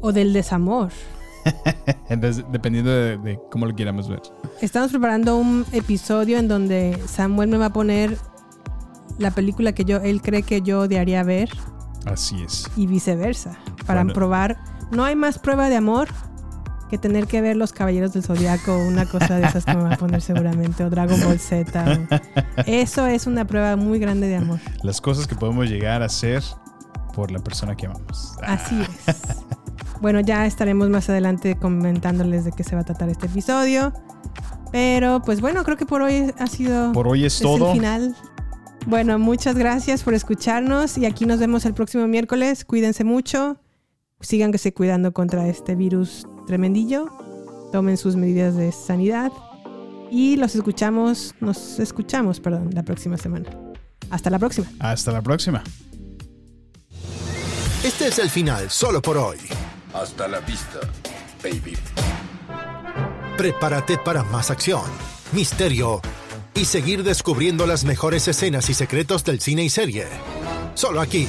O 0.00 0.12
del 0.12 0.32
desamor. 0.32 0.88
Dependiendo 2.08 2.90
de, 2.90 3.38
cómo 3.50 3.66
lo 3.66 3.74
quieramos 3.74 4.08
ver. 4.08 4.22
Estamos 4.62 4.92
preparando 4.92 5.36
un 5.36 5.66
episodio 5.72 6.38
en 6.38 6.48
donde 6.48 6.98
Samuel 7.06 7.50
me 7.50 7.58
va 7.58 7.66
a 7.66 7.72
poner 7.74 8.16
la 9.18 9.30
película 9.30 9.72
que 9.72 9.84
yo 9.84 9.98
él 9.98 10.22
cree 10.22 10.42
que 10.42 10.62
yo 10.62 10.80
odiaría 10.80 11.22
ver. 11.22 11.50
Así 12.06 12.42
es. 12.42 12.66
Y 12.78 12.86
viceversa. 12.86 13.58
Para 13.86 14.06
probar. 14.06 14.56
No 14.90 15.04
hay 15.04 15.16
más 15.16 15.38
prueba 15.38 15.68
de 15.68 15.76
amor 15.76 16.08
que 16.88 16.98
tener 16.98 17.26
que 17.26 17.40
ver 17.40 17.56
Los 17.56 17.72
Caballeros 17.72 18.12
del 18.12 18.22
Zodiaco, 18.22 18.76
una 18.78 19.06
cosa 19.06 19.36
de 19.36 19.46
esas 19.46 19.64
que 19.64 19.76
me 19.76 19.82
va 19.84 19.94
a 19.94 19.96
poner 19.96 20.20
seguramente, 20.20 20.84
o 20.84 20.90
Dragon 20.90 21.20
Ball 21.22 21.38
Z. 21.38 22.08
Eso 22.66 23.06
es 23.06 23.26
una 23.26 23.46
prueba 23.46 23.76
muy 23.76 23.98
grande 23.98 24.26
de 24.26 24.36
amor. 24.36 24.58
Las 24.82 25.00
cosas 25.00 25.26
que 25.26 25.34
podemos 25.34 25.68
llegar 25.68 26.02
a 26.02 26.06
hacer 26.06 26.42
por 27.14 27.30
la 27.30 27.38
persona 27.38 27.76
que 27.76 27.86
amamos. 27.86 28.36
Así 28.42 28.80
es. 28.80 29.16
Bueno, 30.00 30.20
ya 30.20 30.46
estaremos 30.46 30.88
más 30.88 31.08
adelante 31.10 31.56
comentándoles 31.56 32.44
de 32.44 32.52
qué 32.52 32.62
se 32.64 32.74
va 32.74 32.82
a 32.82 32.84
tratar 32.84 33.08
este 33.08 33.26
episodio. 33.26 33.92
Pero 34.70 35.22
pues 35.22 35.40
bueno, 35.40 35.64
creo 35.64 35.76
que 35.76 35.86
por 35.86 36.02
hoy 36.02 36.32
ha 36.38 36.46
sido... 36.46 36.92
Por 36.92 37.08
hoy 37.08 37.24
es, 37.24 37.38
todo. 37.40 37.68
El 37.68 37.72
final. 37.74 38.16
Bueno, 38.86 39.18
muchas 39.18 39.56
gracias 39.56 40.02
por 40.02 40.14
escucharnos 40.14 40.96
y 40.98 41.06
aquí 41.06 41.26
nos 41.26 41.40
vemos 41.40 41.64
el 41.64 41.74
próximo 41.74 42.06
miércoles. 42.06 42.64
Cuídense 42.64 43.04
mucho. 43.04 43.56
Síganse 44.20 44.72
cuidando 44.72 45.12
contra 45.12 45.48
este 45.48 45.74
virus 45.74 46.26
tremendillo. 46.48 47.06
Tomen 47.70 47.96
sus 47.96 48.16
medidas 48.16 48.56
de 48.56 48.72
sanidad. 48.72 49.30
Y 50.10 50.36
los 50.36 50.56
escuchamos, 50.56 51.34
nos 51.38 51.78
escuchamos, 51.78 52.40
perdón, 52.40 52.70
la 52.72 52.82
próxima 52.82 53.16
semana. 53.16 53.50
Hasta 54.10 54.30
la 54.30 54.38
próxima. 54.38 54.66
Hasta 54.80 55.12
la 55.12 55.22
próxima. 55.22 55.62
Este 57.84 58.08
es 58.08 58.18
el 58.18 58.30
final, 58.30 58.70
solo 58.70 59.00
por 59.00 59.18
hoy. 59.18 59.36
Hasta 59.92 60.26
la 60.26 60.40
vista, 60.40 60.80
baby. 61.42 61.76
Prepárate 63.36 63.98
para 63.98 64.24
más 64.24 64.50
acción, 64.50 64.82
misterio 65.32 66.00
y 66.54 66.64
seguir 66.64 67.04
descubriendo 67.04 67.66
las 67.66 67.84
mejores 67.84 68.26
escenas 68.26 68.68
y 68.70 68.74
secretos 68.74 69.22
del 69.24 69.40
cine 69.40 69.62
y 69.62 69.68
serie. 69.68 70.06
Solo 70.74 71.00
aquí, 71.00 71.28